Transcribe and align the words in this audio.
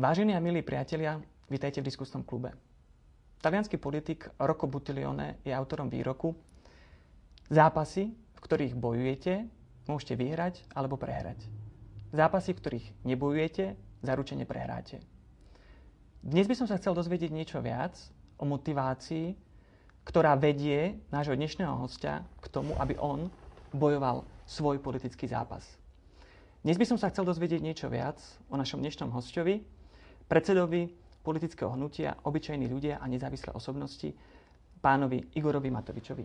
Vážení 0.00 0.32
a 0.32 0.40
milí 0.40 0.64
priatelia, 0.64 1.20
vítajte 1.52 1.84
v 1.84 1.92
diskusnom 1.92 2.24
klube. 2.24 2.56
Talianský 3.44 3.76
politik 3.76 4.32
Rocco 4.40 4.64
Buttiglione 4.64 5.44
je 5.44 5.52
autorom 5.52 5.92
výroku 5.92 6.32
Zápasy, 7.52 8.08
v 8.08 8.40
ktorých 8.40 8.80
bojujete, 8.80 9.44
môžete 9.84 10.16
vyhrať 10.16 10.64
alebo 10.72 10.96
prehrať. 10.96 11.44
Zápasy, 12.16 12.56
v 12.56 12.60
ktorých 12.64 12.86
nebojujete, 13.04 13.76
zaručene 14.00 14.48
prehráte. 14.48 15.04
Dnes 16.24 16.48
by 16.48 16.56
som 16.56 16.64
sa 16.64 16.80
chcel 16.80 16.96
dozvedieť 16.96 17.28
niečo 17.28 17.60
viac 17.60 17.92
o 18.40 18.48
motivácii, 18.48 19.36
ktorá 20.08 20.32
vedie 20.32 20.96
nášho 21.12 21.36
dnešného 21.36 21.76
hostia 21.76 22.24
k 22.40 22.48
tomu, 22.48 22.72
aby 22.80 22.96
on 22.96 23.28
bojoval 23.68 24.24
svoj 24.48 24.80
politický 24.80 25.28
zápas. 25.28 25.76
Dnes 26.64 26.80
by 26.80 26.88
som 26.88 26.96
sa 26.96 27.12
chcel 27.12 27.28
dozvedieť 27.28 27.60
niečo 27.60 27.92
viac 27.92 28.16
o 28.48 28.56
našom 28.56 28.80
dnešnom 28.80 29.12
hostovi, 29.12 29.60
predsedovi 30.30 30.86
politického 31.26 31.74
hnutia 31.74 32.14
Obyčajní 32.22 32.70
ľudia 32.70 33.02
a 33.02 33.10
nezávislé 33.10 33.50
osobnosti, 33.50 34.14
pánovi 34.78 35.34
Igorovi 35.34 35.74
Matovičovi. 35.74 36.22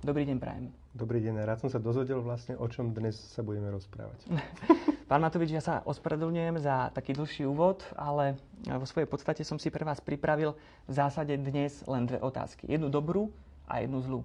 Dobrý 0.00 0.22
deň, 0.24 0.38
prajem. 0.38 0.70
Dobrý 0.94 1.18
deň, 1.20 1.44
rád 1.44 1.66
som 1.66 1.68
sa 1.68 1.82
dozvedel 1.82 2.22
vlastne, 2.22 2.56
o 2.56 2.64
čom 2.70 2.94
dnes 2.94 3.18
sa 3.18 3.42
budeme 3.42 3.68
rozprávať. 3.74 4.22
Pán 5.10 5.20
Matovič, 5.20 5.50
ja 5.50 5.60
sa 5.60 5.82
ospravedlňujem 5.82 6.62
za 6.62 6.94
taký 6.94 7.12
dlhší 7.18 7.44
úvod, 7.44 7.82
ale 7.98 8.38
vo 8.64 8.86
svojej 8.86 9.10
podstate 9.10 9.42
som 9.42 9.58
si 9.58 9.68
pre 9.68 9.82
vás 9.82 9.98
pripravil 9.98 10.54
v 10.86 10.92
zásade 10.94 11.34
dnes 11.34 11.82
len 11.90 12.06
dve 12.06 12.22
otázky. 12.22 12.70
Jednu 12.70 12.86
dobrú 12.86 13.34
a 13.66 13.82
jednu 13.82 13.98
zlú. 14.00 14.20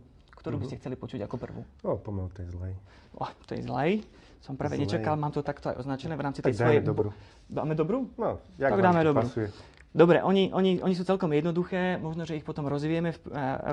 Ktorú 0.45 0.61
by 0.61 0.69
ste 0.69 0.77
mhm. 0.77 0.81
chceli 0.85 0.95
počuť 1.01 1.19
ako 1.25 1.35
prvú? 1.41 1.61
O, 1.81 1.97
poďme 1.97 2.29
tej 2.37 2.53
zlej. 2.53 2.73
O, 3.17 3.25
tej 3.49 3.65
zlej? 3.65 4.05
Som 4.45 4.53
práve 4.53 4.77
nečakal, 4.77 5.17
mám 5.17 5.33
to 5.33 5.41
takto 5.41 5.73
aj 5.73 5.81
označené 5.81 6.13
v 6.13 6.21
rámci 6.21 6.45
tej 6.45 6.53
tak 6.53 6.69
svojej... 6.69 6.85
dobrú. 6.85 7.09
Dáme 7.49 7.73
dobrú? 7.73 8.13
No, 8.13 8.37
jak 8.61 8.77
tak 8.77 8.85
dáme 8.85 9.01
dobrú. 9.01 9.25
Pasuje. 9.25 9.49
Dobre, 9.89 10.21
oni, 10.21 10.53
oni, 10.53 10.85
oni 10.85 10.93
sú 10.93 11.01
celkom 11.01 11.33
jednoduché, 11.33 11.97
možno, 11.97 12.29
že 12.29 12.37
ich 12.37 12.45
potom 12.45 12.69
rozvieme 12.69 13.17
v, 13.17 13.19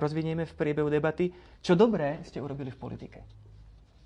rozvinieme 0.01 0.49
v 0.49 0.53
priebehu 0.57 0.89
debaty. 0.89 1.29
Čo 1.61 1.77
dobré 1.77 2.25
ste 2.25 2.41
urobili 2.41 2.73
v 2.73 2.79
politike? 2.81 3.21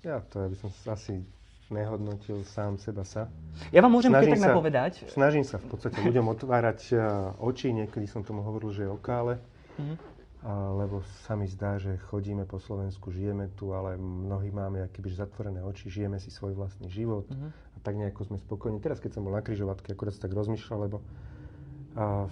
Ja 0.03 0.19
to 0.27 0.43
ja 0.43 0.51
by 0.51 0.57
som 0.59 0.67
asi 0.91 1.23
nehodnotil 1.71 2.43
sám 2.43 2.75
seba 2.83 3.07
sa. 3.07 3.31
Ja 3.71 3.79
vám 3.79 3.95
môžem 3.95 4.11
snažím 4.11 4.35
tak 4.35 4.51
napovedať. 4.51 5.07
Snažím 5.07 5.47
sa 5.47 5.55
v 5.55 5.71
podstate 5.71 6.03
ľuďom 6.03 6.35
otvárať 6.35 6.99
oči, 7.39 7.71
niekedy 7.71 8.11
som 8.11 8.27
tomu 8.27 8.43
hovoril, 8.43 8.75
že 8.75 8.83
je 8.83 8.91
okále. 8.91 9.39
Mm-hmm 9.79 10.16
lebo 10.45 11.01
sa 11.25 11.33
mi 11.33 11.49
zdá, 11.49 11.81
že 11.81 11.97
chodíme 11.97 12.45
po 12.45 12.61
Slovensku, 12.61 13.09
žijeme 13.09 13.49
tu, 13.57 13.73
ale 13.73 13.97
mnohí 13.97 14.53
máme 14.53 14.85
akýby 14.85 15.09
zatvorené 15.09 15.65
oči, 15.65 15.89
žijeme 15.89 16.21
si 16.21 16.29
svoj 16.29 16.53
vlastný 16.53 16.93
život 16.93 17.25
uh-huh. 17.25 17.49
a 17.49 17.77
tak 17.81 17.97
nejako 17.97 18.29
sme 18.29 18.37
spokojní. 18.37 18.77
Teraz, 18.77 19.01
keď 19.01 19.17
som 19.17 19.25
bol 19.25 19.33
na 19.33 19.41
kryžovatke, 19.41 19.89
akurát 19.89 20.13
tak 20.13 20.29
rozmýšľal, 20.29 20.79
lebo 20.85 21.01
a, 21.97 22.29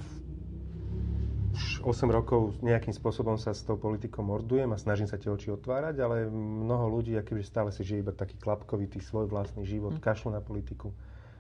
už 1.58 1.82
8 1.82 2.06
rokov 2.14 2.62
nejakým 2.62 2.94
spôsobom 2.94 3.42
sa 3.42 3.58
s 3.58 3.66
tou 3.66 3.74
politikou 3.74 4.22
mordujem 4.22 4.70
a 4.70 4.78
snažím 4.78 5.10
sa 5.10 5.18
tie 5.18 5.34
oči 5.34 5.50
otvárať, 5.50 5.98
ale 5.98 6.30
mnoho 6.30 7.02
ľudí 7.02 7.18
akýby 7.18 7.42
stále 7.42 7.74
si 7.74 7.82
žije 7.82 8.06
iba 8.06 8.14
taký 8.14 8.38
klapkovitý 8.38 9.02
svoj 9.02 9.26
vlastný 9.26 9.66
život, 9.66 9.98
uh-huh. 9.98 10.06
kašľú 10.06 10.30
na 10.30 10.46
politiku. 10.46 10.94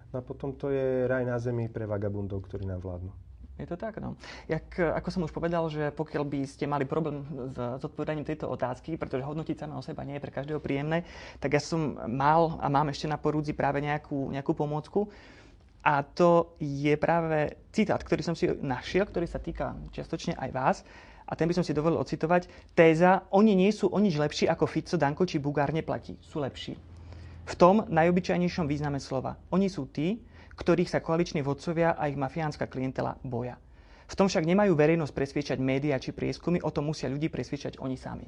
No 0.10 0.18
a 0.18 0.26
potom 0.26 0.58
to 0.58 0.74
je 0.74 1.06
raj 1.06 1.30
na 1.30 1.38
zemi 1.38 1.70
pre 1.70 1.86
vagabundov, 1.86 2.42
ktorí 2.50 2.66
nám 2.66 2.82
vládnu. 2.82 3.25
Je 3.56 3.64
to 3.64 3.80
tak, 3.80 4.04
no. 4.04 4.20
Jak, 4.52 4.68
ako 5.00 5.10
som 5.12 5.24
už 5.24 5.32
povedal, 5.32 5.64
že 5.72 5.88
pokiaľ 5.96 6.24
by 6.28 6.40
ste 6.44 6.68
mali 6.68 6.84
problém 6.84 7.24
s 7.24 7.56
zodpovedaním 7.80 8.28
tejto 8.28 8.52
otázky, 8.52 9.00
pretože 9.00 9.24
hodnotiť 9.24 9.56
sama 9.56 9.80
o 9.80 9.86
seba 9.86 10.04
nie 10.04 10.20
je 10.20 10.24
pre 10.28 10.36
každého 10.36 10.60
príjemné, 10.60 11.08
tak 11.40 11.56
ja 11.56 11.64
som 11.64 11.96
mal 12.12 12.60
a 12.60 12.68
mám 12.68 12.92
ešte 12.92 13.08
na 13.08 13.16
porúdzi 13.16 13.56
práve 13.56 13.80
nejakú, 13.80 14.28
nejakú 14.36 14.52
pomôcku. 14.52 15.08
A 15.86 16.04
to 16.04 16.58
je 16.60 17.00
práve 17.00 17.56
citát, 17.72 18.02
ktorý 18.02 18.28
som 18.28 18.36
si 18.36 18.52
našiel, 18.60 19.08
ktorý 19.08 19.30
sa 19.30 19.40
týka 19.40 19.78
čiastočne 19.96 20.36
aj 20.36 20.50
vás. 20.52 20.78
A 21.24 21.34
ten 21.40 21.48
by 21.48 21.56
som 21.56 21.64
si 21.64 21.72
dovolil 21.72 22.02
ocitovať. 22.02 22.52
Téza, 22.76 23.24
oni 23.32 23.56
nie 23.56 23.72
sú 23.72 23.88
o 23.88 23.98
nič 24.04 24.20
lepší 24.20 24.46
ako 24.52 24.68
Fico, 24.68 25.00
Danko 25.00 25.24
či 25.24 25.40
Bugár 25.40 25.72
neplatí. 25.72 26.20
Sú 26.22 26.44
lepší. 26.44 26.76
V 27.46 27.54
tom 27.54 27.86
najobyčajnejšom 27.88 28.66
význame 28.66 28.98
slova. 28.98 29.38
Oni 29.54 29.70
sú 29.70 29.86
tí, 29.90 30.18
ktorých 30.56 30.92
sa 30.92 31.04
koaliční 31.04 31.44
vodcovia 31.44 31.96
a 31.96 32.08
ich 32.08 32.20
mafiánska 32.20 32.68
klientela 32.68 33.20
boja. 33.24 33.60
V 34.06 34.14
tom 34.14 34.30
však 34.30 34.46
nemajú 34.46 34.78
verejnosť 34.78 35.14
presviečať 35.14 35.58
médiá 35.60 35.98
či 35.98 36.14
prieskumy, 36.14 36.62
o 36.62 36.70
tom 36.70 36.88
musia 36.90 37.10
ľudí 37.10 37.28
presviečať 37.28 37.82
oni 37.82 37.98
sami. 37.98 38.28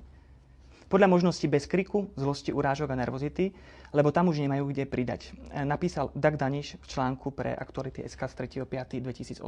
Podľa 0.87 1.11
možnosti 1.11 1.43
bez 1.51 1.67
kriku, 1.67 2.07
zlosti, 2.15 2.55
urážok 2.55 2.95
a 2.95 2.99
nervozity, 2.99 3.51
lebo 3.91 4.07
tam 4.15 4.31
už 4.31 4.39
nemajú 4.39 4.71
kde 4.71 4.87
pridať. 4.87 5.35
Napísal 5.51 6.15
Dag 6.15 6.39
Daniš 6.39 6.79
v 6.79 6.85
článku 6.87 7.35
pre 7.35 7.51
Aktuality 7.51 8.07
SK 8.07 8.31
z 8.31 8.63
3.5.2018. 8.63 9.43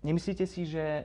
Nemyslíte 0.00 0.48
si, 0.48 0.64
že 0.64 1.04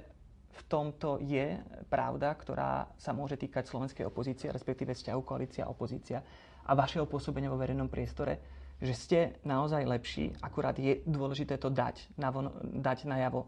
v 0.55 0.61
tomto 0.71 1.19
je 1.19 1.59
pravda, 1.91 2.31
ktorá 2.39 2.87
sa 2.95 3.11
môže 3.11 3.35
týkať 3.35 3.67
slovenskej 3.67 4.07
opozície, 4.07 4.47
respektíve 4.47 4.95
vzťahu 4.95 5.21
koalícia 5.27 5.67
a 5.67 5.71
opozícia 5.75 6.23
a 6.63 6.71
vašeho 6.71 7.03
pôsobenia 7.03 7.51
vo 7.51 7.59
verejnom 7.59 7.91
priestore? 7.91 8.54
Že 8.83 8.93
ste 8.93 9.19
naozaj 9.47 9.87
lepší, 9.87 10.35
akurát 10.43 10.75
je 10.75 10.99
dôležité 11.07 11.55
to 11.55 11.71
dať, 11.71 12.11
navon, 12.19 12.51
dať 12.63 13.07
najavo 13.07 13.47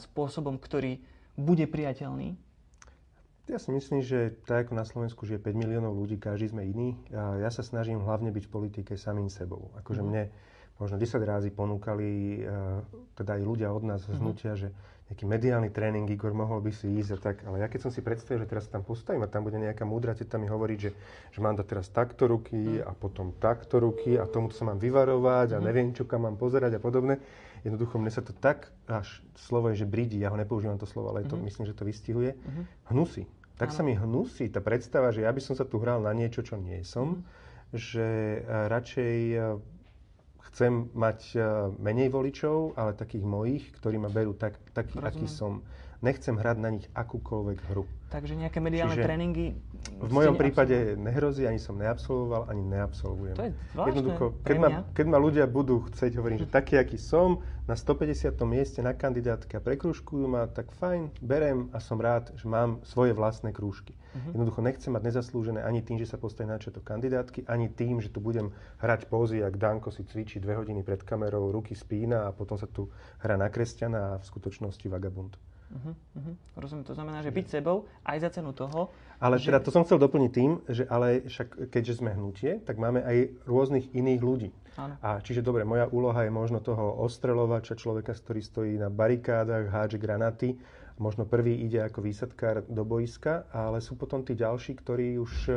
spôsobom, 0.00 0.56
ktorý 0.56 1.00
bude 1.36 1.68
priateľný? 1.68 2.36
Ja 3.46 3.62
si 3.62 3.70
myslím, 3.70 4.02
že 4.02 4.34
tak 4.42 4.66
ako 4.66 4.72
na 4.74 4.82
Slovensku 4.82 5.22
žije 5.22 5.38
5 5.38 5.54
miliónov 5.54 5.94
ľudí, 5.94 6.18
každý 6.18 6.50
sme 6.50 6.66
iný. 6.66 6.98
Ja 7.14 7.46
sa 7.54 7.62
snažím 7.62 8.02
hlavne 8.02 8.34
byť 8.34 8.42
v 8.42 8.50
politike 8.50 8.92
samým 8.98 9.30
sebou. 9.30 9.70
Akože 9.78 10.02
mm. 10.02 10.08
mne 10.10 10.22
možno 10.82 10.98
10 10.98 11.22
rázy 11.22 11.54
ponúkali, 11.54 12.42
e, 12.42 12.82
teda 13.14 13.38
aj 13.38 13.42
ľudia 13.46 13.70
od 13.70 13.84
nás 13.86 14.02
z 14.02 14.18
mhm. 14.18 14.18
hnutia, 14.18 14.52
mm. 14.56 14.60
že 14.66 14.68
nejaký 15.06 15.22
mediálny 15.22 15.70
tréning, 15.70 16.10
Igor, 16.10 16.34
mohol 16.34 16.58
by 16.66 16.74
si 16.74 16.90
ísť 16.98 17.10
a 17.14 17.18
tak. 17.30 17.36
Ale 17.46 17.62
ja 17.62 17.70
keď 17.70 17.86
som 17.86 17.92
si 17.94 18.02
predstavil, 18.02 18.42
že 18.42 18.50
teraz 18.50 18.66
tam 18.66 18.82
postavím 18.82 19.22
a 19.22 19.30
tam 19.30 19.46
bude 19.46 19.54
nejaká 19.54 19.86
múdra 19.86 20.18
teta 20.18 20.34
mi 20.34 20.50
hovoriť, 20.50 20.78
že, 20.82 20.90
že 21.30 21.38
mám 21.38 21.54
dať 21.54 21.66
teraz 21.66 21.86
takto 21.94 22.26
ruky 22.26 22.82
mm. 22.82 22.90
a 22.90 22.90
potom 22.90 23.30
takto 23.38 23.78
ruky 23.78 24.18
a 24.18 24.26
tomu 24.26 24.50
sa 24.50 24.66
mám 24.66 24.82
vyvarovať 24.82 25.54
a 25.54 25.58
mm. 25.58 25.64
neviem, 25.64 25.94
čo 25.94 26.10
kam 26.10 26.26
mám 26.26 26.34
pozerať 26.34 26.76
a 26.76 26.80
podobne. 26.82 27.22
Jednoducho 27.62 28.02
mne 28.02 28.10
sa 28.10 28.22
to 28.22 28.34
tak, 28.34 28.74
až 28.90 29.22
slovo 29.38 29.70
je, 29.70 29.82
že 29.82 29.86
brídi, 29.86 30.18
ja 30.18 30.34
ho 30.34 30.38
nepoužívam 30.38 30.78
to 30.78 30.90
slovo, 30.90 31.14
ale 31.14 31.22
to, 31.22 31.38
mm. 31.38 31.42
myslím, 31.46 31.70
že 31.70 31.78
to 31.78 31.86
vystihuje, 31.86 32.34
mm. 32.34 32.90
hnusí. 32.90 33.30
Tak 33.62 33.70
ano. 33.70 33.76
sa 33.78 33.82
mi 33.86 33.94
hnusí 33.94 34.50
tá 34.50 34.58
predstava, 34.58 35.14
že 35.14 35.22
ja 35.22 35.30
by 35.30 35.38
som 35.38 35.54
sa 35.54 35.62
tu 35.62 35.78
hral 35.78 36.02
na 36.02 36.10
niečo, 36.18 36.42
čo 36.42 36.58
nie 36.58 36.82
som, 36.82 37.22
mm. 37.22 37.78
že 37.78 38.08
eh, 38.42 38.66
radšej 38.74 39.18
eh, 39.38 39.75
chcem 40.52 40.90
mať 40.92 41.20
e, 41.34 41.38
menej 41.80 42.12
voličov, 42.12 42.76
ale 42.76 42.92
takých 42.98 43.24
mojich, 43.24 43.64
ktorí 43.80 43.96
ma 43.96 44.12
berú 44.12 44.36
tak, 44.36 44.58
taký, 44.76 45.00
aký 45.00 45.26
som. 45.26 45.64
Nechcem 46.04 46.36
hrať 46.36 46.56
na 46.60 46.70
nich 46.76 46.86
akúkoľvek 46.92 47.58
hru. 47.72 47.88
Takže 48.06 48.38
nejaké 48.38 48.62
mediálne 48.62 48.94
Čiže 48.94 49.02
tréningy 49.02 49.46
v 49.96 50.12
mojom 50.12 50.36
prípade 50.38 50.94
nehrozí, 50.94 51.42
ani 51.48 51.58
som 51.58 51.74
neabsolvoval, 51.74 52.46
ani 52.52 52.62
neabsolvujem. 52.62 53.34
To 53.34 53.44
je 53.48 53.52
zvláštne 53.72 53.88
Jednoducho, 53.90 54.24
keď 54.44 54.56
ma, 54.60 54.68
keď 54.92 55.06
ma 55.08 55.18
ľudia 55.18 55.44
budú 55.48 55.82
chcieť, 55.88 56.12
hovorím, 56.20 56.38
že 56.44 56.46
taký, 56.46 56.76
aký 56.76 57.00
som, 57.00 57.40
na 57.66 57.74
150. 57.74 58.30
mieste 58.46 58.78
na 58.78 58.94
kandidátke 58.94 59.58
a 59.58 59.64
prekružkujú 59.64 60.24
ma, 60.30 60.46
tak 60.46 60.70
fajn, 60.78 61.18
berem 61.18 61.66
a 61.74 61.82
som 61.82 61.98
rád, 61.98 62.30
že 62.38 62.46
mám 62.46 62.78
svoje 62.86 63.10
vlastné 63.10 63.50
krúžky. 63.50 63.96
Uh-huh. 63.96 64.38
Jednoducho 64.38 64.60
nechcem 64.62 64.94
mať 64.94 65.02
nezaslúžené 65.02 65.60
ani 65.66 65.82
tým, 65.82 65.98
že 65.98 66.06
sa 66.06 66.20
postavím 66.20 66.54
na 66.54 66.62
to 66.62 66.78
kandidátky, 66.78 67.50
ani 67.50 67.72
tým, 67.72 67.98
že 67.98 68.14
tu 68.14 68.22
budem 68.22 68.54
hrať 68.78 69.10
pózy, 69.10 69.42
ak 69.42 69.58
Danko 69.58 69.90
si 69.90 70.06
cvičí 70.06 70.38
dve 70.38 70.54
hodiny 70.54 70.86
pred 70.86 71.02
kamerou, 71.02 71.50
ruky 71.50 71.74
spína 71.74 72.28
a 72.28 72.30
potom 72.30 72.54
sa 72.54 72.70
tu 72.70 72.86
hrá 73.18 73.34
na 73.34 73.50
kresťana 73.50 74.14
a 74.14 74.18
v 74.22 74.24
skutočnosti 74.30 74.86
vagabund. 74.86 75.34
Uh-huh, 75.66 75.94
uh-huh. 75.94 76.34
Rozumiem, 76.54 76.86
to 76.86 76.94
znamená, 76.94 77.26
že 77.26 77.34
byť 77.34 77.46
sebou 77.58 77.90
aj 78.06 78.22
za 78.22 78.30
cenu 78.38 78.54
toho. 78.54 78.94
Ale 79.18 79.40
že... 79.40 79.50
teda 79.50 79.58
to 79.58 79.74
som 79.74 79.82
chcel 79.82 79.98
doplniť 79.98 80.30
tým, 80.30 80.50
že 80.70 80.86
ale 80.86 81.26
však 81.26 81.74
keďže 81.74 82.04
sme 82.04 82.14
hnutie, 82.14 82.62
tak 82.62 82.78
máme 82.78 83.02
aj 83.02 83.34
rôznych 83.50 83.90
iných 83.90 84.20
ľudí. 84.22 84.50
Áno. 84.78 84.94
A 85.02 85.18
čiže 85.24 85.42
dobre, 85.42 85.66
moja 85.66 85.88
úloha 85.90 86.22
je 86.22 86.30
možno 86.30 86.62
toho 86.62 87.00
ostrelovača, 87.02 87.74
človeka, 87.74 88.14
ktorý 88.14 88.40
stojí 88.44 88.72
na 88.78 88.92
barikádach, 88.92 89.72
hádže 89.72 89.98
granaty 89.98 90.54
možno 90.96 91.28
prvý 91.28 91.60
ide 91.60 91.84
ako 91.84 92.00
výsadkár 92.00 92.64
do 92.64 92.82
boiska, 92.84 93.44
ale 93.52 93.84
sú 93.84 94.00
potom 94.00 94.24
tí 94.24 94.32
ďalší, 94.32 94.80
ktorí 94.80 95.20
už 95.20 95.32
ehm, 95.48 95.56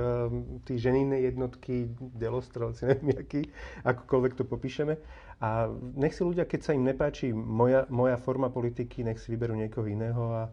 tí 0.67 0.75
ženinné 0.75 1.23
jednotky, 1.31 1.87
delostrelci, 1.99 2.85
neviem 2.91 3.15
aký, 3.15 3.41
akokoľvek 3.87 4.33
to 4.35 4.43
popíšeme. 4.43 4.99
A 5.39 5.71
nech 5.95 6.15
si 6.15 6.21
ľudia, 6.21 6.43
keď 6.43 6.59
sa 6.61 6.71
im 6.75 6.83
nepáči 6.83 7.31
moja, 7.31 7.87
moja 7.87 8.19
forma 8.19 8.51
politiky, 8.51 9.07
nech 9.07 9.23
si 9.23 9.31
vyberú 9.31 9.55
niekoho 9.55 9.87
iného 9.87 10.35
a, 10.35 10.43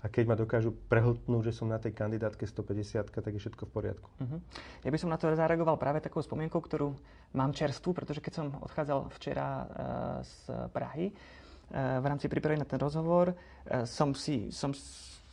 a 0.00 0.06
keď 0.08 0.24
ma 0.24 0.36
dokážu 0.36 0.72
prehltnúť, 0.88 1.52
že 1.52 1.56
som 1.60 1.68
na 1.68 1.76
tej 1.76 1.92
kandidátke 1.92 2.48
150, 2.48 3.12
tak 3.12 3.32
je 3.36 3.40
všetko 3.40 3.68
v 3.68 3.72
poriadku. 3.72 4.08
Uh-huh. 4.16 4.40
Ja 4.80 4.88
by 4.88 4.96
som 4.96 5.12
na 5.12 5.20
to 5.20 5.28
zareagoval 5.28 5.76
práve 5.76 6.00
takou 6.00 6.24
spomienkou, 6.24 6.56
ktorú 6.56 6.96
mám 7.36 7.52
čerstvú, 7.52 7.92
pretože 7.92 8.24
keď 8.24 8.32
som 8.32 8.46
odchádzal 8.64 9.12
včera 9.12 9.46
uh, 9.60 9.66
z 10.24 10.34
Prahy, 10.72 11.12
v 11.70 12.04
rámci 12.04 12.26
prípravy 12.26 12.58
na 12.58 12.66
ten 12.66 12.82
rozhovor 12.82 13.30
e, 13.30 13.34
som 13.86 14.10
si, 14.10 14.50
som, 14.50 14.74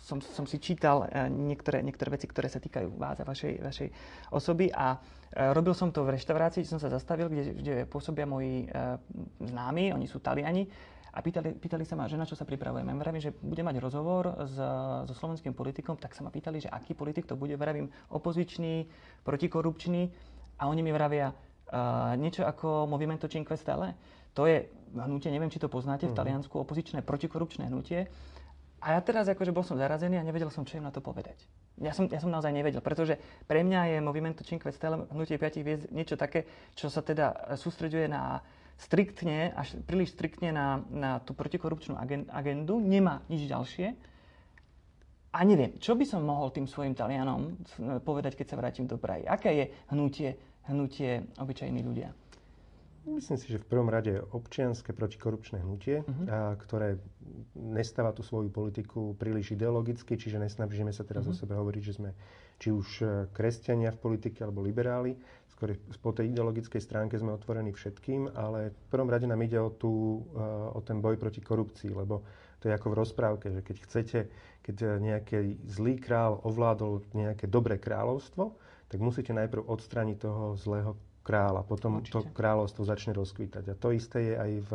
som, 0.07 0.23
som 0.23 0.47
si 0.47 0.55
čítal 0.63 1.11
e, 1.11 1.27
niektoré, 1.27 1.83
niektoré 1.83 2.15
veci, 2.15 2.31
ktoré 2.31 2.47
sa 2.47 2.63
týkajú 2.63 2.95
vás 2.95 3.19
a 3.19 3.27
vašej, 3.27 3.59
vašej 3.59 3.89
osoby 4.31 4.71
a 4.71 4.95
e, 4.95 5.51
robil 5.51 5.75
som 5.75 5.91
to 5.91 6.07
v 6.07 6.15
reštaurácii, 6.15 6.63
kde 6.63 6.71
som 6.71 6.79
sa 6.79 6.87
zastavil, 6.87 7.27
kde, 7.27 7.43
kde 7.59 7.73
pôsobia 7.91 8.23
moji 8.23 8.71
známi, 9.43 9.91
oni 9.91 10.07
sú 10.07 10.23
Taliani 10.23 10.63
a 11.17 11.19
pýtali, 11.19 11.57
pýtali 11.57 11.81
sa 11.81 11.97
ma, 11.97 12.05
že 12.05 12.13
na 12.13 12.29
čo 12.29 12.37
sa 12.37 12.45
pripravujeme. 12.45 12.93
Vravím, 12.93 13.17
že 13.17 13.33
bude 13.33 13.65
mať 13.65 13.81
rozhovor 13.81 14.37
s, 14.45 14.53
so 15.09 15.13
slovenským 15.17 15.57
politikom, 15.57 15.97
tak 15.97 16.13
sa 16.13 16.21
ma 16.21 16.29
pýtali, 16.29 16.61
že 16.61 16.69
aký 16.69 16.93
politik 16.93 17.25
to 17.25 17.33
bude. 17.33 17.57
Vravím, 17.57 17.89
opozičný, 18.13 18.85
protikorupčný 19.25 20.13
a 20.61 20.69
oni 20.69 20.85
mi 20.85 20.93
vravia, 20.93 21.33
uh, 21.33 22.13
niečo 22.21 22.45
ako 22.45 22.85
Movimento 22.85 23.25
Cinque 23.25 23.57
Stelle. 23.57 23.97
To 24.37 24.45
je 24.45 24.69
hnutie, 24.93 25.33
neviem, 25.33 25.49
či 25.49 25.57
to 25.57 25.73
poznáte, 25.73 26.05
v 26.05 26.13
mhm. 26.13 26.19
Taliansku 26.21 26.53
opozičné 26.61 27.01
protikorupčné 27.01 27.65
hnutie. 27.65 28.05
A 28.77 28.93
ja 28.93 28.99
teraz 29.01 29.25
akože 29.25 29.49
bol 29.49 29.65
som 29.65 29.73
zarazený 29.73 30.21
a 30.21 30.27
nevedel 30.27 30.53
som, 30.53 30.61
čo 30.61 30.77
im 30.77 30.85
na 30.85 30.93
to 30.93 31.01
povedať. 31.01 31.41
Ja 31.81 31.97
som, 31.97 32.05
ja 32.09 32.21
som 32.21 32.29
naozaj 32.29 32.53
nevedel, 32.53 32.81
pretože 32.81 33.17
pre 33.49 33.65
mňa 33.65 33.97
je 33.97 34.05
Movimento 34.05 34.45
Cinque 34.45 34.69
Stelle, 34.69 35.09
hnutie 35.09 35.37
5 35.37 35.61
hviezd, 35.61 35.85
niečo 35.89 36.13
také, 36.13 36.45
čo 36.77 36.89
sa 36.89 37.01
teda 37.01 37.57
sústreďuje 37.57 38.05
na 38.05 38.45
striktne, 38.77 39.49
až 39.57 39.81
príliš 39.81 40.13
striktne 40.13 40.53
na, 40.53 40.85
na 40.93 41.11
tú 41.17 41.33
protikorupčnú 41.33 41.97
agendu, 42.29 42.77
nemá 42.77 43.25
nič 43.25 43.49
ďalšie. 43.49 43.97
A 45.33 45.39
neviem, 45.45 45.77
čo 45.81 45.97
by 45.97 46.05
som 46.05 46.25
mohol 46.25 46.53
tým 46.53 46.69
svojim 46.69 46.93
Talianom 46.93 47.57
povedať, 48.05 48.37
keď 48.37 48.45
sa 48.53 48.59
vrátim 48.61 48.85
do 48.85 48.97
Prahy? 49.01 49.25
Aké 49.25 49.53
je 49.53 49.65
hnutie, 49.93 50.37
hnutie 50.69 51.25
obyčajní 51.37 51.81
ľudia? 51.81 52.13
Myslím 53.07 53.39
si, 53.39 53.47
že 53.55 53.63
v 53.63 53.71
prvom 53.71 53.87
rade 53.87 54.19
občianske 54.35 54.91
protikorupčné 54.91 55.63
hnutie, 55.63 56.03
uh-huh. 56.03 56.27
a, 56.27 56.59
ktoré 56.59 56.99
nestáva 57.55 58.11
tú 58.11 58.19
svoju 58.19 58.51
politiku 58.51 59.15
príliš 59.15 59.55
ideologicky, 59.55 60.19
čiže 60.19 60.35
nesnažíme 60.35 60.91
sa 60.91 61.07
teraz 61.07 61.23
uh-huh. 61.23 61.31
o 61.31 61.35
mhm. 61.35 61.41
sebe 61.41 61.53
hovoriť, 61.55 61.83
že 61.87 61.93
sme 61.95 62.11
či 62.57 62.73
už 62.73 62.87
e, 63.01 63.05
kresťania 63.31 63.93
v 63.93 64.01
politike 64.01 64.41
alebo 64.43 64.65
liberáli. 64.65 65.15
Skôr 65.53 65.77
po 66.01 66.11
tej 66.13 66.33
ideologickej 66.33 66.81
stránke 66.81 67.17
sme 67.17 67.33
otvorení 67.33 67.73
všetkým, 67.73 68.33
ale 68.33 68.73
v 68.73 68.87
prvom 68.89 69.09
rade 69.09 69.29
nám 69.29 69.41
ide 69.45 69.61
o, 69.61 69.69
tú, 69.69 70.25
e, 70.33 70.41
o 70.73 70.79
ten 70.81 70.99
boj 70.99 71.21
proti 71.21 71.39
korupcii, 71.41 71.93
lebo 71.93 72.25
to 72.57 72.69
je 72.69 72.73
ako 72.73 72.91
v 72.93 72.97
rozprávke, 72.97 73.47
že 73.53 73.61
keď 73.61 73.77
chcete, 73.85 74.19
keď 74.65 74.97
nejaký 74.97 75.61
zlý 75.69 76.01
král 76.01 76.41
ovládol 76.41 77.05
nejaké 77.13 77.45
dobré 77.45 77.77
kráľovstvo, 77.77 78.57
tak 78.89 78.99
musíte 79.03 79.35
najprv 79.37 79.69
odstrániť 79.69 80.17
toho 80.17 80.57
zlého 80.57 80.97
kráľa. 81.27 81.67
Potom 81.67 81.99
Určite. 81.99 82.15
to 82.15 82.19
kráľovstvo 82.31 82.87
začne 82.87 83.11
rozkvítať. 83.11 83.67
A 83.67 83.75
to 83.75 83.91
isté 83.91 84.31
je 84.31 84.35
aj 84.39 84.51
v, 84.63 84.71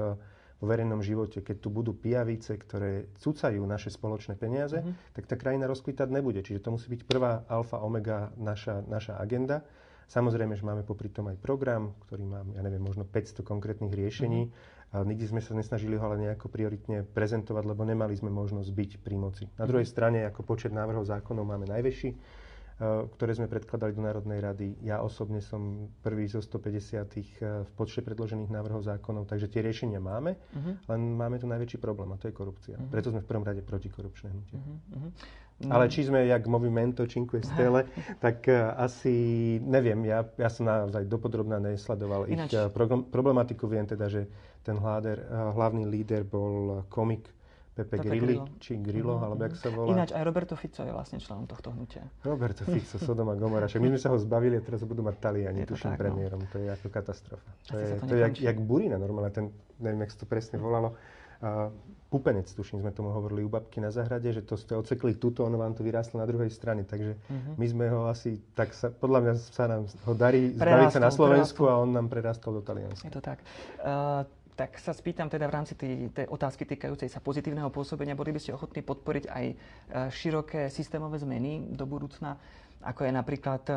vo 0.61 0.65
verejnom 0.69 1.01
živote. 1.01 1.41
Keď 1.41 1.57
tu 1.57 1.73
budú 1.73 1.97
pijavice, 1.97 2.61
ktoré 2.61 3.09
cucajú 3.17 3.65
naše 3.65 3.89
spoločné 3.89 4.37
peniaze, 4.37 4.85
mm-hmm. 4.85 5.17
tak 5.17 5.25
tá 5.25 5.41
krajina 5.41 5.65
rozkvítať 5.65 6.13
nebude. 6.13 6.45
Čiže 6.45 6.61
to 6.61 6.77
musí 6.77 6.93
byť 6.93 7.09
prvá 7.09 7.49
alfa, 7.49 7.81
omega 7.81 8.29
naša, 8.37 8.85
naša 8.85 9.17
agenda. 9.17 9.65
Samozrejme, 10.13 10.53
že 10.53 10.69
máme 10.69 10.85
popri 10.85 11.09
tom 11.09 11.33
aj 11.33 11.41
program, 11.41 11.97
ktorý 12.05 12.29
má, 12.29 12.45
ja 12.53 12.61
neviem, 12.61 12.85
možno 12.85 13.09
500 13.09 13.41
konkrétnych 13.41 13.97
riešení. 13.97 14.53
Mm-hmm. 14.53 14.81
A 14.93 15.09
nikdy 15.09 15.25
sme 15.25 15.41
sa 15.41 15.57
nesnažili 15.57 15.97
ho 15.97 16.05
ale 16.05 16.21
nejako 16.21 16.53
prioritne 16.53 17.01
prezentovať, 17.01 17.65
lebo 17.65 17.81
nemali 17.81 18.13
sme 18.13 18.29
možnosť 18.29 18.69
byť 18.69 18.91
pri 19.01 19.17
moci. 19.17 19.45
Na 19.57 19.65
druhej 19.65 19.89
mhm. 19.89 19.93
strane, 19.93 20.19
ako 20.29 20.45
počet 20.45 20.69
návrhov 20.69 21.09
zákonov 21.09 21.49
máme 21.49 21.65
najväčší, 21.65 22.13
ktoré 22.83 23.39
sme 23.39 23.47
predkladali 23.47 23.95
do 23.95 24.03
Národnej 24.03 24.43
rady. 24.43 24.75
Ja 24.83 25.07
osobne 25.07 25.39
som 25.39 25.93
prvý 26.03 26.27
zo 26.27 26.43
150 26.43 26.99
eh, 26.99 27.63
v 27.63 27.71
počte 27.79 28.03
predložených 28.03 28.51
návrhov 28.51 28.83
zákonov, 28.83 29.31
takže 29.31 29.47
tie 29.47 29.63
riešenia 29.63 30.03
máme, 30.03 30.35
uh-huh. 30.35 30.75
len 30.91 31.01
máme 31.15 31.39
tu 31.39 31.47
najväčší 31.47 31.79
problém 31.79 32.11
a 32.11 32.19
to 32.19 32.27
je 32.27 32.35
korupcia. 32.35 32.75
Uh-huh. 32.75 32.91
Preto 32.91 33.15
sme 33.15 33.23
v 33.23 33.29
prvom 33.29 33.47
rade 33.47 33.63
protikorupčné 33.63 34.35
hnutie. 34.35 34.59
Uh-huh. 34.59 35.11
No. 35.63 35.71
Ale 35.71 35.87
či 35.87 36.03
sme 36.03 36.27
jak 36.27 36.43
Movimento 36.51 37.07
Cinque 37.07 37.39
Stelle, 37.47 37.87
tak 38.25 38.51
uh, 38.51 38.75
asi 38.75 39.15
neviem. 39.63 40.03
Ja, 40.03 40.27
ja 40.35 40.51
som 40.51 40.67
naozaj 40.67 41.07
dopodrobná 41.07 41.63
nesledoval 41.63 42.27
Ináč. 42.27 42.51
ich 42.51 42.59
uh, 42.59 42.67
problematiku. 43.07 43.71
Viem 43.71 43.87
teda, 43.87 44.11
že 44.11 44.27
ten 44.67 44.75
hláder, 44.75 45.23
uh, 45.23 45.55
hlavný 45.55 45.87
líder 45.87 46.27
bol 46.27 46.83
komik 46.91 47.31
Pepe, 47.73 47.97
Pepe 47.97 48.05
Grilli, 48.05 48.37
Grillo. 48.37 48.61
či 48.61 48.77
Grillo, 48.77 49.17
mm-hmm. 49.17 49.25
alebo 49.25 49.41
jak 49.49 49.55
sa 49.57 49.69
volá. 49.73 49.89
Ináč 49.97 50.11
aj 50.13 50.23
Roberto 50.29 50.55
Fico 50.61 50.85
je 50.85 50.93
vlastne 50.93 51.17
členom 51.17 51.49
tohto 51.49 51.73
hnutia. 51.73 52.05
Roberto 52.21 52.69
Fico, 52.69 53.01
Sodoma 53.01 53.33
Gomora. 53.33 53.65
Však 53.65 53.81
my 53.81 53.89
sme 53.97 54.01
sa 54.01 54.13
ho 54.13 54.21
zbavili 54.21 54.61
a 54.61 54.63
teraz 54.63 54.85
ho 54.85 54.89
budú 54.89 55.01
mať 55.01 55.17
Taliani, 55.17 55.65
tuším, 55.65 55.97
tak, 55.97 55.97
no. 55.97 56.03
premiérom. 56.05 56.41
No. 56.45 56.49
To 56.53 56.57
je 56.61 56.69
ako 56.69 56.87
katastrofa. 56.93 57.49
To 57.73 57.81
je, 57.81 57.89
to, 57.97 58.05
to 58.05 58.13
je 58.13 58.21
jak, 58.29 58.35
jak 58.45 58.57
Burina 58.61 59.01
normálne, 59.01 59.33
ten, 59.33 59.49
neviem, 59.81 60.05
jak 60.05 60.13
sa 60.13 60.19
to 60.21 60.27
presne 60.29 60.61
volalo. 60.61 60.93
Uh, 61.43 61.75
pupenec, 62.13 62.47
tuším, 62.53 62.85
sme 62.85 62.93
tomu 62.93 63.11
hovorili 63.11 63.43
u 63.43 63.51
babky 63.51 63.81
na 63.81 63.89
zahrade, 63.89 64.31
že 64.31 64.45
to 64.45 64.55
ste 64.61 64.77
ocekli 64.77 65.17
tuto, 65.17 65.43
ono 65.43 65.57
vám 65.57 65.73
to 65.73 65.81
vyrástlo 65.81 66.21
na 66.21 66.29
druhej 66.29 66.53
strane. 66.53 66.85
Takže 66.85 67.17
mm-hmm. 67.17 67.55
my 67.57 67.67
sme 67.67 67.87
ho 67.89 68.07
asi, 68.07 68.37
tak 68.53 68.77
sa, 68.77 68.93
podľa 68.93 69.19
mňa 69.25 69.35
sa 69.41 69.65
nám 69.65 69.89
ho 69.89 70.13
darí 70.13 70.53
zbaviť 70.55 70.93
sa 70.93 71.01
na 71.01 71.11
Slovensku 71.11 71.65
prerastol. 71.65 71.81
a 71.81 71.83
on 71.83 71.91
nám 71.97 72.07
prerastol 72.13 72.61
do 72.61 72.63
Talianska. 72.63 73.09
Je 73.09 73.17
to 73.17 73.25
tak. 73.25 73.41
Uh, 73.81 74.29
tak 74.53 74.77
sa 74.77 74.93
spýtam 74.93 75.33
teda 75.33 75.49
v 75.49 75.55
rámci 75.55 75.73
tej, 75.75 76.13
tej 76.13 76.27
otázky 76.29 76.69
týkajúcej 76.69 77.09
sa 77.09 77.25
pozitívneho 77.25 77.73
pôsobenia, 77.73 78.19
boli 78.19 78.37
by 78.37 78.41
ste 78.41 78.53
ochotní 78.53 78.85
podporiť 78.85 79.25
aj 79.33 79.45
e, 79.49 79.55
široké 80.13 80.69
systémové 80.69 81.17
zmeny 81.17 81.73
do 81.73 81.89
budúcna, 81.89 82.37
ako 82.85 83.09
je 83.09 83.13
napríklad 83.17 83.63
e, 83.71 83.75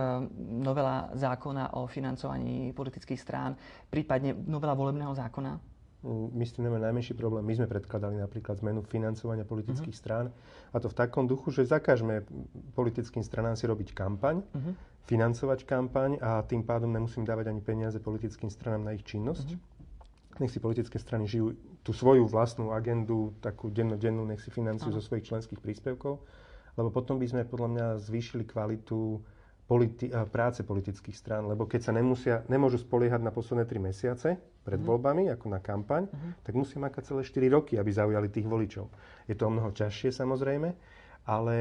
novela 0.60 1.08
zákona 1.16 1.80
o 1.80 1.88
financovaní 1.88 2.76
politických 2.76 3.20
strán, 3.20 3.56
prípadne 3.88 4.36
novela 4.36 4.76
volebného 4.76 5.16
zákona? 5.16 5.76
Mm, 6.04 6.28
my 6.36 6.44
s 6.44 6.52
tým 6.52 6.68
nemáme 6.68 6.84
najmenší 6.84 7.16
problém. 7.16 7.48
My 7.48 7.56
sme 7.56 7.72
predkladali 7.72 8.20
napríklad 8.20 8.60
zmenu 8.60 8.84
financovania 8.84 9.48
politických 9.48 9.96
uh-huh. 9.96 10.04
strán 10.04 10.26
a 10.76 10.78
to 10.84 10.92
v 10.92 10.98
takom 10.98 11.24
duchu, 11.24 11.56
že 11.56 11.72
zakážeme 11.72 12.28
politickým 12.76 13.24
stranám 13.24 13.56
si 13.56 13.64
robiť 13.64 13.96
kampaň, 13.96 14.44
uh-huh. 14.44 14.76
financovať 15.08 15.64
kampaň 15.64 16.20
a 16.20 16.44
tým 16.44 16.68
pádom 16.68 16.92
nemusím 16.92 17.24
dávať 17.24 17.48
ani 17.48 17.64
peniaze 17.64 17.96
politickým 18.04 18.52
stranám 18.52 18.84
na 18.84 18.92
ich 18.92 19.08
činnosť. 19.08 19.56
Uh-huh 19.56 19.75
nech 20.40 20.52
si 20.52 20.60
politické 20.60 20.98
strany 21.00 21.30
žijú 21.30 21.56
tú 21.86 21.94
svoju 21.94 22.26
vlastnú 22.26 22.74
agendu, 22.74 23.36
takú 23.40 23.70
dennodennú, 23.70 24.26
nech 24.26 24.42
si 24.42 24.50
financujú 24.50 24.92
zo 24.96 25.04
svojich 25.04 25.30
členských 25.30 25.62
príspevkov, 25.62 26.18
lebo 26.76 26.90
potom 26.92 27.22
by 27.22 27.28
sme 27.30 27.42
podľa 27.48 27.70
mňa 27.72 27.86
zvýšili 28.04 28.44
kvalitu 28.44 29.22
politi- 29.66 30.14
práce 30.30 30.62
politických 30.62 31.18
strán, 31.18 31.50
lebo 31.50 31.66
keď 31.66 31.82
sa 31.90 31.92
nemusia, 31.94 32.46
nemôžu 32.50 32.82
spoliehať 32.82 33.22
na 33.22 33.34
posledné 33.34 33.66
tri 33.66 33.82
mesiace 33.82 34.38
pred 34.66 34.82
mm. 34.82 34.86
voľbami, 34.86 35.24
ako 35.34 35.46
na 35.50 35.60
kampaň, 35.62 36.06
mm. 36.10 36.46
tak 36.46 36.54
musia 36.54 36.78
makať 36.78 37.14
celé 37.14 37.22
4 37.26 37.56
roky, 37.56 37.74
aby 37.78 37.90
zaujali 37.90 38.30
tých 38.30 38.46
voličov. 38.46 38.86
Je 39.26 39.34
to 39.34 39.50
o 39.50 39.54
mnoho 39.54 39.74
ťažšie 39.74 40.14
samozrejme, 40.14 40.70
ale 41.26 41.58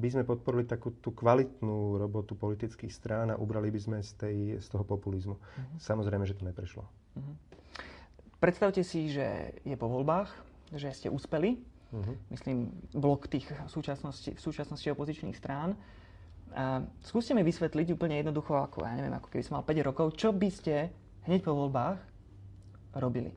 by 0.00 0.08
sme 0.08 0.24
podporili 0.24 0.64
takú 0.64 0.96
tú 1.04 1.12
kvalitnú 1.12 2.00
robotu 2.00 2.32
politických 2.32 2.92
strán 2.92 3.28
a 3.28 3.36
ubrali 3.36 3.68
by 3.68 3.80
sme 3.80 3.98
z, 4.00 4.12
tej, 4.16 4.36
z 4.56 4.66
toho 4.72 4.84
populizmu. 4.88 5.36
Mm. 5.36 5.76
Samozrejme, 5.76 6.24
že 6.24 6.36
to 6.36 6.48
neprešlo. 6.48 6.88
Mm. 7.20 7.36
Predstavte 8.36 8.84
si, 8.84 9.08
že 9.08 9.56
je 9.64 9.76
po 9.80 9.88
voľbách, 9.88 10.28
že 10.76 10.92
ste 10.92 11.08
úspeli, 11.08 11.56
uh-huh. 11.92 12.14
myslím, 12.32 12.68
blok 12.92 13.32
tých 13.32 13.48
v 13.48 13.70
súčasnosti, 13.70 14.30
v 14.36 14.40
súčasnosti 14.40 14.88
opozičných 14.92 15.36
strán. 15.36 15.72
A 16.56 16.84
skúste 17.04 17.32
mi 17.32 17.44
vysvetliť 17.44 17.96
úplne 17.96 18.20
jednoducho, 18.20 18.56
ako, 18.56 18.84
ja 18.84 18.96
neviem, 18.96 19.12
ako 19.16 19.28
keby 19.28 19.42
som 19.44 19.60
mal 19.60 19.64
5 19.64 19.88
rokov, 19.88 20.06
čo 20.16 20.32
by 20.32 20.48
ste 20.52 20.92
hneď 21.28 21.42
po 21.42 21.52
voľbách 21.52 21.98
robili. 22.96 23.32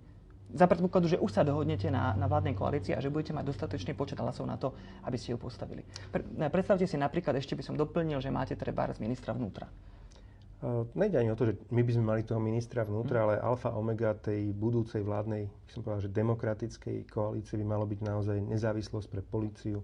Za 0.50 0.65
predpokladu, 0.65 1.06
že 1.13 1.22
už 1.22 1.29
sa 1.29 1.46
dohodnete 1.46 1.94
na, 1.94 2.18
na 2.18 2.25
vládnej 2.25 2.58
koalícii 2.58 2.98
a 2.98 3.03
že 3.03 3.13
budete 3.13 3.38
mať 3.38 3.53
dostatočný 3.53 3.94
počet 3.94 4.18
hlasov 4.18 4.50
na 4.50 4.58
to, 4.58 4.74
aby 5.06 5.13
ste 5.13 5.36
ju 5.36 5.38
postavili. 5.38 5.86
Pre, 6.10 6.25
predstavte 6.50 6.89
si 6.89 6.98
napríklad, 6.98 7.38
ešte 7.38 7.53
by 7.53 7.62
som 7.62 7.77
doplnil, 7.77 8.18
že 8.18 8.34
máte 8.34 8.58
treba 8.58 8.89
z 8.89 8.98
ministra 8.98 9.38
vnútra. 9.38 9.70
Uh, 10.60 10.84
nejde 10.92 11.16
ani 11.16 11.32
o 11.32 11.39
to, 11.39 11.48
že 11.48 11.56
my 11.72 11.82
by 11.88 11.92
sme 11.96 12.04
mali 12.04 12.22
toho 12.28 12.44
ministra 12.44 12.84
vnútra, 12.84 13.24
mm. 13.24 13.24
ale 13.24 13.34
alfa 13.39 13.72
omega 13.72 14.12
tej 14.12 14.51
budúcej 14.51 15.00
vládnej, 15.08 15.48
by 15.48 15.72
som 15.72 15.82
povedal, 15.88 16.04
že 16.04 16.12
demokratickej 16.12 16.98
koalície 17.08 17.56
by 17.56 17.66
malo 17.66 17.88
byť 17.88 18.00
naozaj 18.04 18.38
nezávislosť 18.44 19.08
pre 19.08 19.24
políciu, 19.24 19.80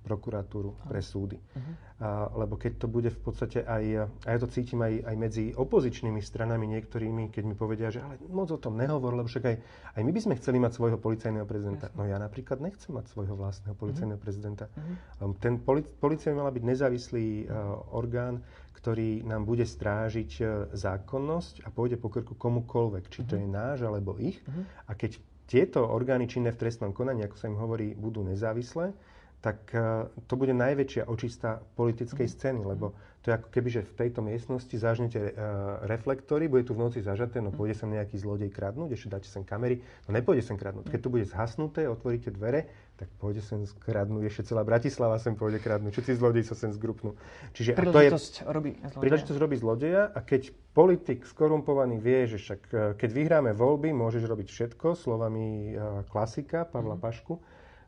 prokuratúru, 0.00 0.72
pre 0.88 1.04
súdy. 1.04 1.36
Uh-huh. 1.36 1.74
A, 2.00 2.08
lebo 2.40 2.56
keď 2.56 2.80
to 2.80 2.86
bude 2.88 3.12
v 3.12 3.20
podstate 3.20 3.60
aj, 3.60 4.08
a 4.24 4.28
ja 4.32 4.38
to 4.40 4.48
cítim 4.48 4.80
aj, 4.80 5.04
aj 5.04 5.16
medzi 5.20 5.44
opozičnými 5.52 6.24
stranami 6.24 6.64
niektorými, 6.72 7.28
keď 7.28 7.44
mi 7.44 7.52
povedia, 7.52 7.92
že 7.92 8.00
ale 8.00 8.16
moc 8.32 8.48
o 8.48 8.56
tom 8.56 8.80
nehovor, 8.80 9.12
lebo 9.12 9.28
však 9.28 9.44
aj, 9.44 9.56
aj 10.00 10.02
my 10.02 10.12
by 10.16 10.20
sme 10.24 10.34
chceli 10.40 10.56
mať 10.56 10.72
svojho 10.72 10.96
policajného 10.96 11.44
prezidenta. 11.44 11.92
Jasne. 11.92 11.98
No 12.00 12.08
ja 12.08 12.16
napríklad 12.16 12.64
nechcem 12.64 12.96
mať 12.96 13.12
svojho 13.12 13.36
vlastného 13.36 13.76
policajného 13.76 14.16
uh-huh. 14.16 14.24
prezidenta. 14.24 14.64
Uh-huh. 14.72 15.36
Ten 15.36 15.60
poli- 15.60 15.84
policia 15.84 16.32
by 16.32 16.36
mala 16.48 16.52
byť 16.56 16.64
nezávislý 16.64 17.26
uh, 17.44 17.92
orgán, 17.92 18.40
ktorý 18.76 19.26
nám 19.26 19.44
bude 19.44 19.66
strážiť 19.66 20.30
e, 20.40 20.42
zákonnosť 20.72 21.66
a 21.66 21.68
pôjde 21.68 22.00
po 22.00 22.08
krku 22.08 22.32
komukolvek, 22.34 23.10
či 23.12 23.26
to 23.26 23.36
mhm. 23.36 23.42
je 23.42 23.48
náš 23.48 23.78
alebo 23.84 24.16
ich. 24.16 24.40
Uh-huh. 24.46 24.64
A 24.88 24.96
keď 24.96 25.20
tieto 25.50 25.82
orgány 25.82 26.30
činné 26.30 26.54
v 26.54 26.62
trestnom 26.62 26.94
konaní, 26.94 27.26
ako 27.26 27.36
sa 27.36 27.50
im 27.50 27.58
hovorí, 27.58 27.98
budú 27.98 28.22
nezávislé, 28.22 28.94
tak 29.40 29.72
uh, 29.74 30.06
to 30.30 30.36
bude 30.36 30.52
najväčšia 30.54 31.08
očista 31.08 31.64
politickej 31.74 32.28
mm. 32.28 32.34
scény, 32.36 32.60
lebo 32.60 32.92
to 33.20 33.28
je 33.28 33.34
ako 33.36 33.48
keby, 33.52 33.68
že 33.68 33.82
v 33.84 33.92
tejto 34.00 34.20
miestnosti 34.24 34.72
zažnete 34.72 35.20
uh, 35.20 35.32
reflektory, 35.84 36.48
bude 36.48 36.64
tu 36.64 36.72
v 36.72 36.88
noci 36.88 37.04
zažaté, 37.04 37.44
no 37.44 37.52
pôjde 37.52 37.76
sem 37.76 37.92
nejaký 37.92 38.16
zlodej 38.16 38.48
kradnúť, 38.48 38.96
ešte 38.96 39.12
dáte 39.12 39.28
sem 39.28 39.44
kamery, 39.44 39.84
no 40.08 40.16
nepôjde 40.16 40.40
sem 40.40 40.56
kradnúť. 40.56 40.88
Keď 40.88 41.00
to 41.04 41.12
bude 41.12 41.28
zhasnuté, 41.28 41.84
otvoríte 41.84 42.32
dvere, 42.32 42.72
tak 42.96 43.12
pôjde 43.20 43.44
sem 43.44 43.60
kradnúť, 43.64 44.24
ešte 44.24 44.52
celá 44.52 44.64
Bratislava 44.64 45.20
sem 45.20 45.36
pôjde 45.36 45.60
kradnúť, 45.60 46.00
všetci 46.00 46.16
zlodeji 46.16 46.44
sa 46.48 46.56
sem 46.56 46.72
zgrupnú. 46.72 47.12
Čiže 47.52 47.76
príležitosť 47.76 48.32
to 48.40 48.48
je, 48.48 48.56
robí 48.56 48.70
zlodeja. 48.80 49.00
Príležitosť 49.04 49.38
robí 49.40 49.56
zlodeja 49.60 50.02
a 50.08 50.20
keď 50.24 50.42
politik 50.72 51.28
skorumpovaný 51.28 52.00
vie, 52.00 52.24
že 52.24 52.40
však 52.40 52.60
e, 52.72 52.76
keď 52.96 53.10
vyhráme 53.12 53.52
voľby, 53.52 53.92
môžeš 53.92 54.24
robiť 54.24 54.48
všetko, 54.48 54.96
slovami 54.96 55.76
klasika 56.08 56.64
Pavla 56.64 56.96
mm. 56.96 57.02
Pašku, 57.04 57.34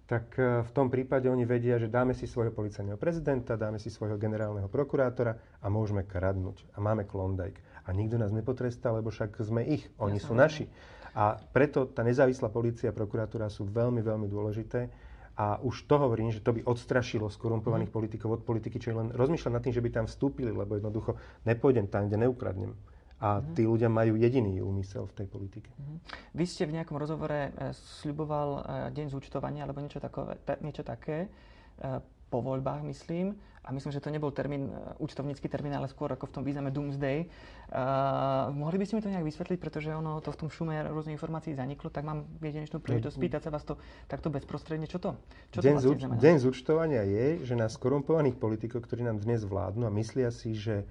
tak 0.06 0.34
e, 0.36 0.66
v 0.66 0.70
tom 0.74 0.90
prípade 0.90 1.30
oni 1.30 1.46
vedia, 1.46 1.78
že 1.78 1.86
dáme 1.86 2.12
si 2.12 2.26
svojho 2.26 2.50
policajného 2.50 2.98
prezidenta, 2.98 3.54
dáme 3.54 3.78
si 3.78 3.88
svojho 3.88 4.18
generálneho 4.18 4.66
prokurátora 4.66 5.62
a 5.62 5.66
môžeme 5.70 6.02
kradnúť. 6.02 6.66
A 6.74 6.82
máme 6.82 7.06
Klondike. 7.06 7.62
A 7.86 7.90
nikto 7.90 8.18
nás 8.18 8.30
nepotrestá, 8.30 8.94
lebo 8.94 9.10
však 9.10 9.38
sme 9.42 9.66
ich. 9.66 9.88
Oni 9.98 10.18
ja 10.18 10.24
sú 10.26 10.34
naši. 10.34 10.70
A 11.12 11.36
preto 11.36 11.84
tá 11.90 12.00
nezávislá 12.00 12.48
policia 12.48 12.90
a 12.90 12.96
prokuratúra 12.96 13.52
sú 13.52 13.68
veľmi, 13.68 14.00
veľmi 14.00 14.26
dôležité. 14.30 14.88
A 15.32 15.56
už 15.64 15.88
to 15.88 15.96
hovorím, 15.96 16.28
že 16.28 16.44
to 16.44 16.52
by 16.52 16.60
odstrašilo 16.60 17.32
skorumpovaných 17.32 17.88
mm. 17.88 17.96
politikov 17.96 18.36
od 18.36 18.42
politiky, 18.44 18.76
čiže 18.76 18.96
len 18.96 19.08
rozmýšľať 19.16 19.52
nad 19.52 19.62
tým, 19.64 19.72
že 19.72 19.80
by 19.80 19.90
tam 19.90 20.04
vstúpili, 20.04 20.52
lebo 20.52 20.76
jednoducho 20.76 21.16
nepôjdem 21.48 21.88
tam, 21.88 22.08
kde 22.08 22.28
neukradnem. 22.28 22.76
A 23.22 23.38
mm-hmm. 23.38 23.54
tí 23.54 23.62
ľudia 23.62 23.86
majú 23.86 24.18
jediný 24.18 24.58
úmysel 24.58 25.06
v 25.06 25.22
tej 25.22 25.26
politike. 25.30 25.70
Mm-hmm. 25.70 25.98
Vy 26.34 26.44
ste 26.44 26.66
v 26.66 26.74
nejakom 26.74 26.98
rozhovore 26.98 27.54
e, 27.54 27.70
sľuboval 28.02 28.48
e, 28.50 28.60
deň 28.98 29.06
zúčtovania 29.14 29.62
alebo 29.62 29.78
niečo, 29.78 30.02
takové, 30.02 30.42
ta, 30.42 30.58
niečo 30.58 30.82
také 30.82 31.30
e, 31.78 32.02
po 32.32 32.42
voľbách, 32.42 32.82
myslím. 32.88 33.38
A 33.62 33.70
myslím, 33.70 33.94
že 33.94 34.02
to 34.02 34.10
nebol 34.10 34.34
termín, 34.34 34.74
účtovnícky 34.98 35.46
termín, 35.46 35.70
ale 35.70 35.86
skôr 35.86 36.10
ako 36.10 36.26
v 36.26 36.34
tom 36.34 36.42
význame 36.42 36.74
Doomsday. 36.74 37.30
Uh, 37.70 38.50
mohli 38.58 38.74
by 38.74 38.84
ste 38.90 38.98
mi 38.98 39.02
to 39.06 39.12
nejak 39.14 39.22
vysvetliť, 39.22 39.58
pretože 39.62 39.86
ono 39.94 40.18
to 40.18 40.34
v 40.34 40.38
tom 40.42 40.48
šume 40.50 40.74
rôznych 40.90 41.14
informácií 41.14 41.54
zaniklo, 41.54 41.86
tak 41.86 42.02
mám 42.02 42.26
jedinečnú 42.42 42.82
príležitosť 42.82 43.14
spýtať 43.14 43.40
sa 43.46 43.50
vás 43.54 43.62
to 43.62 43.78
takto 44.10 44.34
bezprostredne. 44.34 44.90
Čo 44.90 44.98
to? 44.98 45.10
Čo 45.54 45.62
deň, 45.62 45.74
to 45.78 45.94
vlastne 45.94 46.18
deň 46.18 46.36
zúčtovania 46.42 47.06
je, 47.06 47.46
že 47.46 47.54
na 47.54 47.70
skorumpovaných 47.70 48.34
politikov, 48.34 48.82
ktorí 48.82 49.06
nám 49.06 49.22
dnes 49.22 49.46
vládnu 49.46 49.86
a 49.86 49.94
myslia 49.94 50.34
si, 50.34 50.58
že 50.58 50.82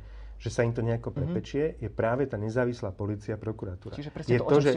že 0.42 0.50
sa 0.50 0.66
im 0.66 0.74
to 0.74 0.82
nejako 0.82 1.14
mhm. 1.14 1.18
prepečie, 1.22 1.64
mm-hmm. 1.70 1.84
je 1.86 1.90
práve 1.94 2.26
tá 2.26 2.36
nezávislá 2.42 2.90
policia 2.98 3.38
a 3.38 3.40
prokuratúra. 3.40 3.94
Čiže 3.94 4.10
presne 4.10 4.34
je 4.34 4.40
to, 4.42 4.50
to 4.50 4.60
že, 4.66 4.72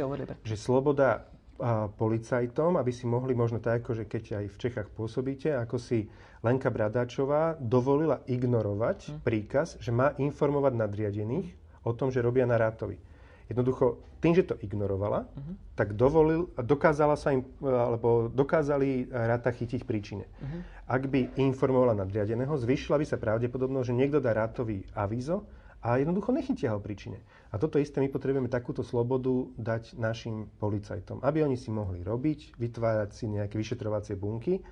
že 0.44 0.56
sloboda 0.60 1.24
a, 1.56 1.88
policajtom, 1.88 2.76
aby 2.76 2.92
si 2.92 3.08
mohli 3.08 3.32
možno 3.32 3.64
tak, 3.64 3.80
ako 3.80 3.96
že 3.96 4.04
keď 4.04 4.44
aj 4.44 4.46
v 4.52 4.56
Čechách 4.60 4.88
pôsobíte, 4.92 5.56
ako 5.56 5.80
si 5.80 6.04
Lenka 6.44 6.68
Bradáčová 6.68 7.56
dovolila 7.56 8.20
ignorovať 8.28 8.98
mm. 9.08 9.18
príkaz, 9.24 9.80
že 9.80 9.88
má 9.88 10.12
informovať 10.20 10.76
nadriadených 10.76 11.48
o 11.88 11.96
tom, 11.96 12.12
že 12.12 12.20
robia 12.20 12.44
na 12.44 12.60
rátovi. 12.60 13.00
Jednoducho, 13.44 14.00
tým, 14.24 14.32
že 14.32 14.48
to 14.48 14.56
ignorovala, 14.64 15.28
uh-huh. 15.28 15.54
tak 15.76 15.92
dovolil, 15.92 16.48
dokázala 16.56 17.12
sa 17.12 17.36
im, 17.36 17.44
alebo 17.60 18.32
dokázali 18.32 19.12
ráta 19.12 19.52
chytiť 19.52 19.84
príčine. 19.84 20.24
Uh-huh. 20.24 20.60
Ak 20.88 21.12
by 21.12 21.36
informovala 21.36 21.92
nadriadeného, 21.92 22.56
zvýšila 22.56 22.96
by 22.96 23.04
sa 23.04 23.20
pravdepodobnosť, 23.20 23.86
že 23.92 23.98
niekto 24.00 24.18
dá 24.24 24.32
rátový 24.32 24.88
avízo 24.96 25.44
a 25.84 26.00
jednoducho 26.00 26.32
nechytia 26.32 26.72
ho 26.72 26.80
príčine. 26.80 27.20
A 27.52 27.60
toto 27.60 27.76
isté 27.76 28.00
my 28.00 28.08
potrebujeme 28.08 28.48
takúto 28.48 28.80
slobodu 28.80 29.52
dať 29.60 30.00
našim 30.00 30.48
policajtom, 30.56 31.20
aby 31.20 31.44
oni 31.44 31.60
si 31.60 31.68
mohli 31.68 32.00
robiť, 32.00 32.56
vytvárať 32.56 33.10
si 33.12 33.28
nejaké 33.28 33.60
vyšetrovacie 33.60 34.16
bunky, 34.16 34.64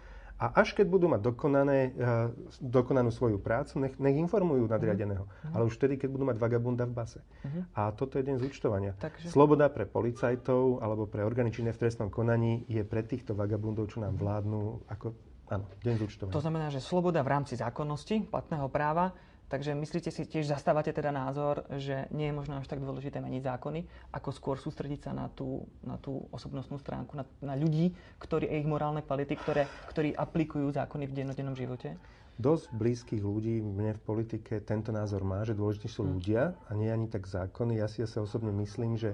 a 0.42 0.58
až 0.58 0.74
keď 0.74 0.86
budú 0.90 1.06
mať 1.06 1.22
dokonané, 1.22 1.94
uh, 1.94 2.34
dokonanú 2.58 3.14
svoju 3.14 3.38
prácu, 3.38 3.78
nech, 3.78 3.94
nech 4.02 4.18
informujú 4.18 4.66
nadriadeného. 4.66 5.30
Uh-huh. 5.30 5.54
Ale 5.54 5.62
už 5.70 5.78
vtedy, 5.78 6.02
keď 6.02 6.08
budú 6.10 6.24
mať 6.26 6.42
vagabunda 6.42 6.82
v 6.82 6.98
base. 6.98 7.22
Uh-huh. 7.22 7.62
A 7.78 7.94
toto 7.94 8.18
je 8.18 8.26
deň 8.26 8.42
zúčtovania. 8.42 8.98
Takže... 8.98 9.30
Sloboda 9.30 9.70
pre 9.70 9.86
policajtov 9.86 10.82
alebo 10.82 11.06
pre 11.06 11.22
orgány 11.22 11.54
činné 11.54 11.70
v 11.70 11.86
trestnom 11.86 12.10
konaní 12.10 12.66
je 12.66 12.82
pre 12.82 13.06
týchto 13.06 13.38
vagabundov, 13.38 13.94
čo 13.94 14.02
nám 14.02 14.18
vládnu, 14.18 14.90
ako, 14.90 15.14
áno, 15.46 15.70
deň 15.78 15.94
zúčtovania. 16.02 16.34
To 16.34 16.42
znamená, 16.42 16.66
že 16.74 16.82
sloboda 16.82 17.22
v 17.22 17.30
rámci 17.38 17.54
zákonnosti, 17.54 18.26
platného 18.26 18.66
práva, 18.66 19.14
Takže 19.52 19.76
myslíte 19.76 20.08
si, 20.08 20.24
tiež 20.24 20.48
zastávate 20.48 20.96
teda 20.96 21.12
názor, 21.12 21.68
že 21.76 22.08
nie 22.08 22.32
je 22.32 22.38
možno 22.40 22.56
až 22.56 22.72
tak 22.72 22.80
dôležité 22.80 23.20
meniť 23.20 23.52
zákony, 23.52 23.84
ako 24.16 24.32
skôr 24.32 24.56
sústrediť 24.56 25.04
sa 25.04 25.12
na 25.12 25.28
tú, 25.28 25.68
na 25.84 26.00
tú 26.00 26.24
osobnostnú 26.32 26.80
stránku, 26.80 27.20
na, 27.20 27.28
na 27.44 27.52
ľudí, 27.52 27.92
ktorí, 28.16 28.48
ich 28.48 28.64
morálne 28.64 29.04
kvality, 29.04 29.36
ktoré, 29.36 29.68
ktorí 29.92 30.16
aplikujú 30.16 30.72
zákony 30.72 31.04
v 31.04 31.12
dennodennom 31.20 31.52
živote? 31.52 32.00
Dosť 32.40 32.72
blízkych 32.72 33.20
ľudí 33.20 33.60
mne 33.60 33.92
v 33.92 34.00
politike 34.00 34.64
tento 34.64 34.88
názor 34.88 35.20
má, 35.20 35.44
že 35.44 35.52
dôležití 35.52 35.92
sú 35.92 36.08
hm. 36.08 36.10
ľudia 36.16 36.56
a 36.56 36.70
nie 36.72 36.88
ani 36.88 37.12
tak 37.12 37.28
zákony. 37.28 37.76
Ja 37.76 37.92
si 37.92 38.00
sa 38.08 38.24
osobne 38.24 38.56
myslím, 38.56 38.96
že 38.96 39.12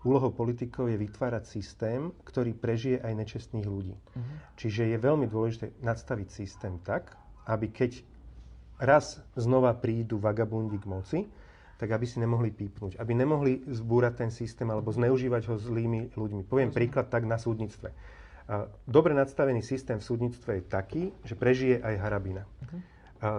úlohou 0.00 0.32
politikov 0.32 0.88
je 0.88 0.96
vytvárať 0.96 1.44
systém, 1.44 2.08
ktorý 2.24 2.56
prežije 2.56 3.04
aj 3.04 3.12
nečestných 3.20 3.68
ľudí. 3.68 3.96
Uh-huh. 3.96 4.36
Čiže 4.60 4.92
je 4.92 4.96
veľmi 5.00 5.24
dôležité 5.24 5.76
nadstaviť 5.80 6.28
systém 6.28 6.76
tak, 6.84 7.16
aby 7.48 7.72
keď 7.72 8.04
raz 8.78 9.22
znova 9.38 9.74
prídu 9.76 10.18
vagabundi 10.18 10.78
k 10.78 10.86
moci, 10.86 11.20
tak 11.74 11.90
aby 11.90 12.06
si 12.06 12.22
nemohli 12.22 12.54
pípnuť, 12.54 13.02
aby 13.02 13.12
nemohli 13.18 13.66
zbúrať 13.66 14.24
ten 14.24 14.30
systém 14.30 14.70
alebo 14.70 14.94
zneužívať 14.94 15.42
ho 15.50 15.58
zlými 15.58 16.14
ľuďmi. 16.14 16.46
Poviem 16.46 16.70
príklad 16.70 17.10
tak 17.10 17.26
na 17.26 17.34
súdnictve. 17.34 17.90
Dobre 18.86 19.16
nadstavený 19.16 19.64
systém 19.64 19.98
v 19.98 20.06
súdnictve 20.06 20.50
je 20.60 20.64
taký, 20.64 21.02
že 21.26 21.34
prežije 21.34 21.82
aj 21.82 21.94
harabina. 21.98 22.44
Uh-huh. 22.44 22.80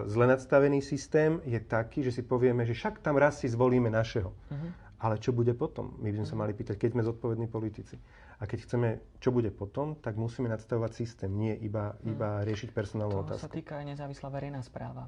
Zle 0.09 0.25
nadstavený 0.25 0.81
systém 0.81 1.39
je 1.45 1.61
taký, 1.61 2.03
že 2.03 2.11
si 2.11 2.25
povieme, 2.25 2.65
že 2.65 2.75
však 2.75 3.05
tam 3.05 3.15
raz 3.15 3.39
si 3.39 3.47
zvolíme 3.47 3.87
našeho. 3.87 4.33
Uh-huh. 4.33 4.69
Ale 4.99 5.21
čo 5.21 5.31
bude 5.31 5.53
potom? 5.53 5.93
My 6.01 6.09
by 6.09 6.25
sme 6.25 6.27
sa 6.27 6.35
mali 6.35 6.51
pýtať, 6.57 6.75
keď 6.81 6.89
sme 6.97 7.03
zodpovední 7.05 7.47
politici. 7.47 7.95
A 8.41 8.49
keď 8.49 8.67
chceme, 8.67 8.89
čo 9.21 9.31
bude 9.31 9.53
potom, 9.53 9.95
tak 9.95 10.19
musíme 10.19 10.49
nadstavovať 10.51 10.91
systém, 10.91 11.31
nie 11.31 11.55
iba, 11.55 11.95
iba 12.03 12.43
riešiť 12.43 12.73
personálnu 12.75 13.23
to 13.23 13.23
otázku. 13.29 13.45
To 13.45 13.47
sa 13.47 13.53
týka 13.53 13.73
aj 13.79 13.95
nezávislá 13.95 14.27
verejná 14.27 14.59
správa. 14.65 15.07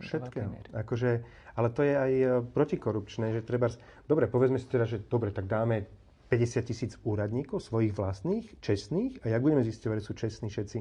Všetkého. 0.00 0.50
Akože, 0.74 1.24
ale 1.54 1.68
to 1.70 1.80
je 1.86 1.94
aj 1.94 2.12
e, 2.12 2.26
protikorupčné, 2.50 3.32
že 3.32 3.40
treba... 3.46 3.70
Dobre, 4.04 4.26
povedzme 4.26 4.58
si 4.58 4.66
teda, 4.66 4.84
že 4.84 5.00
dobre, 5.00 5.30
tak 5.30 5.46
dáme 5.46 5.86
50 6.28 6.66
tisíc 6.66 6.92
úradníkov, 7.06 7.62
svojich 7.62 7.94
vlastných, 7.94 8.58
čestných, 8.58 9.22
a 9.22 9.30
jak 9.30 9.44
budeme 9.44 9.62
zistovať, 9.62 9.96
že 10.02 10.06
sú 10.06 10.12
čestní 10.18 10.48
všetci, 10.50 10.78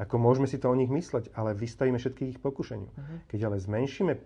ako 0.00 0.16
môžeme 0.16 0.48
si 0.48 0.56
to 0.56 0.72
o 0.72 0.78
nich 0.78 0.88
mysleť, 0.88 1.36
ale 1.36 1.52
vystavíme 1.52 2.00
všetkých 2.00 2.30
ich 2.36 2.40
pokušeniu. 2.40 2.88
Uh-huh. 2.88 3.16
Keď 3.28 3.40
ale 3.44 3.60
zmenšíme 3.60 4.12
uh, 4.16 4.22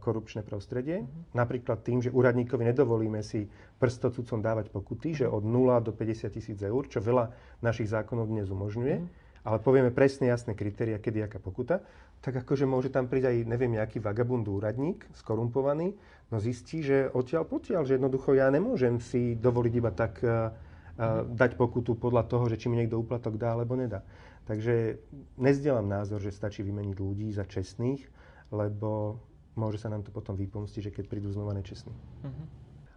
korupčné 0.00 0.40
prostredie, 0.40 1.04
uh-huh. 1.04 1.36
napríklad 1.36 1.84
tým, 1.84 2.00
že 2.00 2.08
úradníkovi 2.08 2.64
nedovolíme 2.64 3.20
si 3.20 3.44
prstocúcom 3.76 4.40
dávať 4.40 4.72
pokuty, 4.72 5.12
že 5.12 5.26
od 5.28 5.44
0 5.44 5.84
do 5.84 5.92
50 5.92 6.32
tisíc 6.32 6.56
eur, 6.64 6.88
čo 6.88 7.04
veľa 7.04 7.28
našich 7.60 7.92
zákonov 7.92 8.32
dnes 8.32 8.48
umožňuje, 8.48 8.96
uh-huh. 9.04 9.44
ale 9.44 9.60
povieme 9.60 9.92
presne 9.92 10.32
jasné 10.32 10.56
kritéria, 10.56 10.96
kedy 10.96 11.28
aká 11.28 11.36
pokuta, 11.36 11.84
tak 12.22 12.38
akože 12.46 12.70
môže 12.70 12.88
tam 12.94 13.10
prísť 13.10 13.34
aj, 13.34 13.36
neviem, 13.50 13.74
nejaký 13.74 13.98
vagabund 13.98 14.46
úradník, 14.46 15.02
skorumpovaný, 15.18 15.98
no 16.30 16.38
zistí, 16.38 16.80
že 16.80 17.10
odtiaľ 17.10 17.44
potiaľ, 17.50 17.82
že 17.82 17.98
jednoducho 17.98 18.38
ja 18.38 18.46
nemôžem 18.48 19.02
si 19.02 19.34
dovoliť 19.34 19.72
iba 19.74 19.90
tak 19.90 20.22
uh, 20.22 20.54
uh, 20.54 21.26
dať 21.26 21.58
pokutu 21.58 21.98
podľa 21.98 22.30
toho, 22.30 22.46
že 22.46 22.62
či 22.62 22.70
mi 22.70 22.78
niekto 22.78 23.02
úplatok 23.02 23.34
dá 23.34 23.58
alebo 23.58 23.74
nedá. 23.74 24.06
Takže 24.46 25.02
nezdielam 25.38 25.86
názor, 25.90 26.22
že 26.22 26.34
stačí 26.34 26.62
vymeniť 26.62 26.96
ľudí 26.98 27.30
za 27.34 27.42
čestných, 27.42 28.06
lebo 28.54 29.18
môže 29.58 29.82
sa 29.82 29.90
nám 29.90 30.06
to 30.06 30.14
potom 30.14 30.38
vypomstiť, 30.38 30.90
že 30.90 30.94
keď 30.94 31.04
prídu 31.10 31.30
znova 31.30 31.54
nečestní. 31.54 31.92
Uh-huh. 31.92 32.46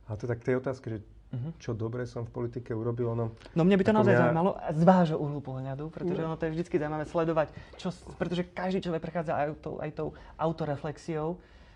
Ale 0.05 0.15
to 0.22 0.29
tak 0.29 0.46
tej 0.46 0.62
otázke, 0.62 0.86
že 0.89 1.00
uh-huh. 1.36 1.51
čo 1.60 1.75
dobre 1.75 2.08
som 2.08 2.24
v 2.24 2.32
politike 2.32 2.72
urobil. 2.72 3.12
Ono, 3.12 3.36
no 3.36 3.62
mne 3.68 3.75
by 3.75 3.84
to 3.84 3.94
naozaj 3.94 4.13
mňa... 4.15 4.22
zaujímalo 4.24 4.51
z 4.56 4.84
vášho 4.88 5.18
uhlu 5.20 5.39
pohľadu, 5.44 5.92
pretože 5.92 6.22
no. 6.24 6.32
ono 6.32 6.36
to 6.39 6.48
je 6.48 6.51
vždy 6.56 6.63
zaujímavé 6.65 7.06
sledovať, 7.06 7.48
čo, 7.75 7.92
pretože 8.15 8.48
každý 8.48 8.80
človek 8.88 9.04
prechádza 9.04 9.36
aj 9.36 9.48
tou, 9.60 9.75
aj 9.84 9.92
tou 9.92 10.08
autoreflexiou. 10.39 11.36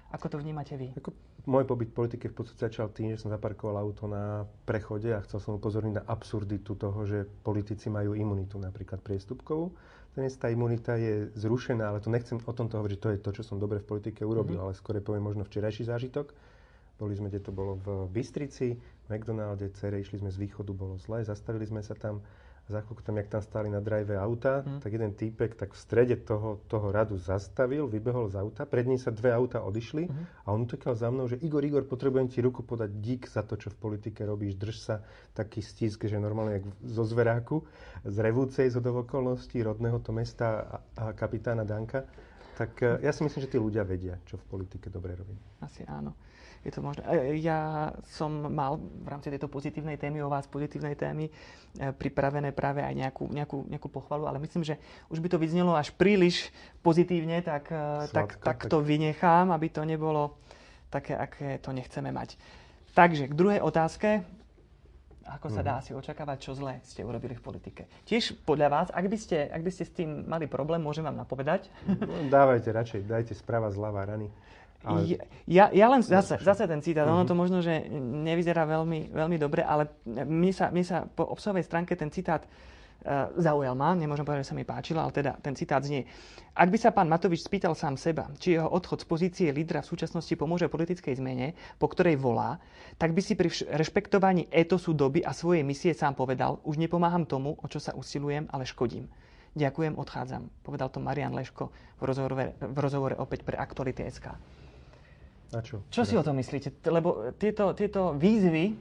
Ako 0.10 0.26
to 0.26 0.42
vnímate 0.42 0.74
vy? 0.74 0.90
Ako 0.98 1.14
môj 1.46 1.70
pobyt 1.70 1.94
v 1.94 1.98
politike 2.02 2.26
v 2.30 2.36
podstate 2.42 2.66
začal 2.66 2.90
tým, 2.90 3.14
že 3.14 3.22
som 3.22 3.30
zaparkoval 3.30 3.78
auto 3.78 4.10
na 4.10 4.46
prechode 4.66 5.10
a 5.14 5.22
chcel 5.26 5.42
som 5.42 5.58
upozorniť 5.62 6.02
na 6.02 6.04
absurditu 6.06 6.74
toho, 6.74 7.06
že 7.06 7.30
politici 7.46 7.94
majú 7.94 8.18
imunitu, 8.18 8.58
napríklad 8.58 9.02
priestupkovú. 9.06 9.74
Dnes 10.18 10.34
tá 10.36 10.50
imunita 10.50 10.98
je 10.98 11.30
zrušená, 11.38 11.94
ale 11.94 12.02
to 12.02 12.10
nechcem 12.10 12.42
o 12.42 12.54
tomto 12.54 12.82
hovoriť, 12.82 12.94
že 12.98 13.02
to 13.02 13.10
je 13.14 13.20
to, 13.22 13.30
čo 13.40 13.44
som 13.46 13.62
dobre 13.62 13.78
v 13.80 13.88
politike 13.88 14.26
urobil, 14.26 14.58
mm-hmm. 14.58 14.74
ale 14.74 14.80
skôr 14.82 14.98
poviem 14.98 15.26
možno 15.26 15.46
včerajší 15.46 15.86
zážitok. 15.86 16.34
Boli 17.00 17.16
sme, 17.16 17.32
kde 17.32 17.40
to 17.40 17.56
bolo 17.56 17.80
v 17.80 18.12
Bystrici, 18.12 18.76
v 18.76 19.08
McDonalde, 19.08 19.72
cere, 19.80 20.04
išli 20.04 20.20
sme 20.20 20.30
z 20.30 20.38
východu, 20.38 20.72
bolo 20.76 21.00
zle, 21.00 21.24
zastavili 21.24 21.64
sme 21.64 21.80
sa 21.80 21.96
tam. 21.96 22.20
za 22.70 22.86
chvíľku 22.86 23.02
tam, 23.02 23.18
jak 23.18 23.34
tam 23.34 23.42
stáli 23.42 23.70
na 23.74 23.82
drive 23.82 24.14
auta, 24.14 24.62
mm. 24.62 24.86
tak 24.86 24.94
jeden 24.94 25.18
týpek 25.18 25.58
tak 25.58 25.74
v 25.74 25.80
strede 25.82 26.16
toho, 26.22 26.62
toho 26.70 26.94
radu 26.94 27.18
zastavil, 27.18 27.90
vybehol 27.90 28.30
z 28.30 28.38
auta, 28.38 28.70
pred 28.70 28.86
ním 28.86 29.02
sa 29.02 29.10
dve 29.10 29.34
auta 29.34 29.66
odišli 29.66 30.06
mm. 30.06 30.46
a 30.46 30.54
on 30.54 30.70
utekal 30.70 30.94
za 30.94 31.10
mnou, 31.10 31.26
že 31.26 31.42
Igor, 31.42 31.66
Igor, 31.66 31.90
potrebujem 31.90 32.30
ti 32.30 32.46
ruku 32.46 32.62
podať 32.62 32.94
dík 33.02 33.26
za 33.26 33.42
to, 33.42 33.58
čo 33.58 33.74
v 33.74 33.78
politike 33.90 34.22
robíš, 34.22 34.54
drž 34.54 34.76
sa 34.78 34.96
taký 35.34 35.66
stisk, 35.66 36.06
že 36.06 36.22
normálne 36.22 36.62
jak 36.62 36.66
zo 36.86 37.10
zveráku, 37.10 37.66
z 38.06 38.18
revúcej 38.22 38.70
z 38.70 38.78
okolností 38.78 39.66
rodného 39.66 39.98
to 40.06 40.14
mesta 40.14 40.46
a, 40.62 40.78
a 40.94 41.04
kapitána 41.18 41.66
Danka. 41.66 42.06
Tak 42.54 42.86
mm. 42.86 43.02
ja 43.02 43.10
si 43.10 43.26
myslím, 43.26 43.42
že 43.50 43.50
tí 43.50 43.58
ľudia 43.58 43.82
vedia, 43.82 44.22
čo 44.30 44.38
v 44.38 44.46
politike 44.46 44.94
dobre 44.94 45.18
robím. 45.18 45.42
Asi 45.66 45.82
áno 45.90 46.14
je 46.64 46.72
to 46.76 46.84
možné. 46.84 47.04
E, 47.08 47.40
ja 47.40 47.92
som 48.12 48.32
mal 48.52 48.76
v 48.80 49.08
rámci 49.08 49.32
tejto 49.32 49.48
pozitívnej 49.48 49.96
témy 49.96 50.20
o 50.24 50.32
vás, 50.32 50.44
pozitívnej 50.46 50.96
témy, 51.00 51.32
e, 51.32 51.32
pripravené 51.96 52.52
práve 52.52 52.84
aj 52.84 52.94
nejakú, 52.96 53.32
nejakú, 53.32 53.58
nejakú 53.72 53.88
pochvalu, 53.88 54.28
ale 54.28 54.44
myslím, 54.44 54.68
že 54.68 54.76
už 55.08 55.24
by 55.24 55.28
to 55.32 55.40
vyznelo 55.40 55.76
až 55.76 55.96
príliš 55.96 56.52
pozitívne, 56.84 57.40
tak, 57.40 57.72
e, 57.72 58.12
Sladko, 58.12 58.44
tak, 58.44 58.60
tak 58.64 58.72
to 58.72 58.84
vynechám, 58.84 59.56
aby 59.56 59.72
to 59.72 59.88
nebolo 59.88 60.36
také, 60.92 61.16
aké 61.16 61.62
to 61.64 61.72
nechceme 61.72 62.12
mať. 62.12 62.36
Takže 62.92 63.32
k 63.32 63.38
druhej 63.38 63.62
otázke. 63.64 64.26
Ako 65.30 65.54
sa 65.54 65.62
dá 65.62 65.78
mhm. 65.78 65.86
si 65.86 65.92
očakávať, 65.94 66.38
čo 66.42 66.58
zle 66.58 66.82
ste 66.82 67.06
urobili 67.06 67.38
v 67.38 67.44
politike? 67.46 67.86
Tiež 68.10 68.34
podľa 68.50 68.68
vás, 68.74 68.88
ak 68.90 69.06
by 69.06 69.14
ste, 69.14 69.46
ak 69.46 69.62
by 69.62 69.70
ste 69.70 69.86
s 69.86 69.94
tým 69.94 70.26
mali 70.26 70.50
problém, 70.50 70.82
môžem 70.82 71.06
vám 71.06 71.22
napovedať? 71.22 71.70
No, 71.86 72.26
dávajte 72.34 72.74
radšej, 72.74 73.06
dajte 73.06 73.38
správa 73.38 73.70
zľava 73.70 74.10
rany. 74.10 74.34
Ale... 74.80 75.20
Ja, 75.44 75.68
ja 75.76 75.88
len 75.92 76.00
zase, 76.00 76.40
zase 76.40 76.64
ten 76.64 76.80
citát, 76.80 77.04
uh-huh. 77.04 77.20
ono 77.20 77.28
to 77.28 77.36
mhm. 77.36 77.42
možno, 77.42 77.58
že 77.60 77.84
nevyzerá 77.92 78.64
veľmi, 78.64 79.12
veľmi 79.12 79.38
dobre, 79.40 79.60
ale 79.64 79.92
mi 80.24 80.56
sa, 80.56 80.72
mi 80.72 80.88
sa 80.88 81.04
po 81.04 81.28
obsahovej 81.28 81.68
stránke 81.68 82.00
ten 82.00 82.08
citát 82.08 82.48
uh, 82.48 83.28
zaujal 83.36 83.76
ma, 83.76 83.92
nemôžem 83.92 84.24
povedať, 84.24 84.48
že 84.48 84.50
sa 84.56 84.58
mi 84.58 84.64
páčil, 84.64 84.96
ale 84.96 85.12
teda 85.12 85.36
ten 85.44 85.52
citát 85.52 85.84
znie. 85.84 86.08
Ak 86.56 86.72
by 86.72 86.80
sa 86.80 86.96
pán 86.96 87.12
Matovič 87.12 87.44
spýtal 87.44 87.76
sám 87.76 88.00
seba, 88.00 88.32
či 88.40 88.56
jeho 88.56 88.72
odchod 88.72 89.04
z 89.04 89.08
pozície 89.08 89.48
lídra 89.52 89.84
v 89.84 89.92
súčasnosti 89.92 90.32
pomôže 90.40 90.72
politickej 90.72 91.20
zmene, 91.20 91.60
po 91.76 91.92
ktorej 91.92 92.16
volá, 92.16 92.64
tak 92.96 93.12
by 93.12 93.20
si 93.20 93.36
pri 93.36 93.52
rešpektovaní 93.52 94.48
etosu 94.48 94.96
doby 94.96 95.20
a 95.28 95.36
svojej 95.36 95.64
misie 95.68 95.92
sám 95.92 96.16
povedal, 96.16 96.64
už 96.64 96.80
nepomáham 96.80 97.28
tomu, 97.28 97.60
o 97.60 97.68
čo 97.68 97.84
sa 97.84 97.92
usilujem, 98.00 98.48
ale 98.48 98.64
škodím. 98.64 99.12
Ďakujem, 99.60 99.98
odchádzam. 100.00 100.48
Povedal 100.64 100.88
to 100.88 101.04
Marian 101.04 101.36
Leško 101.36 101.74
v 102.00 102.04
rozhovore, 102.06 102.56
v 102.56 102.78
rozhovore 102.80 103.16
opäť 103.18 103.44
pre 103.44 103.58
Aktuality.sk. 103.58 104.59
A 105.54 105.60
čo? 105.66 105.82
Čo 105.90 106.06
si 106.06 106.14
o 106.14 106.26
tom 106.26 106.38
myslíte? 106.38 106.86
Lebo 106.86 107.34
tieto, 107.38 107.74
tieto 107.74 108.14
výzvy 108.14 108.78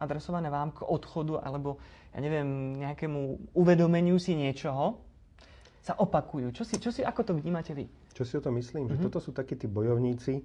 adresované 0.00 0.48
vám 0.48 0.72
k 0.72 0.84
odchodu 0.84 1.40
alebo, 1.40 1.80
ja 2.12 2.20
neviem, 2.20 2.76
nejakému 2.80 3.52
uvedomeniu 3.56 4.16
si 4.16 4.36
niečoho, 4.36 5.00
sa 5.80 5.96
opakujú. 5.96 6.52
Čo 6.52 6.64
si, 6.64 6.76
čo 6.76 6.92
si, 6.92 7.00
ako 7.00 7.20
to 7.24 7.32
vnímate 7.36 7.72
vy? 7.72 7.88
Čo 8.12 8.24
si 8.28 8.36
o 8.36 8.44
tom 8.44 8.60
myslím? 8.60 8.88
Mm-hmm. 8.88 8.96
Že 8.96 9.00
mhm. 9.00 9.06
toto 9.08 9.18
sú 9.20 9.30
takí 9.32 9.56
tí 9.56 9.64
bojovníci, 9.64 10.44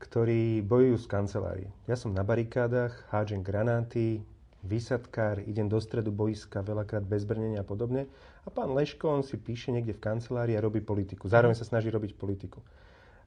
ktorí 0.00 0.64
bojujú 0.64 0.96
z 0.96 1.06
kancelárie. 1.06 1.68
Ja 1.84 1.96
som 1.96 2.16
na 2.16 2.24
barikádach, 2.24 2.96
hádžem 3.12 3.44
granáty, 3.44 4.24
výsadkár, 4.64 5.44
idem 5.44 5.68
do 5.68 5.76
stredu 5.80 6.12
boiska, 6.12 6.64
veľakrát 6.64 7.04
bez 7.04 7.28
brnenia 7.28 7.60
a 7.60 7.66
podobne. 7.68 8.08
A 8.44 8.48
pán 8.48 8.72
Leško, 8.72 9.20
on 9.20 9.22
si 9.24 9.36
píše 9.36 9.72
niekde 9.72 9.92
v 9.96 10.00
kancelárii 10.00 10.56
a 10.56 10.64
robí 10.64 10.80
politiku. 10.80 11.28
Zároveň 11.28 11.56
sa 11.56 11.68
snaží 11.68 11.92
robiť 11.92 12.16
politiku. 12.16 12.64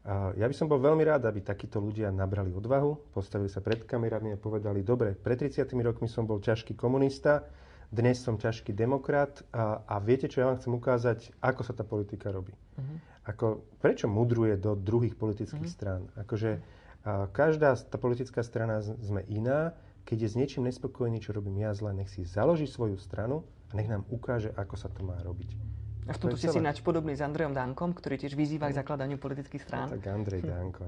Ja 0.04 0.46
by 0.52 0.56
som 0.56 0.68
bol 0.68 0.84
veľmi 0.84 1.08
rád, 1.08 1.24
aby 1.32 1.40
takíto 1.40 1.80
ľudia 1.80 2.12
nabrali 2.12 2.52
odvahu, 2.52 3.16
postavili 3.16 3.48
sa 3.48 3.64
pred 3.64 3.88
kamerami 3.88 4.36
a 4.36 4.38
povedali, 4.38 4.84
dobre, 4.84 5.16
pred 5.16 5.40
30 5.40 5.64
rokmi 5.80 6.12
som 6.12 6.28
bol 6.28 6.44
ťažký 6.44 6.76
komunista, 6.76 7.48
dnes 7.88 8.20
som 8.20 8.36
ťažký 8.36 8.76
demokrat 8.76 9.48
a, 9.56 9.80
a 9.88 9.96
viete, 10.04 10.28
čo 10.28 10.44
ja 10.44 10.52
vám 10.52 10.60
chcem 10.60 10.74
ukázať, 10.76 11.20
ako 11.40 11.62
sa 11.64 11.72
tá 11.72 11.88
politika 11.88 12.34
robí. 12.36 12.52
Uh-huh. 12.52 12.98
Ako, 13.32 13.64
prečo 13.80 14.12
mudruje 14.12 14.60
do 14.60 14.76
druhých 14.76 15.16
politických 15.16 15.72
uh-huh. 15.72 15.78
strán? 15.78 16.02
Akože 16.20 16.60
a 17.04 17.28
každá 17.28 17.76
tá 17.76 18.00
politická 18.00 18.40
strana 18.48 18.80
sme 18.80 19.28
iná, 19.28 19.76
keď 20.08 20.18
je 20.24 20.30
s 20.32 20.36
niečím 20.40 20.64
nespokojný, 20.64 21.20
čo 21.20 21.36
robím 21.36 21.60
ja 21.60 21.76
zle, 21.76 21.92
nech 21.92 22.08
si 22.08 22.24
založí 22.24 22.64
svoju 22.64 22.96
stranu 22.96 23.44
a 23.72 23.76
nech 23.76 23.92
nám 23.92 24.08
ukáže, 24.08 24.56
ako 24.56 24.76
sa 24.80 24.88
to 24.88 25.04
má 25.04 25.20
robiť. 25.20 25.52
A 26.04 26.12
v 26.12 26.18
tomto 26.20 26.36
ste 26.36 26.52
si 26.52 26.60
ináč 26.60 26.84
podobný 26.84 27.16
s 27.16 27.24
Andrejom 27.24 27.56
Dankom, 27.56 27.96
ktorý 27.96 28.20
tiež 28.20 28.36
vyzýva 28.36 28.68
k 28.68 28.76
zakladaniu 28.76 29.16
politických 29.16 29.64
strán. 29.64 29.88
No, 29.88 29.96
tak 29.96 30.12
Andrej 30.12 30.44
Danko. 30.44 30.84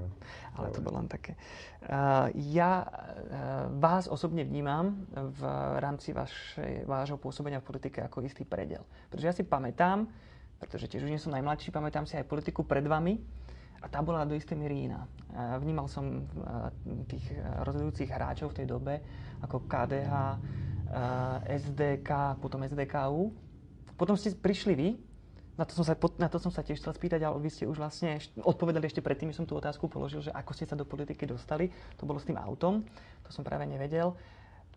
Ale 0.60 0.68
to 0.72 0.84
bolo 0.84 1.00
len 1.00 1.08
také. 1.08 1.40
Uh, 1.88 2.28
ja 2.52 2.84
uh, 2.84 3.68
vás 3.80 4.12
osobne 4.12 4.44
vnímam 4.44 5.08
v 5.12 5.40
rámci 5.80 6.12
vašej, 6.12 6.84
vášho 6.84 7.16
pôsobenia 7.16 7.64
v 7.64 7.68
politike 7.72 8.04
ako 8.04 8.28
istý 8.28 8.44
predel. 8.44 8.84
Pretože 9.08 9.26
ja 9.26 9.34
si 9.34 9.44
pamätám, 9.48 10.04
pretože 10.60 10.88
tiež 10.88 11.08
už 11.08 11.12
nie 11.12 11.22
som 11.22 11.32
najmladší, 11.32 11.72
pamätám 11.72 12.04
si 12.04 12.20
aj 12.20 12.28
politiku 12.28 12.64
pred 12.64 12.84
vami, 12.84 13.16
a 13.76 13.86
tá 13.92 14.02
bola 14.02 14.26
do 14.26 14.34
istej 14.34 14.58
miery 14.58 14.90
iná. 14.90 15.06
Vnímal 15.62 15.86
som 15.86 16.26
tých 17.06 17.28
rozhodujúcich 17.62 18.08
hráčov 18.08 18.50
v 18.50 18.56
tej 18.58 18.66
dobe 18.66 18.98
ako 19.44 19.68
KDH, 19.68 20.12
SDK, 21.46 22.10
potom 22.40 22.66
SDKU. 22.66 23.30
Potom 23.94 24.18
ste 24.18 24.34
prišli 24.34 24.74
vy 24.74 24.88
na 25.56 25.64
to, 25.64 25.72
som 25.72 25.84
sa, 25.88 25.96
na 26.20 26.28
to 26.28 26.36
som 26.36 26.52
sa 26.52 26.60
tiež 26.60 26.80
chcel 26.84 26.92
spýtať, 26.92 27.24
ale 27.24 27.40
vy 27.40 27.48
ste 27.48 27.64
už 27.64 27.80
vlastne 27.80 28.20
odpovedali 28.44 28.84
ešte 28.84 29.00
predtým, 29.00 29.32
som 29.32 29.48
tú 29.48 29.56
otázku 29.56 29.88
položil, 29.88 30.20
že 30.20 30.32
ako 30.32 30.52
ste 30.52 30.68
sa 30.68 30.76
do 30.76 30.84
politiky 30.84 31.24
dostali. 31.24 31.72
To 31.96 32.04
bolo 32.04 32.20
s 32.20 32.28
tým 32.28 32.36
autom, 32.36 32.84
to 33.24 33.30
som 33.32 33.40
práve 33.40 33.64
nevedel. 33.64 34.12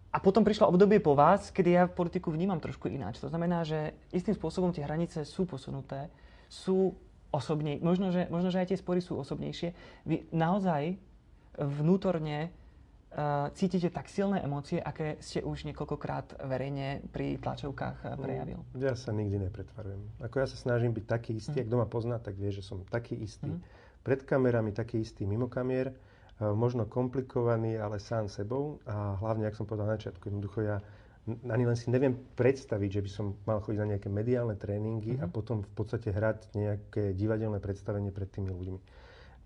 A 0.10 0.18
potom 0.18 0.42
prišlo 0.42 0.72
obdobie 0.72 0.98
po 0.98 1.14
vás, 1.14 1.54
kedy 1.54 1.70
ja 1.70 1.84
politiku 1.86 2.34
vnímam 2.34 2.58
trošku 2.58 2.90
ináč. 2.90 3.22
To 3.22 3.30
znamená, 3.30 3.62
že 3.62 3.94
istým 4.10 4.34
spôsobom 4.34 4.74
tie 4.74 4.82
hranice 4.82 5.22
sú 5.22 5.46
posunuté, 5.46 6.10
sú 6.50 6.98
osobne, 7.30 7.78
možno 7.78 8.10
že, 8.10 8.26
možno, 8.34 8.50
že 8.50 8.58
aj 8.58 8.74
tie 8.74 8.80
spory 8.82 9.06
sú 9.06 9.22
osobnejšie. 9.22 9.70
Vy 10.10 10.34
naozaj 10.34 10.98
vnútorne 11.62 12.50
cítite 13.58 13.90
tak 13.90 14.06
silné 14.06 14.46
emócie, 14.46 14.78
aké 14.78 15.18
ste 15.18 15.42
už 15.42 15.66
niekoľkokrát 15.66 16.46
verejne 16.46 17.02
pri 17.10 17.42
tlačovkách 17.42 17.98
uh, 18.06 18.14
prejavil? 18.16 18.62
Ja 18.78 18.94
sa 18.94 19.10
nikdy 19.10 19.50
nepretvarujem. 19.50 20.02
Ako 20.22 20.36
ja 20.46 20.48
sa 20.48 20.58
snažím 20.58 20.94
byť 20.94 21.06
taký 21.10 21.32
istý, 21.42 21.58
mm. 21.58 21.64
ak 21.66 21.72
doma 21.74 21.88
pozná, 21.90 22.22
tak 22.22 22.38
vie, 22.38 22.54
že 22.54 22.62
som 22.62 22.86
taký 22.86 23.18
istý. 23.18 23.50
Mm. 23.50 23.62
Pred 24.06 24.22
kamerami 24.30 24.72
taký 24.72 25.02
istý 25.02 25.26
mimo 25.26 25.50
kamier, 25.50 25.90
uh, 25.90 26.54
možno 26.54 26.86
komplikovaný, 26.86 27.82
ale 27.82 27.98
sám 27.98 28.30
sebou. 28.30 28.78
A 28.86 29.18
hlavne, 29.18 29.50
ak 29.50 29.58
som 29.58 29.66
povedal 29.66 29.90
na 29.90 29.98
začiatku, 29.98 30.30
jednoducho 30.30 30.62
ja 30.62 30.78
ani 31.30 31.66
len 31.66 31.78
si 31.78 31.94
neviem 31.94 32.14
predstaviť, 32.14 32.90
že 32.90 33.02
by 33.06 33.10
som 33.10 33.26
mal 33.46 33.62
chodiť 33.62 33.80
na 33.82 33.90
nejaké 33.94 34.10
mediálne 34.10 34.54
tréningy 34.54 35.18
mm. 35.18 35.22
a 35.22 35.26
potom 35.26 35.66
v 35.66 35.72
podstate 35.74 36.14
hrať 36.14 36.54
nejaké 36.54 37.18
divadelné 37.18 37.58
predstavenie 37.58 38.14
pred 38.14 38.30
tými 38.30 38.54
ľuďmi. 38.54 38.80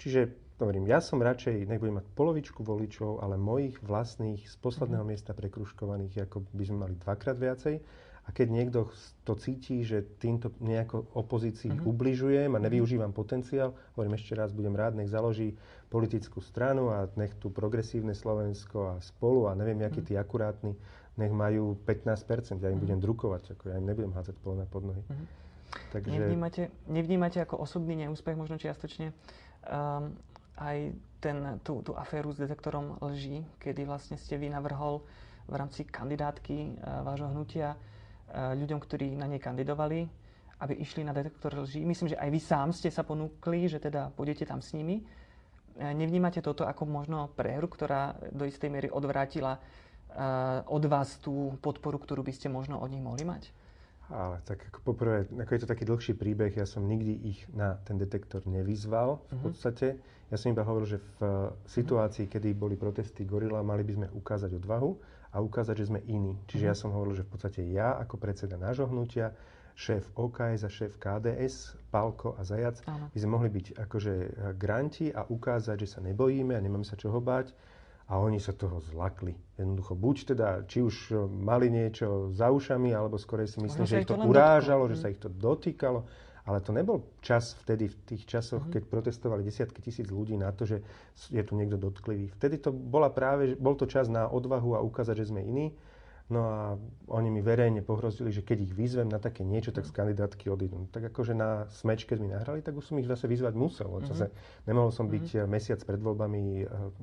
Čiže 0.03 0.42
hovorím, 0.61 0.85
ja 0.85 1.01
som 1.01 1.17
radšej, 1.17 1.65
nech 1.65 1.81
budem 1.81 1.97
mať 2.01 2.07
polovičku 2.13 2.61
voličov, 2.61 3.25
ale 3.25 3.39
mojich 3.39 3.77
vlastných 3.81 4.45
z 4.45 4.55
posledného 4.61 5.01
mm-hmm. 5.01 5.13
miesta 5.17 5.31
prekruškovaných, 5.33 6.29
ako 6.29 6.45
by 6.53 6.63
sme 6.63 6.77
mali 6.85 6.95
dvakrát 7.01 7.37
viacej. 7.37 7.75
A 8.23 8.31
keď 8.31 8.47
niekto 8.55 8.79
to 9.27 9.35
cíti, 9.35 9.83
že 9.83 9.99
týmto 10.15 10.55
nejako 10.63 11.11
opozícii 11.11 11.75
mm-hmm. 11.75 11.89
ubližujem 11.91 12.51
a 12.55 12.59
mhm. 12.59 12.65
nevyužívam 12.69 13.11
potenciál, 13.11 13.75
hovorím 13.99 14.15
ešte 14.15 14.33
raz, 14.37 14.55
budem 14.55 14.71
rád, 14.77 14.95
nech 14.95 15.11
založí 15.11 15.59
politickú 15.91 16.39
stranu 16.39 16.89
a 16.89 17.11
nech 17.19 17.35
tu 17.37 17.51
progresívne 17.51 18.15
Slovensko 18.15 18.95
a 18.95 19.03
spolu 19.03 19.51
a 19.51 19.57
neviem, 19.59 19.83
aký 19.83 19.99
mm-hmm. 19.99 20.07
tí 20.07 20.13
akurátni, 20.15 20.73
nech 21.19 21.29
majú 21.29 21.77
15%, 21.83 21.85
ja 21.93 22.71
im 22.71 22.79
mm-hmm. 22.79 22.79
budem 22.79 22.99
drukovať, 23.03 23.43
ako 23.59 23.63
ja 23.69 23.75
im 23.77 23.85
nebudem 23.85 24.15
hádzať 24.15 24.35
polné 24.39 24.65
pod 24.71 24.87
nohy. 24.87 25.03
Mm-hmm. 25.03 25.27
Takže... 25.91 26.15
Nevnímate, 26.15 26.63
nevnímate 26.87 27.37
ako 27.43 27.59
osobný 27.59 28.07
neúspech 28.07 28.37
možno 28.37 28.55
čiastočne 28.61 29.11
um, 29.67 30.13
aj 30.63 30.77
ten, 31.19 31.59
tú, 31.63 31.83
tú 31.83 31.91
aféru 31.95 32.31
s 32.31 32.39
detektorom 32.39 32.99
lží, 33.03 33.43
kedy 33.59 33.83
vlastne 33.83 34.15
ste 34.15 34.39
vy 34.39 34.47
navrhol 34.47 35.03
v 35.47 35.55
rámci 35.59 35.83
kandidátky 35.83 36.79
uh, 36.79 37.03
vášho 37.03 37.27
hnutia 37.31 37.75
uh, 37.75 38.55
ľuďom, 38.55 38.79
ktorí 38.79 39.19
na 39.19 39.27
nej 39.27 39.43
kandidovali, 39.43 40.07
aby 40.63 40.73
išli 40.79 41.03
na 41.03 41.11
detektor 41.11 41.51
lží. 41.59 41.83
Myslím, 41.83 42.15
že 42.15 42.19
aj 42.19 42.29
vy 42.31 42.39
sám 42.39 42.69
ste 42.71 42.87
sa 42.87 43.03
ponúkli, 43.03 43.67
že 43.67 43.83
teda 43.83 44.15
pôjdete 44.15 44.47
tam 44.47 44.63
s 44.63 44.71
nimi. 44.71 45.03
Uh, 45.03 45.91
nevnímate 45.91 46.39
toto 46.39 46.63
ako 46.63 46.87
možno 46.87 47.27
prehru, 47.35 47.67
ktorá 47.67 48.15
do 48.31 48.47
istej 48.47 48.71
miery 48.71 48.87
odvrátila 48.87 49.59
od 50.69 50.83
vás 50.85 51.17
tú 51.17 51.57
podporu, 51.57 51.97
ktorú 51.97 52.21
by 52.21 52.29
ste 52.29 52.45
možno 52.45 52.77
od 52.77 52.85
nich 52.93 53.01
mohli 53.01 53.25
mať? 53.25 53.49
Ale 54.13 54.45
tak 54.45 54.61
ako 54.69 54.93
poprvé, 54.93 55.25
ako 55.25 55.51
je 55.57 55.61
to 55.65 55.71
taký 55.73 55.89
dlhší 55.89 56.13
príbeh, 56.13 56.53
ja 56.53 56.69
som 56.69 56.85
nikdy 56.85 57.17
ich 57.25 57.49
na 57.49 57.81
ten 57.81 57.97
detektor 57.97 58.45
nevyzval 58.45 59.17
v 59.17 59.21
mm-hmm. 59.25 59.41
podstate. 59.41 59.87
Ja 60.29 60.37
som 60.37 60.53
iba 60.53 60.61
hovoril, 60.61 60.97
že 60.97 60.99
v 61.17 61.49
situácii, 61.65 62.29
kedy 62.29 62.53
boli 62.53 62.77
protesty 62.77 63.25
Gorila, 63.25 63.65
mali 63.65 63.81
by 63.81 63.93
sme 63.97 64.07
ukázať 64.13 64.53
odvahu 64.53 64.93
a 65.33 65.41
ukázať, 65.41 65.75
že 65.81 65.89
sme 65.89 65.99
iní. 66.05 66.37
Čiže 66.45 66.69
mm-hmm. 66.69 66.77
ja 66.77 66.77
som 66.77 66.93
hovoril, 66.93 67.17
že 67.17 67.25
v 67.25 67.31
podstate 67.33 67.61
ja 67.73 67.97
ako 67.97 68.21
predseda 68.21 68.53
nášho 68.53 68.85
hnutia, 68.85 69.33
šéf 69.73 70.05
OKS 70.13 70.61
a 70.61 70.69
šéf 70.69 71.01
KDS, 71.01 71.73
Palko 71.89 72.37
a 72.37 72.45
Zajac, 72.45 72.85
Áno. 72.85 73.09
by 73.09 73.17
sme 73.17 73.31
mohli 73.33 73.49
byť 73.49 73.65
akože 73.81 74.13
granti 74.61 75.09
a 75.09 75.25
ukázať, 75.25 75.81
že 75.81 75.97
sa 75.97 75.99
nebojíme 76.05 76.53
a 76.53 76.61
nemáme 76.61 76.85
sa 76.85 76.93
čoho 76.93 77.17
báť 77.17 77.49
a 78.13 78.21
oni 78.21 78.37
sa 78.37 78.53
toho 78.53 78.77
zlakli. 78.77 79.33
Jednoducho, 79.57 79.97
buď 79.97 80.37
teda, 80.37 80.47
či 80.69 80.85
už 80.85 80.95
e, 81.09 81.25
mali 81.25 81.73
niečo 81.73 82.29
za 82.29 82.53
ušami, 82.53 82.93
alebo 82.93 83.17
skorej 83.17 83.49
si 83.49 83.57
myslím, 83.65 83.89
že 83.89 84.05
ich 84.05 84.09
to 84.09 84.21
urážalo, 84.21 84.85
dotklo. 84.85 84.93
že 84.93 85.01
sa 85.01 85.09
ich 85.09 85.17
to 85.17 85.33
dotýkalo. 85.33 86.05
Ale 86.43 86.59
to 86.61 86.75
nebol 86.75 87.01
čas 87.23 87.57
vtedy, 87.65 87.89
v 87.89 87.97
tých 88.03 88.23
časoch, 88.29 88.69
mhm. 88.69 88.71
keď 88.77 88.81
protestovali 88.85 89.41
desiatky 89.41 89.81
tisíc 89.81 90.05
ľudí 90.13 90.37
na 90.37 90.53
to, 90.53 90.69
že 90.69 90.85
je 91.33 91.41
tu 91.41 91.57
niekto 91.57 91.81
dotklivý. 91.81 92.29
Vtedy 92.37 92.61
to 92.61 92.69
bola 92.69 93.09
práve, 93.09 93.57
bol 93.57 93.73
to 93.73 93.89
čas 93.89 94.11
na 94.11 94.29
odvahu 94.29 94.77
a 94.77 94.85
ukázať, 94.85 95.25
že 95.25 95.33
sme 95.33 95.41
iní. 95.41 95.73
No 96.31 96.39
a 96.47 96.59
oni 97.11 97.27
mi 97.27 97.43
verejne 97.43 97.83
pohrozili, 97.83 98.31
že 98.31 98.47
keď 98.47 98.71
ich 98.71 98.73
vyzvem 98.73 99.11
na 99.11 99.19
také 99.19 99.43
niečo, 99.43 99.75
tak 99.75 99.83
z 99.83 99.91
kandidátky 99.91 100.47
odídu. 100.47 100.87
Tak 100.89 101.11
akože 101.11 101.35
na 101.35 101.67
smeč, 101.67 102.07
keď 102.07 102.17
mi 102.23 102.31
nahrali, 102.31 102.63
tak 102.63 102.79
už 102.79 102.89
som 102.89 102.97
ich 102.97 103.11
zase 103.11 103.27
vyzvať 103.27 103.53
musel. 103.59 103.91
Mm-hmm. 103.91 104.07
Zase 104.07 104.25
nemohol 104.63 104.95
som 104.95 105.11
byť 105.11 105.25
mm-hmm. 105.35 105.51
mesiac 105.51 105.83
pred 105.83 105.99
voľbami 105.99 106.43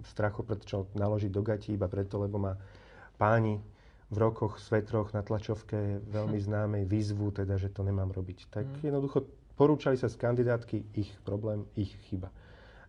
v 0.01 0.07
strachu, 0.09 0.41
preto 0.41 0.89
naložiť 0.97 1.31
do 1.31 1.43
gatí 1.45 1.77
iba 1.77 1.85
preto, 1.87 2.17
lebo 2.17 2.41
ma 2.41 2.57
páni 3.21 3.61
v 4.11 4.17
rokoch, 4.19 4.59
svetroch 4.59 5.15
na 5.15 5.23
tlačovke 5.23 6.03
veľmi 6.11 6.39
hm. 6.43 6.45
známej 6.51 6.85
výzvu, 6.91 7.31
teda, 7.31 7.55
že 7.55 7.71
to 7.71 7.87
nemám 7.87 8.11
robiť. 8.11 8.51
Tak 8.51 8.67
mm. 8.67 8.83
jednoducho 8.83 9.23
porúčali 9.55 9.95
sa 9.95 10.11
z 10.11 10.19
kandidátky, 10.19 10.99
ich 10.99 11.15
problém, 11.23 11.63
ich 11.79 11.95
chyba. 12.11 12.35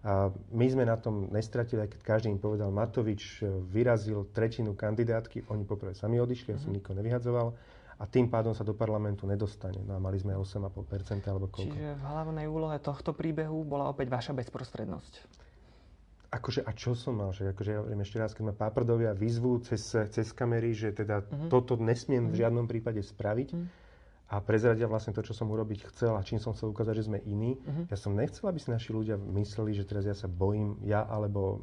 A 0.01 0.33
my 0.49 0.65
sme 0.65 0.81
na 0.81 0.97
tom 0.97 1.29
nestratili, 1.29 1.85
aj 1.85 1.93
keď 1.93 2.01
každý 2.01 2.27
im 2.33 2.41
povedal, 2.41 2.73
Matovič 2.73 3.45
e, 3.45 3.53
vyrazil 3.69 4.25
tretinu 4.33 4.73
kandidátky, 4.73 5.45
oni 5.53 5.61
poprvé 5.61 5.93
sami 5.93 6.17
odišli, 6.17 6.57
ja 6.57 6.59
som 6.59 6.73
mhm. 6.73 6.81
nikoho 6.81 6.97
nevyhadzoval 6.97 7.47
a 8.01 8.03
tým 8.09 8.33
pádom 8.33 8.57
sa 8.57 8.65
do 8.65 8.73
parlamentu 8.73 9.29
nedostane. 9.29 9.77
No 9.85 9.93
a 9.93 9.99
mali 10.01 10.17
sme 10.17 10.33
8,5% 10.33 11.21
alebo 11.29 11.53
koľko. 11.53 11.69
Čiže 11.69 12.01
v 12.01 12.01
hlavnej 12.01 12.49
úlohe 12.49 12.81
tohto 12.81 13.13
príbehu 13.13 13.61
bola 13.61 13.93
opäť 13.93 14.09
vaša 14.09 14.33
bezprostrednosť. 14.33 15.13
Akože, 16.33 16.65
a 16.65 16.71
čo 16.73 16.97
som 16.97 17.21
mal? 17.21 17.29
Že, 17.29 17.53
akože, 17.53 17.69
ja 17.69 17.77
hovorím 17.85 18.01
ešte 18.01 18.17
raz, 18.17 18.33
keď 18.33 18.43
ma 18.49 18.55
páprdovia 18.57 19.13
vyzvú 19.13 19.61
cez, 19.61 19.83
cez 19.85 20.33
kamery, 20.33 20.73
že 20.73 20.97
teda 20.97 21.21
uh-huh. 21.21 21.53
toto 21.53 21.77
nesmiem 21.77 22.25
uh-huh. 22.25 22.33
v 22.33 22.33
mhm. 22.33 22.41
žiadnom 22.41 22.65
prípade 22.65 23.05
spraviť, 23.05 23.49
uh-huh 23.53 23.80
a 24.31 24.39
prezradia 24.39 24.87
vlastne 24.87 25.11
to, 25.11 25.19
čo 25.19 25.35
som 25.35 25.51
urobiť 25.51 25.91
chcel 25.91 26.15
a 26.15 26.23
čím 26.23 26.39
som 26.39 26.55
chcel 26.55 26.71
ukázať, 26.71 27.03
že 27.03 27.07
sme 27.11 27.19
iní. 27.27 27.59
Uh-huh. 27.59 27.83
Ja 27.91 27.99
som 27.99 28.15
nechcel, 28.15 28.47
aby 28.47 28.63
si 28.63 28.71
naši 28.71 28.95
ľudia 28.95 29.19
mysleli, 29.19 29.75
že 29.75 29.83
teraz 29.83 30.07
ja 30.07 30.15
sa 30.15 30.31
bojím, 30.31 30.79
ja 30.87 31.03
alebo 31.03 31.59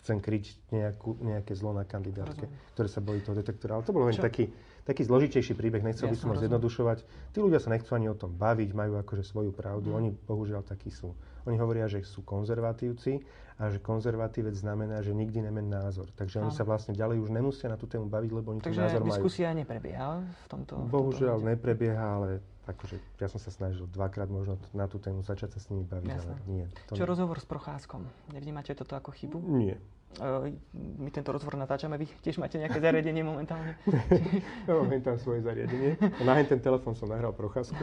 chcem 0.00 0.16
kryť 0.18 0.72
nejakú, 0.72 1.20
nejaké 1.20 1.52
zlo 1.52 1.76
na 1.76 1.84
kandidátke, 1.84 2.48
Rozumiem. 2.48 2.72
ktoré 2.74 2.88
sa 2.88 3.00
bojí 3.04 3.20
toho 3.20 3.36
detektora. 3.36 3.76
Ale 3.76 3.84
to 3.84 3.92
bol 3.92 4.08
len 4.08 4.16
taký, 4.16 4.48
taký 4.82 5.06
zložitejší 5.06 5.54
príbeh, 5.54 5.82
nechcel 5.82 6.10
by 6.10 6.16
som 6.18 6.34
ho 6.34 6.36
zjednodušovať. 6.38 6.98
Tí 7.30 7.38
ľudia 7.38 7.62
sa 7.62 7.70
nechcú 7.70 7.94
ani 7.94 8.10
o 8.10 8.16
tom 8.18 8.34
baviť, 8.34 8.70
majú 8.74 8.98
akože 8.98 9.22
svoju 9.22 9.54
pravdu, 9.54 9.94
uh-huh. 9.94 10.00
oni 10.02 10.10
bohužiaľ 10.14 10.66
takí 10.66 10.90
sú. 10.90 11.14
Oni 11.46 11.58
hovoria, 11.58 11.90
že 11.90 12.02
sú 12.06 12.22
konzervatívci 12.22 13.22
a 13.58 13.70
že 13.70 13.82
konzervatívec 13.82 14.54
znamená, 14.54 15.02
že 15.02 15.14
nikdy 15.14 15.42
nemen 15.42 15.70
názor. 15.70 16.10
Takže 16.14 16.42
oni 16.42 16.54
sa 16.54 16.62
vlastne 16.62 16.94
ďalej 16.94 17.18
už 17.22 17.30
nemusia 17.34 17.66
na 17.70 17.78
tú 17.78 17.90
tému 17.90 18.06
baviť, 18.06 18.30
lebo 18.30 18.54
oni 18.54 18.60
Takže 18.62 18.78
ten 18.78 18.82
názor 18.86 19.02
majú. 19.02 19.10
Takže 19.10 19.18
diskusia 19.22 19.48
neprebieha 19.54 20.10
v 20.22 20.46
tomto? 20.50 20.74
Bohužiaľ 20.86 21.36
v 21.38 21.42
tomto 21.42 21.50
neprebieha, 21.54 22.06
ale 22.18 22.28
akože 22.62 23.02
ja 23.18 23.26
som 23.26 23.42
sa 23.42 23.50
snažil 23.50 23.90
dvakrát 23.90 24.30
možno 24.30 24.54
na 24.70 24.86
tú 24.86 25.02
tému 25.02 25.26
začať 25.26 25.58
sa 25.58 25.58
s 25.58 25.66
nimi 25.74 25.82
baviť, 25.82 26.10
Jasne. 26.14 26.30
ale 26.30 26.34
nie. 26.46 26.64
To 26.90 26.94
Čo 26.94 27.02
nie. 27.02 27.10
rozhovor 27.10 27.38
s 27.42 27.46
Procházkom? 27.46 28.06
Nevnímate 28.30 28.78
toto 28.78 28.94
ako 28.94 29.10
chybu? 29.10 29.38
Nie. 29.42 29.82
Uh, 30.20 30.52
my 31.00 31.08
tento 31.08 31.32
rozhovor 31.32 31.56
natáčame, 31.56 31.96
vy 31.96 32.04
tiež 32.20 32.36
máte 32.36 32.60
nejaké 32.60 32.78
zariadenie 32.78 33.24
momentálne? 33.24 33.80
ja 34.68 34.72
mám 34.76 34.92
tam 35.00 35.16
svoje 35.16 35.40
zariadenie. 35.42 35.96
Na 36.22 36.36
ten 36.44 36.60
telefón 36.60 36.94
som 36.94 37.08
nahral 37.08 37.32
Procházku. 37.32 37.80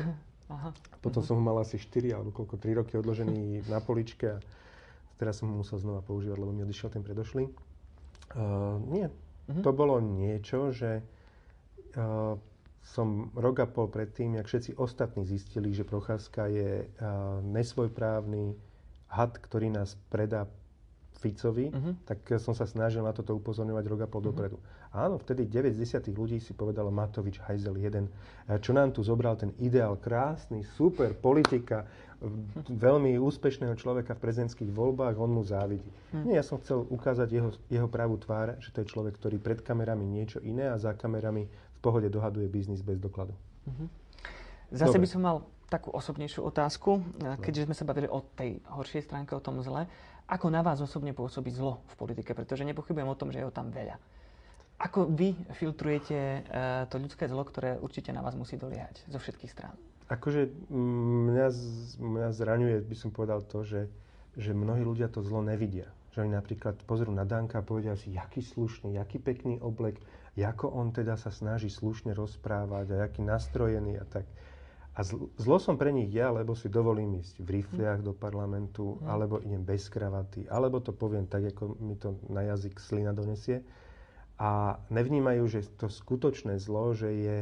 Aha. 0.49 0.69
Potom 1.01 1.21
uh-huh. 1.21 1.27
som 1.27 1.37
ho 1.37 1.43
mal 1.43 1.57
asi 1.61 1.77
4 1.77 2.15
alebo 2.15 2.33
koľko, 2.33 2.57
3 2.57 2.79
roky 2.81 2.93
odložený 2.97 3.69
na 3.69 3.81
poličke 3.81 4.37
a 4.37 4.37
teraz 5.21 5.41
som 5.41 5.49
ho 5.49 5.61
musel 5.61 5.77
znova 5.77 6.01
používať, 6.01 6.37
lebo 6.41 6.49
mi 6.53 6.65
odišiel 6.65 6.89
ten 6.89 7.05
predošlý. 7.05 7.49
Uh, 8.33 8.81
nie, 8.89 9.05
uh-huh. 9.09 9.61
to 9.61 9.69
bolo 9.73 10.01
niečo, 10.01 10.73
že 10.73 11.01
uh, 11.97 12.33
som 12.83 13.29
rok 13.35 13.59
a 13.61 13.67
pol 13.67 13.87
predtým, 13.91 14.39
jak 14.39 14.47
všetci 14.47 14.71
ostatní 14.79 15.25
zistili, 15.25 15.73
že 15.75 15.83
Procházka 15.83 16.47
je 16.47 16.85
uh, 16.85 16.89
nesvojprávny 17.43 18.55
had, 19.09 19.37
ktorý 19.37 19.69
nás 19.73 19.97
predá 20.09 20.47
Ficovi, 21.19 21.67
uh-huh. 21.67 21.99
tak 22.07 22.23
som 22.39 22.55
sa 22.55 22.63
snažil 22.63 23.03
na 23.03 23.11
toto 23.11 23.35
upozorňovať 23.35 23.85
rok 23.91 23.99
a 24.03 24.07
pol 24.07 24.23
uh-huh. 24.23 24.31
dopredu. 24.31 24.57
Áno, 24.95 25.19
vtedy 25.19 25.45
9 25.45 25.75
z 25.75 25.99
10 26.01 26.15
ľudí 26.15 26.39
si 26.39 26.55
povedalo 26.55 26.89
Matovič, 26.89 27.43
Hajzel 27.43 27.77
jeden, 27.77 28.07
čo 28.63 28.71
nám 28.73 28.95
tu 28.95 29.03
zobral 29.05 29.35
ten 29.35 29.53
ideál, 29.59 29.99
krásny, 29.99 30.63
super 30.63 31.13
politika, 31.13 31.85
veľmi 32.67 33.15
úspešného 33.15 33.75
človeka 33.79 34.11
v 34.15 34.23
prezidentských 34.23 34.71
voľbách, 34.71 35.15
on 35.15 35.31
mu 35.31 35.43
závidí. 35.43 35.87
Uh-huh. 35.87 36.27
Nie, 36.27 36.39
ja 36.39 36.45
som 36.45 36.59
chcel 36.59 36.83
ukázať 36.91 37.27
jeho, 37.31 37.49
jeho 37.71 37.87
pravú 37.87 38.19
tvár, 38.19 38.59
že 38.59 38.75
to 38.75 38.83
je 38.83 38.91
človek, 38.91 39.15
ktorý 39.15 39.39
pred 39.39 39.63
kamerami 39.63 40.03
niečo 40.03 40.43
iné 40.43 40.67
a 40.67 40.75
za 40.75 40.91
kamerami 40.91 41.47
v 41.47 41.79
pohode 41.79 42.11
dohaduje 42.11 42.51
biznis 42.51 42.83
bez 42.83 42.99
dokladu. 42.99 43.31
Uh-huh. 43.63 43.87
Zase 44.69 44.99
Dobre. 44.99 45.03
by 45.03 45.07
som 45.07 45.21
mal 45.23 45.37
takú 45.69 45.93
osobnejšiu 45.93 46.41
otázku, 46.49 46.99
no. 46.99 47.37
keďže 47.39 47.69
sme 47.69 47.75
sa 47.77 47.85
bavili 47.85 48.09
o 48.09 48.25
tej 48.35 48.59
horšej 48.73 49.05
stránke, 49.05 49.37
o 49.37 49.41
tom 49.41 49.61
zle. 49.61 49.85
Ako 50.29 50.49
na 50.49 50.61
vás 50.61 50.81
osobne 50.81 51.13
pôsobí 51.13 51.49
zlo 51.53 51.81
v 51.89 51.95
politike? 51.97 52.33
Pretože 52.33 52.65
nepochybujem 52.65 53.09
o 53.09 53.17
tom, 53.17 53.29
že 53.33 53.41
je 53.41 53.47
ho 53.47 53.53
tam 53.53 53.69
veľa. 53.73 53.97
Ako 54.79 55.09
vy 55.11 55.33
filtrujete 55.57 56.17
uh, 56.17 56.85
to 56.89 57.01
ľudské 57.01 57.27
zlo, 57.27 57.43
ktoré 57.45 57.77
určite 57.81 58.13
na 58.13 58.21
vás 58.21 58.37
musí 58.37 58.57
doliehať 58.57 59.05
zo 59.09 59.17
všetkých 59.19 59.51
strán? 59.51 59.75
Akože 60.09 60.49
mňa, 60.73 61.47
mňa 62.01 62.29
zraňuje, 62.33 62.81
by 62.81 62.95
som 62.97 63.13
povedal 63.13 63.45
to, 63.45 63.61
že, 63.61 63.85
že 64.33 64.57
mnohí 64.57 64.81
ľudia 64.81 65.05
to 65.05 65.21
zlo 65.21 65.45
nevidia. 65.45 65.85
Že 66.17 66.25
oni 66.25 66.33
napríklad 66.33 66.81
pozrú 66.89 67.13
na 67.13 67.29
Danka 67.29 67.61
a 67.61 67.65
povedia 67.65 67.93
si, 67.93 68.17
jaký 68.17 68.41
slušný, 68.41 68.97
jaký 68.97 69.21
pekný 69.21 69.61
oblek, 69.61 70.01
ako 70.39 70.71
on 70.71 70.95
teda 70.95 71.19
sa 71.19 71.29
snaží 71.29 71.67
slušne 71.67 72.15
rozprávať 72.15 72.95
a 72.95 73.05
jaký 73.05 73.21
nastrojený 73.21 73.99
a 74.01 74.05
tak. 74.07 74.25
A 74.99 75.05
zlo 75.39 75.61
som 75.61 75.79
pre 75.79 75.95
nich 75.95 76.11
ja, 76.11 76.27
lebo 76.27 76.57
si 76.59 76.67
dovolím 76.67 77.23
ísť 77.23 77.39
v 77.39 77.61
rifliach 77.61 78.03
do 78.03 78.11
parlamentu, 78.11 78.99
mm. 78.99 79.07
alebo 79.07 79.39
idem 79.39 79.63
bez 79.63 79.87
kravaty, 79.87 80.43
alebo 80.51 80.83
to 80.83 80.91
poviem 80.91 81.23
tak, 81.23 81.55
ako 81.55 81.79
mi 81.79 81.95
to 81.95 82.19
na 82.27 82.43
jazyk 82.43 82.81
slina 82.81 83.15
donesie. 83.15 83.63
A 84.39 84.79
nevnímajú, 84.91 85.43
že 85.47 85.67
to 85.79 85.87
skutočné 85.87 86.59
zlo, 86.59 86.95
že 86.95 87.11
je 87.11 87.37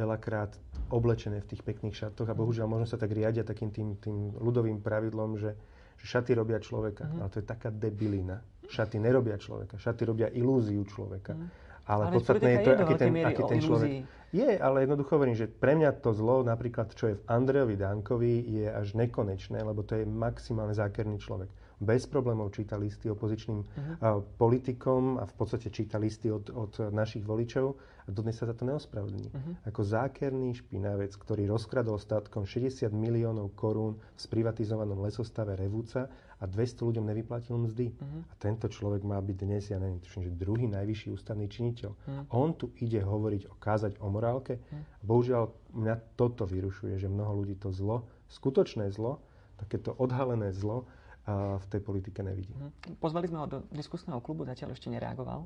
veľakrát 0.00 0.56
oblečené 0.88 1.44
v 1.44 1.48
tých 1.52 1.62
pekných 1.62 1.92
šatoch 1.92 2.24
a 2.24 2.34
bohužiaľ 2.34 2.66
možno 2.66 2.88
sa 2.88 2.96
tak 2.96 3.12
riadia 3.12 3.44
takým 3.44 3.68
tým, 3.68 4.00
tým 4.00 4.32
ľudovým 4.40 4.80
pravidlom, 4.80 5.36
že, 5.36 5.52
že 6.00 6.04
šaty 6.08 6.32
robia 6.32 6.56
človeka. 6.56 7.04
Mm. 7.04 7.18
Ale 7.20 7.28
to 7.28 7.38
je 7.44 7.46
taká 7.46 7.68
debilina. 7.68 8.40
Šaty 8.66 8.96
nerobia 8.96 9.36
človeka. 9.36 9.76
Šaty 9.76 10.02
robia 10.08 10.32
ilúziu 10.32 10.82
človeka. 10.88 11.36
Mm. 11.36 11.68
Ale, 11.90 12.04
ale 12.06 12.14
podstatné 12.16 12.48
je 12.48 12.58
to, 12.64 12.70
aký 12.76 12.94
ten, 12.96 13.12
aký 13.26 13.42
ten 13.44 13.60
človek... 13.60 13.90
Je, 14.30 14.46
ale 14.46 14.86
jednoducho 14.86 15.18
hovorím, 15.18 15.34
že 15.34 15.50
pre 15.50 15.74
mňa 15.74 16.06
to 16.06 16.14
zlo, 16.14 16.46
napríklad 16.46 16.94
čo 16.94 17.10
je 17.10 17.14
v 17.18 17.22
Andrejovi 17.26 17.74
Dankovi, 17.74 18.46
je 18.46 18.66
až 18.70 18.94
nekonečné, 18.94 19.58
lebo 19.58 19.82
to 19.82 19.98
je 19.98 20.06
maximálne 20.06 20.70
zákerný 20.70 21.18
človek. 21.18 21.50
Bez 21.80 22.04
problémov 22.04 22.52
číta 22.52 22.76
listy 22.76 23.08
opozičným 23.08 23.64
uh-huh. 23.64 24.20
politikom 24.36 25.16
a 25.16 25.24
v 25.24 25.32
podstate 25.32 25.72
číta 25.72 25.96
listy 25.96 26.28
od, 26.28 26.52
od 26.52 26.92
našich 26.92 27.24
voličov 27.24 27.72
a 28.04 28.08
dodnes 28.12 28.36
sa 28.36 28.44
za 28.44 28.52
to 28.52 28.68
neospravedlní. 28.68 29.32
Uh-huh. 29.32 29.54
Ako 29.64 29.80
zákerný 29.80 30.60
špinavec, 30.60 31.16
ktorý 31.16 31.48
rozkradol 31.48 31.96
statkom 31.96 32.44
60 32.44 32.92
miliónov 32.92 33.56
korún 33.56 33.96
v 33.96 34.20
sprivatizovanom 34.20 35.00
lesostave 35.00 35.56
Revúca 35.56 36.12
a 36.36 36.44
200 36.44 36.84
ľuďom 36.84 37.04
nevyplatil 37.08 37.56
mzdy. 37.56 37.96
Uh-huh. 37.96 38.28
A 38.28 38.34
tento 38.36 38.68
človek 38.68 39.00
má 39.00 39.16
byť 39.16 39.36
dnes, 39.40 39.72
ja 39.72 39.80
neviem, 39.80 40.04
tuším, 40.04 40.28
že 40.28 40.36
druhý 40.36 40.68
najvyšší 40.68 41.16
ústavný 41.16 41.48
činiteľ. 41.48 41.90
Uh-huh. 41.96 42.36
On 42.36 42.52
tu 42.52 42.76
ide 42.76 43.00
hovoriť 43.00 43.48
o 43.48 43.56
kázať 43.56 44.04
o 44.04 44.12
morálke. 44.12 44.60
Uh-huh. 44.60 44.84
Bohužiaľ, 45.00 45.48
mňa 45.72 45.96
toto 46.20 46.44
vyrušuje, 46.44 47.00
že 47.00 47.08
mnoho 47.08 47.40
ľudí 47.40 47.56
to 47.56 47.72
zlo, 47.72 48.04
skutočné 48.28 48.92
zlo, 48.92 49.24
takéto 49.56 49.96
odhalené 49.96 50.52
zlo 50.52 50.84
v 51.28 51.66
tej 51.68 51.80
politike 51.84 52.24
nevidí. 52.24 52.50
Uh-huh. 52.56 52.72
Pozvali 52.98 53.28
sme 53.28 53.38
ho 53.42 53.46
do 53.46 53.58
diskusného 53.70 54.18
klubu, 54.24 54.48
zatiaľ 54.48 54.72
ešte 54.74 54.88
nereagoval. 54.88 55.44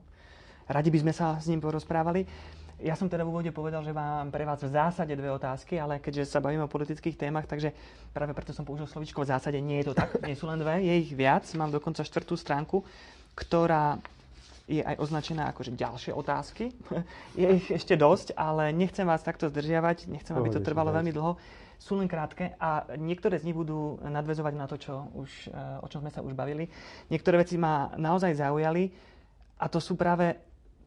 Radi 0.64 0.88
by 0.88 0.98
sme 1.04 1.12
sa 1.12 1.36
s 1.36 1.50
ním 1.50 1.60
porozprávali. 1.60 2.24
Ja 2.82 2.98
som 2.98 3.06
teda 3.06 3.22
v 3.22 3.30
úvode 3.30 3.50
povedal, 3.54 3.86
že 3.86 3.94
mám 3.94 4.34
pre 4.34 4.42
vás 4.42 4.58
v 4.58 4.74
zásade 4.74 5.14
dve 5.14 5.30
otázky, 5.30 5.78
ale 5.78 6.02
keďže 6.02 6.26
sa 6.26 6.42
bavíme 6.42 6.66
o 6.66 6.70
politických 6.72 7.14
témach, 7.14 7.46
takže 7.46 7.70
práve 8.10 8.34
preto 8.34 8.50
som 8.50 8.66
použil 8.66 8.90
slovičko 8.90 9.22
v 9.22 9.30
zásade. 9.30 9.58
Nie 9.62 9.84
je 9.84 9.92
to 9.92 9.94
tak, 9.94 10.18
nie 10.26 10.34
sú 10.34 10.50
len 10.50 10.58
dve, 10.58 10.82
je 10.82 10.94
ich 11.06 11.12
viac. 11.14 11.46
Mám 11.54 11.70
dokonca 11.70 12.02
štvrtú 12.02 12.34
stránku, 12.34 12.82
ktorá 13.38 14.02
je 14.64 14.80
aj 14.80 14.96
označená 14.96 15.52
ako 15.52 15.60
že 15.68 15.76
ďalšie 15.76 16.12
otázky. 16.16 16.72
je 17.40 17.48
ich 17.62 17.68
ešte 17.70 17.94
dosť, 17.94 18.34
ale 18.34 18.72
nechcem 18.74 19.06
vás 19.06 19.22
takto 19.22 19.52
zdržiavať, 19.52 20.10
nechcem, 20.10 20.34
aby 20.34 20.50
to 20.50 20.64
trvalo 20.64 20.90
veľmi 20.90 21.12
dlho. 21.14 21.38
Sú 21.84 22.00
len 22.00 22.08
krátke 22.08 22.56
a 22.56 22.88
niektoré 22.96 23.36
z 23.36 23.44
nich 23.44 23.56
budú 23.56 24.00
nadvezovať 24.00 24.54
na 24.56 24.64
to, 24.64 24.80
čo 24.80 25.04
už, 25.12 25.52
eh, 25.52 25.84
o 25.84 25.86
čom 25.92 26.00
sme 26.00 26.08
sa 26.08 26.24
už 26.24 26.32
bavili. 26.32 26.64
Niektoré 27.12 27.44
veci 27.44 27.60
ma 27.60 27.92
naozaj 28.00 28.40
zaujali 28.40 28.88
a 29.60 29.68
to 29.68 29.76
sú 29.84 29.92
práve 29.92 30.32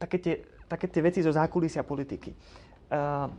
také 0.01 0.17
tie 0.17 0.36
také 0.67 0.91
tie 0.91 0.99
veci 0.99 1.23
zo 1.23 1.31
zákulisia 1.31 1.88
politiky. 1.88 2.36
Uh, 2.91 3.31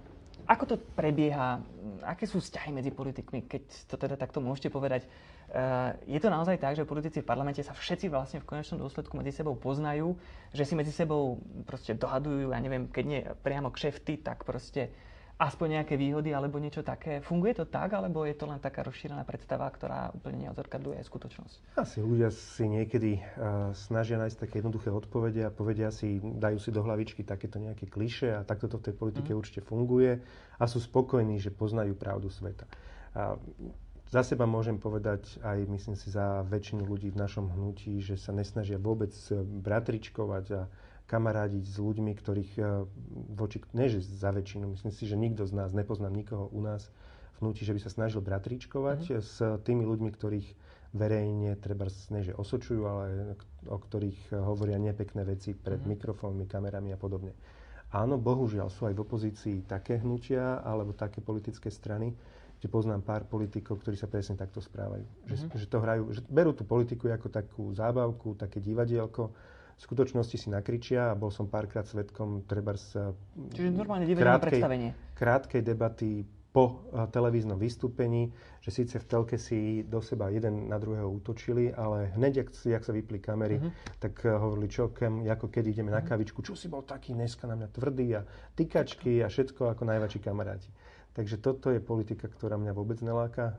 ako 0.49 0.65
to 0.65 0.77
prebieha? 0.97 1.61
Aké 2.09 2.25
sú 2.25 2.41
vzťahy 2.41 2.73
medzi 2.73 2.89
politikmi, 2.89 3.45
keď 3.45 3.63
to 3.85 4.01
teda 4.01 4.17
takto 4.17 4.41
môžete 4.41 4.73
povedať? 4.73 5.05
je 6.05 6.21
to 6.21 6.29
naozaj 6.29 6.61
tak, 6.61 6.77
že 6.77 6.85
politici 6.85 7.25
v 7.25 7.29
parlamente 7.33 7.65
sa 7.65 7.73
všetci 7.73 8.13
vlastne 8.13 8.45
v 8.45 8.49
konečnom 8.53 8.85
dôsledku 8.85 9.17
medzi 9.17 9.33
sebou 9.33 9.57
poznajú, 9.57 10.13
že 10.53 10.69
si 10.69 10.77
medzi 10.77 10.93
sebou 10.93 11.41
proste 11.65 11.97
dohadujú, 11.97 12.53
ja 12.53 12.61
neviem, 12.61 12.85
keď 12.85 13.05
nie 13.09 13.25
priamo 13.41 13.73
kšefty, 13.73 14.21
tak 14.21 14.45
proste 14.45 14.93
aspoň 15.39 15.81
nejaké 15.81 15.95
výhody 15.95 16.35
alebo 16.35 16.59
niečo 16.59 16.83
také. 16.83 17.23
Funguje 17.23 17.55
to 17.55 17.65
tak, 17.71 17.95
alebo 17.95 18.27
je 18.27 18.35
to 18.35 18.51
len 18.51 18.59
taká 18.59 18.83
rozšírená 18.83 19.23
predstava, 19.23 19.71
ktorá 19.71 20.11
úplne 20.11 20.51
neodzrkadluje 20.51 20.99
skutočnosť? 21.07 21.79
Asi 21.79 22.03
ľudia 22.03 22.35
si 22.35 22.67
niekedy 22.67 23.23
uh, 23.23 23.71
snažia 23.71 24.19
nájsť 24.19 24.39
také 24.43 24.59
jednoduché 24.59 24.91
odpovede 24.91 25.47
a 25.47 25.55
povedia 25.55 25.95
si, 25.95 26.19
dajú 26.19 26.59
si 26.59 26.75
do 26.75 26.83
hlavičky 26.83 27.23
takéto 27.23 27.63
nejaké 27.63 27.87
kliše 27.87 28.35
a 28.35 28.43
takto 28.43 28.67
to 28.67 28.83
v 28.83 28.91
tej 28.91 28.95
politike 28.99 29.31
mm. 29.31 29.39
určite 29.39 29.61
funguje 29.63 30.19
a 30.59 30.65
sú 30.67 30.83
spokojní, 30.83 31.39
že 31.39 31.55
poznajú 31.55 31.95
pravdu 31.95 32.35
sveta. 32.35 32.67
A 33.15 33.39
za 34.11 34.25
seba 34.25 34.49
môžem 34.49 34.81
povedať 34.81 35.39
aj, 35.45 35.69
myslím 35.71 35.95
si, 35.95 36.09
za 36.11 36.43
väčšinu 36.49 36.83
ľudí 36.83 37.13
v 37.13 37.21
našom 37.21 37.53
hnutí, 37.53 38.01
že 38.01 38.17
sa 38.17 38.33
nesnažia 38.33 38.81
vôbec 38.81 39.13
bratričkovať 39.63 40.45
a 40.57 40.63
kamarádiť 41.09 41.65
s 41.65 41.77
ľuďmi, 41.81 42.13
ktorých 42.13 42.53
eh, 42.61 42.85
voči, 43.33 43.65
ne 43.73 43.89
že 43.89 44.05
za 44.05 44.29
väčšinu, 44.31 44.69
myslím 44.77 44.93
si, 44.93 45.09
že 45.09 45.17
nikto 45.17 45.49
z 45.49 45.57
nás, 45.57 45.73
nepoznám 45.73 46.13
nikoho 46.13 46.53
u 46.53 46.61
nás 46.61 46.93
vnúti, 47.41 47.65
že 47.65 47.73
by 47.73 47.81
sa 47.81 47.91
snažil 47.91 48.21
bratričkovať 48.21 49.01
mm-hmm. 49.09 49.23
s 49.25 49.35
tými 49.65 49.87
ľuďmi, 49.87 50.11
ktorých 50.13 50.49
verejne 50.93 51.55
treba 51.61 51.87
ne, 52.11 52.21
že 52.25 52.35
osočujú, 52.35 52.83
ale 52.85 53.37
o 53.69 53.79
ktorých 53.79 54.35
hovoria 54.41 54.77
nepekné 54.81 55.23
veci 55.25 55.55
pred 55.55 55.79
mm-hmm. 55.81 55.93
mikrofónmi, 55.97 56.45
kamerami 56.51 56.93
a 56.93 56.99
podobne. 56.99 57.33
Áno, 57.89 58.21
bohužiaľ 58.21 58.69
sú 58.69 58.85
aj 58.85 58.95
v 58.97 59.05
opozícii 59.05 59.57
také 59.65 59.97
hnutia 59.97 60.61
alebo 60.61 60.93
také 60.93 61.25
politické 61.25 61.73
strany, 61.73 62.13
kde 62.59 62.69
poznám 62.69 63.01
pár 63.07 63.25
politikov, 63.25 63.81
ktorí 63.81 63.97
sa 63.97 64.11
presne 64.11 64.37
takto 64.37 64.61
správajú. 64.61 65.07
Mm-hmm. 65.07 65.57
Že, 65.57 65.57
že 65.57 65.67
to 65.71 65.79
hrajú, 65.79 66.03
že 66.13 66.21
berú 66.27 66.53
tú 66.53 66.69
politiku 66.69 67.09
ako 67.09 67.29
takú 67.31 67.71
zábavku, 67.73 68.37
také 68.37 68.59
divadielko, 68.61 69.31
v 69.79 69.81
skutočnosti 69.87 70.35
si 70.35 70.49
nakričia 70.51 71.15
a 71.15 71.15
bol 71.15 71.31
som 71.31 71.47
párkrát 71.47 71.87
svetkom 71.87 72.43
treba 72.51 72.75
sa 72.75 73.15
Čiže 73.55 73.71
normálne 73.71 74.11
krátkej, 74.11 74.59
predstavenie. 74.59 74.91
krátkej 75.15 75.63
debaty 75.63 76.27
po 76.51 76.91
uh, 76.91 77.07
televíznom 77.07 77.55
vystúpení, 77.55 78.35
že 78.59 78.75
síce 78.75 78.99
v 78.99 79.07
telke 79.07 79.37
si 79.39 79.87
do 79.87 80.03
seba 80.03 80.33
jeden 80.33 80.67
na 80.67 80.81
druhého 80.81 81.07
útočili, 81.07 81.71
ale 81.71 82.11
hneď, 82.19 82.43
jak, 82.43 82.49
jak 82.67 82.83
sa 82.83 82.91
vypli 82.91 83.23
kamery, 83.23 83.63
uh-huh. 83.63 83.71
tak 84.03 84.19
uh, 84.27 84.41
hovorili, 84.41 84.67
čo, 84.67 84.91
kem, 84.91 85.23
ako 85.29 85.47
keď 85.47 85.65
ideme 85.71 85.95
uh-huh. 85.95 86.01
na 86.01 86.03
mhm. 86.03 86.09
kavičku, 86.11 86.41
čo 86.43 86.59
si 86.59 86.67
bol 86.67 86.83
taký 86.83 87.15
dneska 87.15 87.47
na 87.47 87.55
mňa 87.55 87.69
tvrdý 87.71 88.07
a 88.19 88.27
tykačky 88.59 89.23
a 89.23 89.31
všetko 89.31 89.77
ako 89.77 89.83
najväčší 89.87 90.21
kamaráti. 90.25 90.69
Takže 91.17 91.41
toto 91.43 91.75
je 91.75 91.83
politika, 91.83 92.31
ktorá 92.31 92.55
mňa 92.55 92.73
vôbec 92.79 93.03
neláka. 93.03 93.59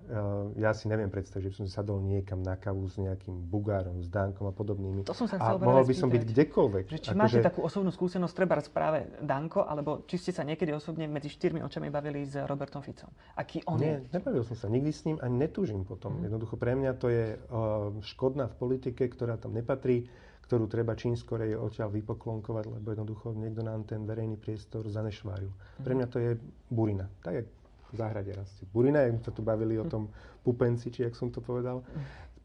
Ja 0.56 0.72
si 0.72 0.88
neviem 0.88 1.12
predstaviť, 1.12 1.44
že 1.44 1.50
by 1.52 1.58
som 1.60 1.68
sadol 1.68 2.00
niekam 2.00 2.40
na 2.40 2.56
kavu 2.56 2.88
s 2.88 2.96
nejakým 2.96 3.52
Bugárom, 3.52 4.00
s 4.00 4.08
Dankom 4.08 4.48
a 4.48 4.56
podobnými. 4.56 5.04
To 5.04 5.12
som 5.12 5.28
sa 5.28 5.36
a 5.36 5.60
mohol 5.60 5.84
by 5.84 5.92
som 5.92 6.08
byť 6.08 6.24
kdekoľvek. 6.24 6.84
Že 6.88 6.98
či 7.04 7.10
ako 7.12 7.20
máte 7.20 7.40
že... 7.40 7.44
takú 7.44 7.60
osobnú 7.60 7.92
skúsenosť, 7.92 8.32
treba 8.32 8.64
práve 8.72 9.12
Danko, 9.20 9.68
alebo 9.68 10.08
či 10.08 10.16
ste 10.16 10.32
sa 10.32 10.48
niekedy 10.48 10.72
osobne 10.72 11.12
medzi 11.12 11.28
štyrmi 11.28 11.60
očami 11.60 11.92
bavili 11.92 12.24
s 12.24 12.40
Robertom 12.40 12.80
Ficom? 12.80 13.12
Aký 13.36 13.60
on 13.68 13.76
Nie, 13.76 14.08
je? 14.08 14.16
nebavil 14.16 14.48
som 14.48 14.56
sa. 14.56 14.72
Nikdy 14.72 14.92
s 14.96 15.02
ním 15.04 15.18
ani 15.20 15.36
netúžim 15.44 15.84
potom. 15.84 16.16
Mm. 16.16 16.32
Jednoducho 16.32 16.56
pre 16.56 16.80
mňa 16.80 16.92
to 16.96 17.12
je 17.12 17.36
uh, 17.36 17.92
škodná 18.08 18.48
v 18.48 18.56
politike, 18.56 19.04
ktorá 19.12 19.36
tam 19.36 19.52
nepatrí 19.52 20.08
ktorú 20.50 20.66
treba 20.66 20.98
čím 20.98 21.14
skorej 21.14 21.54
odtiaľ 21.62 21.94
vypoklonkovať, 21.94 22.82
lebo 22.82 22.90
jednoducho 22.90 23.38
niekto 23.38 23.62
nám 23.62 23.86
ten 23.86 24.02
verejný 24.02 24.34
priestor 24.34 24.90
zanešvájú. 24.90 25.46
Mm. 25.46 25.84
Pre 25.86 25.94
mňa 25.94 26.08
to 26.10 26.18
je 26.18 26.32
burina. 26.74 27.06
Tak 27.22 27.34
je 27.38 27.44
v 27.46 27.94
záhrade 27.94 28.34
rastie. 28.34 28.66
Burina, 28.66 29.06
jak 29.06 29.22
sa 29.22 29.30
tu 29.30 29.46
bavili 29.46 29.78
o 29.78 29.86
tom 29.86 30.10
pupenci, 30.42 30.90
či 30.90 31.06
jak 31.06 31.14
som 31.14 31.30
to 31.30 31.38
povedal, 31.38 31.86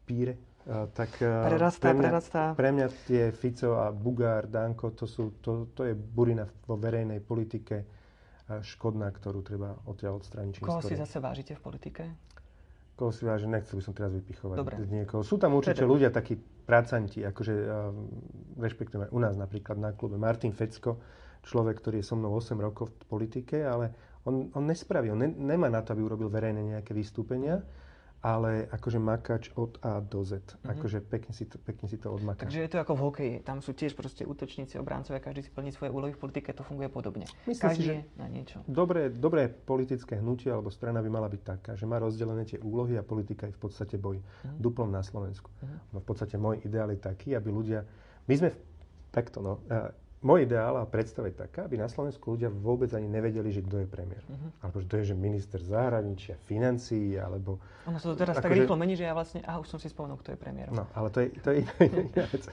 píre. 0.04 0.36
Uh, 0.64 0.84
tak 0.92 1.16
uh, 1.24 1.48
prerastá, 1.48 1.80
pre, 1.80 1.92
mňa, 1.96 2.08
prerastá. 2.08 2.42
pre 2.52 2.68
mňa 2.76 2.86
tie 3.08 3.22
Fico 3.32 3.80
a 3.80 3.88
Bugár, 3.88 4.52
Danko, 4.52 4.92
to, 4.92 5.08
sú, 5.08 5.40
to, 5.40 5.72
to 5.72 5.88
je 5.88 5.96
burina 5.96 6.44
vo 6.68 6.76
verejnej 6.76 7.24
politike 7.24 7.88
škodná, 8.44 9.08
ktorú 9.08 9.40
treba 9.40 9.72
odtiaľ 9.88 10.20
odstrániť. 10.20 10.60
Koho 10.60 10.84
si 10.84 10.92
zase 10.92 11.16
vážite 11.16 11.56
v 11.56 11.60
politike? 11.64 12.04
koho 12.94 13.10
si 13.10 13.26
vážim, 13.26 13.50
nechcel 13.50 13.74
by 13.78 13.82
som 13.82 13.94
teraz 13.94 14.14
vypichovať 14.14 14.56
Dobre. 14.56 14.74
niekoho. 14.86 15.26
Sú 15.26 15.34
tam 15.34 15.58
určite 15.58 15.82
ľudia, 15.82 16.14
takí 16.14 16.38
pracanti, 16.64 17.20
akože 17.22 17.54
uh, 17.54 17.92
rešpektujeme 18.58 19.12
u 19.12 19.18
nás 19.20 19.36
napríklad 19.36 19.76
na 19.76 19.92
klube 19.92 20.16
Martin 20.16 20.50
Fecko, 20.50 20.98
človek, 21.44 21.84
ktorý 21.84 22.00
je 22.00 22.08
so 22.08 22.16
mnou 22.16 22.32
8 22.40 22.56
rokov 22.56 22.88
v 22.88 23.04
politike, 23.04 23.60
ale 23.62 23.92
on, 24.24 24.48
on 24.56 24.64
nespraví, 24.64 25.12
on 25.12 25.20
ne, 25.20 25.28
nemá 25.28 25.68
na 25.68 25.84
to, 25.84 25.92
aby 25.92 26.00
urobil 26.00 26.32
verejné 26.32 26.76
nejaké 26.76 26.96
vystúpenia, 26.96 27.60
ale 28.24 28.64
akože 28.72 28.96
makač 28.96 29.52
od 29.52 29.76
A 29.84 30.00
do 30.00 30.24
Z. 30.24 30.40
Mm-hmm. 30.40 30.72
Akože 30.72 30.98
pekne 31.04 31.32
si, 31.36 31.44
to, 31.44 31.60
pekne 31.60 31.84
si 31.92 32.00
to 32.00 32.08
odmaká. 32.08 32.48
Takže 32.48 32.64
je 32.64 32.70
to 32.72 32.80
ako 32.80 32.92
v 32.96 33.00
hokeji. 33.04 33.34
Tam 33.44 33.60
sú 33.60 33.76
tiež 33.76 33.92
proste 33.92 34.24
útočníci, 34.24 34.80
obráncovia, 34.80 35.20
každý 35.20 35.44
si 35.44 35.52
plní 35.52 35.76
svoje 35.76 35.92
úlohy 35.92 36.16
v 36.16 36.24
politike, 36.24 36.56
to 36.56 36.64
funguje 36.64 36.88
podobne. 36.88 37.28
Myslím 37.44 37.68
každý 37.68 37.84
si, 37.84 37.88
že 37.92 37.96
na 38.16 38.26
niečo. 38.32 38.64
Dobré, 38.64 39.12
dobré 39.12 39.52
politické 39.52 40.16
hnutie 40.16 40.48
alebo 40.48 40.72
strana 40.72 41.04
by 41.04 41.10
mala 41.12 41.28
byť 41.28 41.42
taká, 41.44 41.70
že 41.76 41.84
má 41.84 42.00
rozdelené 42.00 42.48
tie 42.48 42.56
úlohy 42.64 42.96
a 42.96 43.04
politika 43.04 43.44
je 43.44 43.52
v 43.52 43.60
podstate 43.60 44.00
boj. 44.00 44.16
Mm-hmm. 44.16 44.56
Duplom 44.56 44.88
na 44.88 45.04
Slovensku. 45.04 45.52
Mm-hmm. 45.52 45.78
No 45.92 45.98
v 46.00 46.06
podstate 46.08 46.40
môj 46.40 46.64
ideál 46.64 46.88
je 46.96 47.04
taký, 47.04 47.36
aby 47.36 47.52
ľudia... 47.52 47.84
My 48.24 48.40
sme 48.40 48.56
takto, 49.12 49.44
no, 49.44 49.60
môj 50.24 50.48
ideál 50.48 50.80
a 50.80 50.88
predstava 50.88 51.28
je 51.28 51.36
taká, 51.36 51.68
aby 51.68 51.76
na 51.76 51.86
Slovensku 51.86 52.34
ľudia 52.34 52.48
vôbec 52.48 52.88
ani 52.96 53.06
nevedeli, 53.06 53.52
že 53.52 53.60
kto 53.60 53.84
je 53.84 53.88
premiér. 53.88 54.24
Uh-huh. 54.24 54.50
Alebo 54.64 54.80
že 54.80 54.86
to 54.88 54.94
je, 54.98 55.04
že 55.12 55.14
minister 55.14 55.60
zahraničia, 55.60 56.40
financií, 56.48 57.20
alebo... 57.20 57.60
Ono 57.84 58.00
sa 58.00 58.10
to 58.10 58.16
teraz 58.16 58.40
tak 58.40 58.56
že... 58.56 58.64
rýchlo 58.64 58.80
mení, 58.80 58.96
že 58.96 59.04
ja 59.04 59.12
vlastne... 59.12 59.44
Aha, 59.44 59.60
už 59.60 59.68
som 59.68 59.76
si 59.76 59.92
spomenul, 59.92 60.16
kto 60.24 60.32
je 60.32 60.38
premiér. 60.40 60.72
No, 60.72 60.88
ale 60.96 61.12
to 61.12 61.20
je, 61.20 61.28
to 61.44 61.48
je 61.52 61.58
iná 62.08 62.24
vec. 62.24 62.44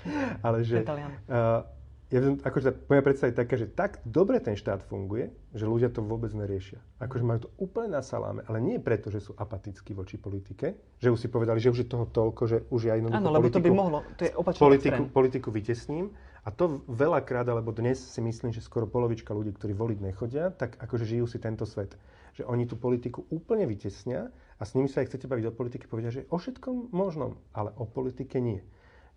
Ale 0.44 0.58
že... 0.68 0.84
Uh, 1.32 1.64
ja 2.12 2.20
akože 2.20 2.92
moja 2.92 3.02
predstava 3.08 3.32
je 3.32 3.40
taká, 3.40 3.56
že 3.56 3.72
tak 3.72 4.04
dobre 4.04 4.44
ten 4.44 4.60
štát 4.60 4.84
funguje, 4.84 5.32
že 5.56 5.64
ľudia 5.64 5.88
to 5.88 6.04
vôbec 6.04 6.28
neriešia. 6.36 6.76
Akože 7.00 7.24
majú 7.24 7.48
to 7.48 7.50
úplne 7.56 7.96
na 7.96 8.04
saláme, 8.04 8.44
ale 8.52 8.60
nie 8.60 8.84
preto, 8.84 9.08
že 9.08 9.24
sú 9.24 9.32
apatickí 9.40 9.96
voči 9.96 10.20
politike, 10.20 10.76
že 11.00 11.08
už 11.08 11.16
si 11.16 11.32
povedali, 11.32 11.64
že 11.64 11.72
už 11.72 11.80
je 11.80 11.88
toho 11.88 12.04
toľko, 12.04 12.42
že 12.52 12.58
už 12.68 12.92
ja 12.92 13.00
jednoducho 13.00 13.16
Áno, 13.16 13.32
lebo 13.32 13.48
politiku, 13.48 13.56
to 13.56 13.64
by 13.64 13.72
mohlo, 13.72 13.98
to 14.20 14.22
je 14.28 14.32
politiku, 14.60 15.02
politiku 15.08 15.48
vytesním 15.56 16.12
a 16.42 16.50
to 16.50 16.82
veľakrát, 16.90 17.46
alebo 17.46 17.70
dnes 17.70 18.02
si 18.02 18.18
myslím, 18.18 18.50
že 18.50 18.66
skoro 18.66 18.90
polovička 18.90 19.30
ľudí, 19.30 19.54
ktorí 19.54 19.78
voliť 19.78 20.00
nechodia, 20.02 20.50
tak 20.50 20.74
akože 20.82 21.06
žijú 21.06 21.30
si 21.30 21.38
tento 21.38 21.70
svet. 21.70 21.94
Že 22.34 22.50
oni 22.50 22.66
tú 22.66 22.82
politiku 22.82 23.30
úplne 23.30 23.70
vytesnia 23.70 24.34
a 24.58 24.64
s 24.66 24.74
nimi 24.74 24.90
sa 24.90 25.06
aj 25.06 25.14
chcete 25.14 25.30
baviť 25.30 25.46
o 25.50 25.54
politike, 25.54 25.86
povedia, 25.86 26.10
že 26.10 26.26
o 26.34 26.42
všetkom 26.42 26.90
možnom, 26.90 27.38
ale 27.54 27.70
o 27.78 27.86
politike 27.86 28.42
nie. 28.42 28.66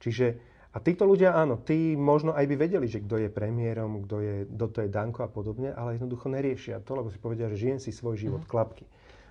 Čiže, 0.05 0.37
a 0.77 0.85
títo 0.85 1.09
ľudia, 1.09 1.33
áno, 1.33 1.57
tí 1.65 1.97
možno 1.97 2.37
aj 2.37 2.45
by 2.45 2.57
vedeli, 2.61 2.93
že 2.93 3.01
kto 3.01 3.17
je 3.17 3.33
premiérom, 3.33 4.05
kto 4.05 4.17
je, 4.21 4.35
kto 4.45 4.67
to 4.69 4.79
je 4.85 4.93
Danko 4.93 5.25
a 5.25 5.31
podobne, 5.33 5.73
ale 5.73 5.97
jednoducho 5.97 6.29
neriešia 6.29 6.85
to, 6.85 6.93
lebo 6.93 7.09
si 7.09 7.17
povedia, 7.17 7.49
že 7.49 7.57
žijem 7.57 7.81
si 7.81 7.89
svoj 7.89 8.21
život, 8.21 8.45
mm. 8.45 8.51
klapky. 8.53 8.85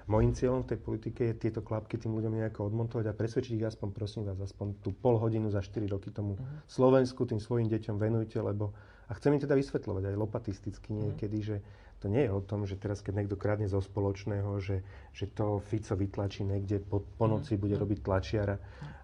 Mojím 0.08 0.36
cieľom 0.36 0.68
v 0.68 0.76
tej 0.76 0.80
politike 0.84 1.22
je 1.32 1.36
tieto 1.48 1.64
klapky 1.64 1.96
tým 1.96 2.12
ľuďom 2.12 2.36
nejako 2.36 2.68
odmontovať 2.68 3.08
a 3.08 3.16
presvedčiť 3.16 3.56
ich 3.56 3.66
aspoň, 3.68 3.90
prosím 3.96 4.24
vás, 4.28 4.36
aspoň 4.36 4.84
tú 4.84 4.92
pol 4.92 5.16
hodinu 5.16 5.48
za 5.48 5.64
4 5.64 5.88
roky 5.88 6.12
tomu 6.12 6.36
uh-huh. 6.36 6.68
Slovensku, 6.68 7.24
tým 7.24 7.40
svojim 7.40 7.72
deťom 7.72 7.96
venujte, 7.96 8.36
lebo 8.44 8.76
a 9.08 9.12
chcem 9.20 9.36
im 9.36 9.44
teda 9.44 9.56
vysvetľovať 9.56 10.04
aj 10.12 10.16
lopatisticky 10.16 10.90
mhm. 10.92 11.00
niekedy, 11.00 11.38
uh-huh. 11.40 11.50
že 11.60 12.02
to 12.04 12.12
nie 12.12 12.28
je 12.28 12.32
o 12.36 12.42
tom, 12.44 12.68
že 12.68 12.76
teraz, 12.76 13.00
keď 13.00 13.24
niekto 13.24 13.40
kradne 13.40 13.72
zo 13.72 13.80
spoločného, 13.80 14.60
že, 14.60 14.84
že 15.16 15.32
to 15.32 15.64
Fico 15.64 15.96
vytlačí 15.96 16.44
niekde 16.44 16.84
po, 16.84 17.00
po 17.00 17.32
noci, 17.32 17.56
uh-huh. 17.56 17.64
bude 17.64 17.76
robiť 17.80 18.00
tlačiara, 18.04 18.60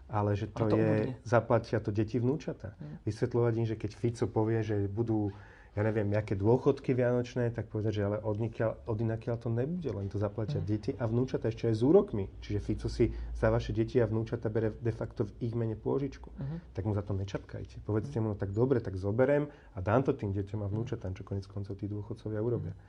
ale 0.09 0.35
že 0.35 0.51
to, 0.51 0.67
je, 0.73 1.15
zaplatia 1.23 1.79
to 1.79 1.95
deti 1.95 2.19
vnúčata. 2.19 2.75
Vysvetľovať 3.05 3.53
im, 3.55 3.65
že 3.69 3.79
keď 3.79 3.91
Fico 3.95 4.25
povie, 4.27 4.65
že 4.65 4.89
budú 4.89 5.31
ja 5.77 5.86
neviem, 5.86 6.10
aké 6.17 6.34
dôchodky 6.34 6.97
vianočné, 6.97 7.53
tak 7.53 7.69
povedať, 7.69 8.01
že 8.01 8.05
ale 8.10 8.17
od 8.25 8.97
inakiaľ 8.97 9.36
to 9.38 9.53
nebude, 9.53 9.86
len 9.86 10.10
to 10.10 10.17
zaplatia 10.17 10.58
mm. 10.58 10.65
deti 10.65 10.91
a 10.97 11.05
vnúčata 11.05 11.47
ešte 11.53 11.69
aj 11.69 11.75
s 11.77 11.82
úrokmi. 11.86 12.25
Čiže 12.41 12.60
Fico 12.60 12.89
si 12.89 13.13
za 13.38 13.53
vaše 13.53 13.69
deti 13.69 14.01
a 14.01 14.10
vnúčata 14.10 14.49
bere 14.49 14.73
de 14.73 14.89
facto 14.89 15.29
v 15.29 15.32
ich 15.45 15.53
mene 15.53 15.77
pôžičku. 15.77 16.34
Mm. 16.34 16.58
Tak 16.73 16.84
mu 16.89 16.97
za 16.97 17.05
to 17.05 17.13
nečapkajte. 17.13 17.86
Povedzte 17.86 18.17
mm. 18.17 18.21
mu, 18.25 18.27
no 18.34 18.36
tak 18.36 18.49
dobre, 18.49 18.82
tak 18.82 18.97
zoberiem 18.97 19.45
a 19.73 19.79
dám 19.79 20.01
to 20.01 20.17
tým 20.17 20.34
deťom 20.34 20.65
a 20.65 20.67
vnúčatám, 20.67 21.13
čo 21.13 21.21
konec 21.21 21.45
koncov 21.45 21.77
tí 21.77 21.86
dôchodcovia 21.86 22.41
urobia. 22.41 22.73
Mm. 22.73 22.82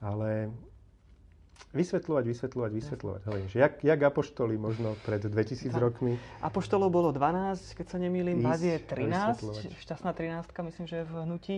Ale 0.00 0.30
Vysvetľovať, 1.70 2.24
vysvetľovať, 2.26 2.70
vysvetľovať. 2.74 3.20
Hej, 3.30 3.42
že 3.54 3.56
jak, 3.62 3.74
jak 3.86 4.00
apoštoli 4.02 4.58
možno 4.58 4.98
pred 5.06 5.22
2000 5.22 5.70
tak. 5.70 5.78
rokmi. 5.78 6.18
Apoštolov 6.42 6.90
bolo 6.90 7.14
12, 7.14 7.78
keď 7.78 7.86
sa 7.86 7.98
nemýlim, 8.02 8.42
vás 8.42 8.58
je 8.58 8.74
13, 8.74 9.78
šťastná 9.78 10.10
13, 10.10 10.50
myslím, 10.50 10.86
že 10.90 11.06
v 11.06 11.14
hnutí. 11.22 11.54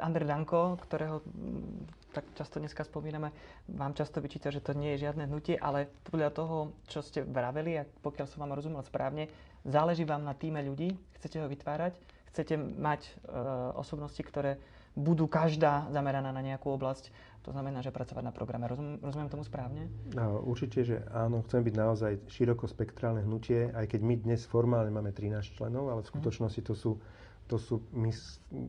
Andrej 0.00 0.24
Danko, 0.24 0.80
ktorého 0.80 1.20
mm, 1.20 2.16
tak 2.16 2.24
často 2.32 2.64
dneska 2.64 2.80
spomíname, 2.80 3.28
vám 3.68 3.92
často 3.92 4.24
vyčíta, 4.24 4.48
že 4.48 4.64
to 4.64 4.72
nie 4.72 4.96
je 4.96 5.04
žiadne 5.04 5.28
hnutie, 5.28 5.60
ale 5.60 5.92
podľa 6.08 6.32
toho, 6.32 6.56
čo 6.88 7.04
ste 7.04 7.20
vraveli, 7.20 7.76
a 7.76 7.84
pokiaľ 7.84 8.26
som 8.32 8.40
vám 8.40 8.56
rozumel 8.56 8.80
správne, 8.88 9.28
záleží 9.68 10.08
vám 10.08 10.24
na 10.24 10.32
týme 10.32 10.64
ľudí, 10.64 10.96
chcete 11.20 11.44
ho 11.44 11.46
vytvárať, 11.52 11.92
chcete 12.32 12.56
mať 12.56 13.04
e, 13.04 13.10
osobnosti, 13.76 14.22
ktoré 14.24 14.56
budú 14.96 15.28
každá 15.28 15.86
zameraná 15.92 16.32
na 16.32 16.40
nejakú 16.40 16.72
oblasť. 16.72 17.12
To 17.44 17.54
znamená, 17.54 17.78
že 17.78 17.94
pracovať 17.94 18.24
na 18.26 18.34
programe. 18.34 18.66
Rozum, 18.66 18.98
rozumiem 18.98 19.30
tomu 19.30 19.46
správne? 19.46 19.86
No, 20.16 20.42
určite, 20.42 20.82
že 20.82 20.96
áno. 21.14 21.46
Chcem 21.46 21.62
byť 21.62 21.74
naozaj 21.78 22.12
širokospektrálne 22.26 23.22
hnutie, 23.22 23.70
aj 23.70 23.86
keď 23.86 24.00
my 24.02 24.14
dnes 24.18 24.42
formálne 24.48 24.90
máme 24.90 25.14
13 25.14 25.54
členov, 25.54 25.92
ale 25.94 26.02
v 26.02 26.08
mhm. 26.08 26.12
skutočnosti 26.16 26.62
to 26.66 26.74
sú 26.74 26.92
to 27.46 27.62
sú, 27.62 27.78
my, 27.94 28.10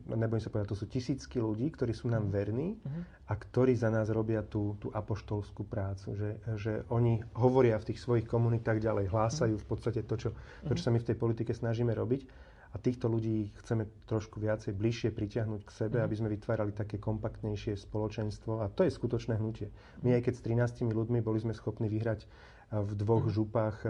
nebojím 0.06 0.42
sa 0.42 0.54
povedať, 0.54 0.70
to 0.70 0.78
sú 0.78 0.86
tisícky 0.86 1.42
ľudí, 1.42 1.66
ktorí 1.74 1.90
sú 1.90 2.06
nám 2.06 2.30
verní 2.30 2.78
uh-huh. 2.78 3.26
a 3.26 3.34
ktorí 3.34 3.74
za 3.74 3.90
nás 3.90 4.06
robia 4.06 4.46
tú, 4.46 4.78
tú 4.78 4.94
apoštolskú 4.94 5.66
prácu. 5.66 6.14
Že, 6.14 6.30
že 6.54 6.72
oni 6.86 7.18
hovoria 7.34 7.74
v 7.82 7.90
tých 7.90 7.98
svojich 7.98 8.30
komunitách 8.30 8.78
ďalej, 8.78 9.10
hlásajú 9.10 9.58
v 9.58 9.66
podstate 9.66 10.06
to 10.06 10.14
čo, 10.14 10.30
to, 10.62 10.72
čo 10.78 10.82
sa 10.86 10.94
my 10.94 11.02
v 11.02 11.08
tej 11.10 11.16
politike 11.18 11.50
snažíme 11.50 11.90
robiť. 11.90 12.22
A 12.68 12.76
týchto 12.76 13.08
ľudí 13.08 13.48
chceme 13.64 13.88
trošku 14.04 14.36
viacej, 14.38 14.76
bližšie 14.76 15.10
pritiahnuť 15.16 15.60
k 15.64 15.70
sebe, 15.72 15.96
uh-huh. 15.98 16.06
aby 16.06 16.14
sme 16.14 16.28
vytvárali 16.28 16.76
také 16.76 17.00
kompaktnejšie 17.00 17.80
spoločenstvo. 17.80 18.60
A 18.60 18.68
to 18.68 18.84
je 18.84 18.92
skutočné 18.92 19.40
hnutie. 19.40 19.72
My 20.04 20.16
aj 20.20 20.28
keď 20.28 20.34
s 20.36 20.44
13 20.80 20.92
ľuďmi 20.92 21.24
boli 21.24 21.40
sme 21.40 21.56
schopní 21.56 21.88
vyhrať 21.88 22.28
v 22.68 22.92
dvoch 23.00 23.24
župách 23.32 23.80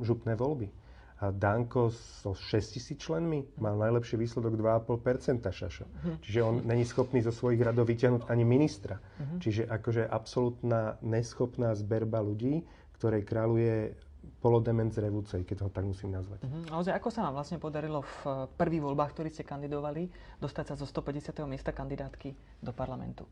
župné 0.00 0.32
voľby 0.32 0.72
a 1.18 1.34
Danko 1.34 1.90
so 1.90 2.30
6 2.30 2.78
tisíc 2.78 3.02
členmi 3.02 3.42
mal 3.58 3.74
najlepší 3.74 4.14
výsledok 4.14 4.54
2,5%, 4.54 5.42
Šašo. 5.50 5.84
Uh-huh. 5.84 6.14
Čiže 6.22 6.40
on 6.46 6.62
není 6.62 6.86
schopný 6.86 7.26
zo 7.26 7.34
svojich 7.34 7.58
radov 7.58 7.90
vyťahnuť 7.90 8.30
ani 8.30 8.44
ministra. 8.46 9.02
Čiže 9.42 9.66
akože 9.66 10.06
absolútna 10.06 10.94
neschopná 11.02 11.74
zberba 11.74 12.22
ľudí, 12.22 12.62
ktorej 13.02 13.26
kráľuje 13.26 13.98
polodement 14.38 14.92
z 14.92 15.02
revúcej, 15.02 15.42
keď 15.42 15.66
ho 15.66 15.70
tak 15.72 15.84
musím 15.84 16.14
nazvať. 16.14 16.44
Uh-huh. 16.44 16.80
Ale 16.80 16.94
ako 16.94 17.08
sa 17.08 17.26
vám 17.28 17.40
vlastne 17.40 17.58
podarilo 17.58 18.04
v 18.04 18.48
prvých 18.54 18.84
voľbách, 18.84 19.10
ktorí 19.16 19.28
ste 19.32 19.44
kandidovali, 19.44 20.08
dostať 20.38 20.64
sa 20.70 20.74
zo 20.78 20.86
150. 20.86 21.34
miesta 21.48 21.74
kandidátky 21.74 22.62
do 22.62 22.72
parlamentu? 22.72 23.26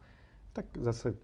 Tak 0.56 0.72
zase 0.80 1.14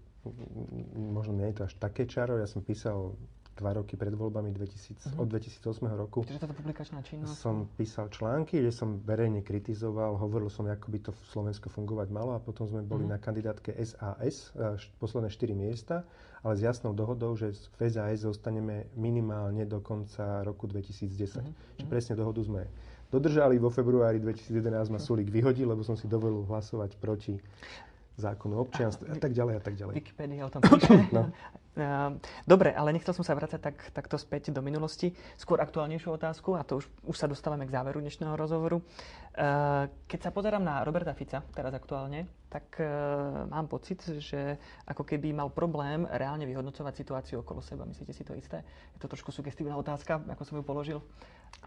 možno 0.95 1.35
nie 1.35 1.51
je 1.51 1.55
to 1.59 1.63
až 1.67 1.73
také 1.81 2.07
čaro. 2.07 2.39
Ja 2.39 2.47
som 2.47 2.63
písal 2.63 3.17
dva 3.53 3.77
roky 3.77 3.93
pred 3.93 4.13
voľbami 4.13 4.49
2000, 4.49 5.13
uh-huh. 5.13 5.21
od 5.21 5.27
2008 5.29 5.85
roku. 5.93 6.19
Čiže 6.25 6.41
táto 6.41 6.57
publikačná 6.57 6.99
činnosť? 7.05 7.33
Som 7.37 7.69
písal 7.77 8.09
články, 8.09 8.57
kde 8.57 8.73
som 8.73 8.97
verejne 9.05 9.45
kritizoval, 9.45 10.17
hovoril 10.17 10.49
som, 10.49 10.65
ako 10.65 10.87
by 10.89 10.99
to 11.05 11.11
v 11.13 11.21
Slovensku 11.29 11.67
fungovať 11.69 12.09
malo 12.09 12.33
a 12.33 12.41
potom 12.41 12.65
sme 12.65 12.81
boli 12.81 13.05
uh-huh. 13.05 13.15
na 13.15 13.21
kandidátke 13.21 13.77
SAS, 13.85 14.53
posledné 14.97 15.29
4 15.29 15.53
miesta, 15.53 16.01
ale 16.41 16.57
s 16.57 16.61
jasnou 16.65 16.91
dohodou, 16.97 17.37
že 17.37 17.53
v 17.77 17.87
SAS 17.87 18.25
zostaneme 18.25 18.89
minimálne 18.97 19.63
do 19.69 19.79
konca 19.79 20.41
roku 20.41 20.65
2010. 20.65 21.13
Uh-huh. 21.13 21.53
Čiže 21.77 21.87
presne 21.87 22.13
dohodu 22.17 22.41
sme 22.41 22.65
dodržali. 23.13 23.61
Vo 23.61 23.69
februári 23.69 24.17
2011 24.17 24.89
ma 24.89 24.97
Sulik 24.97 25.29
vyhodil, 25.29 25.69
lebo 25.69 25.85
som 25.85 25.93
si 25.93 26.09
dovolil 26.09 26.49
hlasovať 26.49 26.97
proti 26.97 27.37
zákonu 28.17 28.61
občianstva 28.61 29.13
a 29.13 29.17
tak 29.17 29.33
ďalej 29.33 29.53
a 29.57 29.61
tak 29.61 29.73
ďalej. 29.73 29.93
Wikipedia 29.97 30.45
o 30.45 30.51
tom 30.53 30.61
píše. 30.61 31.09
no. 31.09 31.29
Ehm, 31.73 32.21
dobre, 32.45 32.69
ale 32.69 32.93
nechcel 32.93 33.17
som 33.17 33.25
sa 33.25 33.33
vrácať 33.33 33.57
tak, 33.57 33.77
takto 33.97 34.13
späť 34.21 34.53
do 34.53 34.61
minulosti. 34.61 35.09
Skôr 35.41 35.57
aktuálnejšiu 35.57 36.13
otázku, 36.13 36.53
a 36.53 36.61
to 36.61 36.77
už, 36.77 36.85
už 37.09 37.17
sa 37.17 37.25
dostávame 37.25 37.65
k 37.65 37.73
záveru 37.73 37.97
dnešného 37.97 38.37
rozhovoru. 38.37 38.77
Ehm, 39.33 39.89
keď 40.05 40.29
sa 40.29 40.31
pozerám 40.31 40.61
na 40.61 40.85
Roberta 40.85 41.17
Fica, 41.17 41.41
teraz 41.41 41.73
aktuálne, 41.73 42.29
tak 42.45 42.77
ehm, 42.77 43.49
mám 43.49 43.65
pocit, 43.65 44.05
že 44.21 44.61
ako 44.85 45.01
keby 45.01 45.33
mal 45.33 45.49
problém 45.49 46.05
reálne 46.13 46.45
vyhodnocovať 46.45 46.93
situáciu 46.93 47.41
okolo 47.41 47.65
seba. 47.65 47.89
Myslíte 47.89 48.13
si 48.13 48.21
to 48.21 48.37
isté? 48.37 48.61
Je 48.93 49.01
to 49.01 49.09
trošku 49.09 49.33
sugestívna 49.33 49.73
otázka, 49.73 50.21
ako 50.29 50.45
som 50.45 50.61
ju 50.61 50.63
položil. 50.63 51.01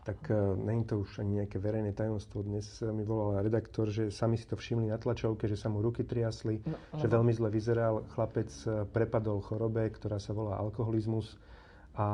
Tak 0.06 0.30
uh, 0.30 0.54
není 0.54 0.86
to 0.86 1.02
už 1.02 1.18
ani 1.18 1.42
nejaké 1.42 1.58
verejné 1.58 1.90
tajomstvo. 1.90 2.46
Dnes 2.46 2.78
mi 2.78 3.02
volal 3.02 3.42
redaktor, 3.42 3.90
že 3.90 4.14
sami 4.14 4.38
si 4.38 4.46
to 4.46 4.54
všimli 4.54 4.86
na 4.86 5.02
tlačovke, 5.02 5.50
že 5.50 5.58
sa 5.58 5.66
mu 5.66 5.82
ruky 5.82 6.06
triasli, 6.06 6.62
no, 6.62 6.78
že 6.94 7.10
veľmi 7.10 7.34
zle 7.34 7.50
vyzeral. 7.50 8.06
Chlapec 8.14 8.50
prepadol 8.94 9.42
chorobe, 9.42 9.90
ktorá 9.90 10.22
sa 10.22 10.30
volá 10.30 10.62
alkoholizmus 10.62 11.34
a 11.96 12.06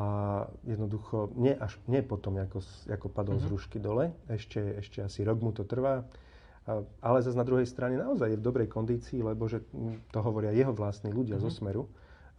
jednoducho, 0.62 1.34
nie, 1.34 1.58
až, 1.58 1.74
nie 1.90 2.06
potom, 2.06 2.38
ako, 2.38 2.62
ako 2.86 3.06
padol 3.10 3.36
mm-hmm. 3.36 3.42
z 3.42 3.50
mhm. 3.50 3.54
rušky 3.58 3.78
dole, 3.82 4.14
ešte, 4.30 4.78
ešte 4.78 5.02
asi 5.02 5.26
rok 5.26 5.42
mu 5.42 5.50
to 5.50 5.66
trvá, 5.66 6.06
ale 7.02 7.18
zase 7.26 7.34
na 7.34 7.42
druhej 7.42 7.66
strane 7.66 7.98
naozaj 7.98 8.30
je 8.30 8.38
v 8.38 8.46
dobrej 8.46 8.70
kondícii, 8.70 9.18
lebo 9.26 9.50
že 9.50 9.66
to 10.14 10.18
hovoria 10.22 10.54
jeho 10.54 10.70
vlastní 10.70 11.10
ľudia 11.10 11.42
mm-hmm. 11.42 11.50
zo 11.50 11.58
Smeru, 11.58 11.84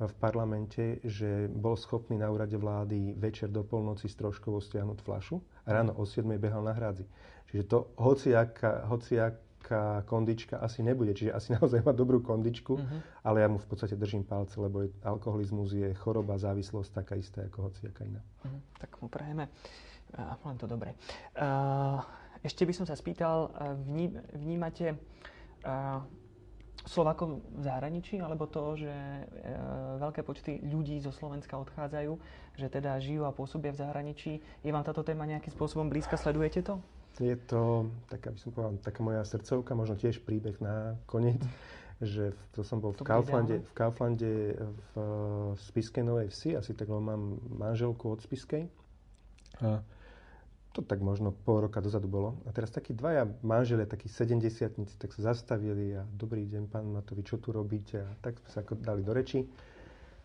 v 0.02 0.14
parlamente, 0.18 0.98
že 1.06 1.46
bol 1.54 1.78
schopný 1.78 2.18
na 2.18 2.34
úrade 2.34 2.58
vlády 2.58 3.14
večer 3.14 3.50
do 3.50 3.62
polnoci 3.62 4.10
s 4.10 4.18
troškou 4.18 4.58
stiahnuť 4.58 5.00
flašu 5.06 5.38
a 5.66 5.70
ráno 5.70 5.94
o 5.94 6.04
7 6.04 6.26
behal 6.42 6.66
na 6.66 6.74
hrádzi. 6.74 7.06
Čiže 7.54 7.64
to 7.70 7.94
hociaká, 8.02 8.90
hociaká 8.90 10.02
kondička 10.10 10.58
asi 10.58 10.82
nebude. 10.82 11.14
Čiže 11.14 11.32
asi 11.32 11.50
naozaj 11.62 11.86
má 11.86 11.94
dobrú 11.94 12.26
kondičku, 12.26 12.74
uh-huh. 12.74 13.00
ale 13.22 13.46
ja 13.46 13.48
mu 13.48 13.62
v 13.62 13.68
podstate 13.70 13.94
držím 13.94 14.26
palce, 14.26 14.58
lebo 14.58 14.82
je, 14.82 14.90
alkoholizmus 15.06 15.78
je 15.78 15.94
choroba, 15.94 16.42
závislosť 16.42 16.90
taká 16.90 17.14
istá 17.14 17.46
ako 17.46 17.70
hociaká 17.70 18.02
iná. 18.02 18.22
Uh-huh. 18.44 18.60
Tak 18.82 18.98
mu 18.98 19.08
prajeme. 19.08 19.46
Uh, 20.18 20.34
len 20.50 20.58
to 20.58 20.66
dobre. 20.66 20.98
Uh, 21.38 22.02
ešte 22.42 22.66
by 22.66 22.74
som 22.74 22.86
sa 22.90 22.98
spýtal, 22.98 23.54
vní, 23.88 24.12
vnímate 24.36 25.00
uh, 25.64 26.04
Slovákov 26.84 27.40
v 27.56 27.64
zahraničí, 27.64 28.20
alebo 28.20 28.44
to, 28.44 28.76
že 28.76 28.92
e, 28.92 29.24
veľké 30.04 30.20
počty 30.28 30.60
ľudí 30.68 31.00
zo 31.00 31.16
Slovenska 31.16 31.56
odchádzajú, 31.56 32.12
že 32.60 32.68
teda 32.68 33.00
žijú 33.00 33.24
a 33.24 33.32
pôsobia 33.32 33.72
v 33.72 33.80
zahraničí. 33.80 34.44
Je 34.60 34.72
vám 34.74 34.84
táto 34.84 35.00
téma 35.00 35.24
nejakým 35.24 35.56
spôsobom 35.56 35.88
blízka? 35.88 36.20
Sledujete 36.20 36.60
to? 36.60 36.84
Je 37.22 37.38
to, 37.46 37.88
tak 38.10 38.26
aby 38.26 38.38
som 38.42 38.50
povedal, 38.52 38.74
taká 38.82 39.00
moja 39.06 39.22
srdcovka, 39.24 39.78
možno 39.78 39.96
tiež 39.96 40.26
príbeh 40.26 40.58
na 40.60 40.98
koniec, 41.06 41.40
že 42.02 42.34
to 42.58 42.66
som 42.66 42.82
bol 42.82 42.92
v 42.92 43.06
Kauflande, 43.06 43.62
v 43.62 43.74
Kauflande 43.78 44.34
v 44.58 44.94
Spiskej 45.70 46.04
Novej 46.04 46.34
Vsi, 46.34 46.58
asi 46.58 46.74
tak 46.74 46.90
mám 46.90 47.38
manželku 47.54 48.12
od 48.12 48.20
Spiskej. 48.26 48.66
A 49.62 49.86
to 50.74 50.82
tak 50.82 51.06
možno 51.06 51.30
pol 51.30 51.62
roka 51.62 51.78
dozadu 51.80 52.10
bolo. 52.10 52.42
A 52.44 52.52
teraz 52.52 52.74
takí 52.74 52.98
dvaja 52.98 53.30
manželia, 53.46 53.86
takí 53.86 54.10
70 54.10 54.98
tak 54.98 55.14
sa 55.14 55.32
zastavili 55.32 55.94
a 55.94 56.02
dobrý 56.18 56.50
deň, 56.50 56.64
pán 56.66 56.90
Matovič, 56.90 57.30
čo 57.30 57.38
tu 57.38 57.54
robíte? 57.54 58.02
A 58.02 58.12
tak 58.26 58.42
sa 58.50 58.66
ako 58.66 58.82
dali 58.82 59.06
do 59.06 59.14
reči. 59.14 59.46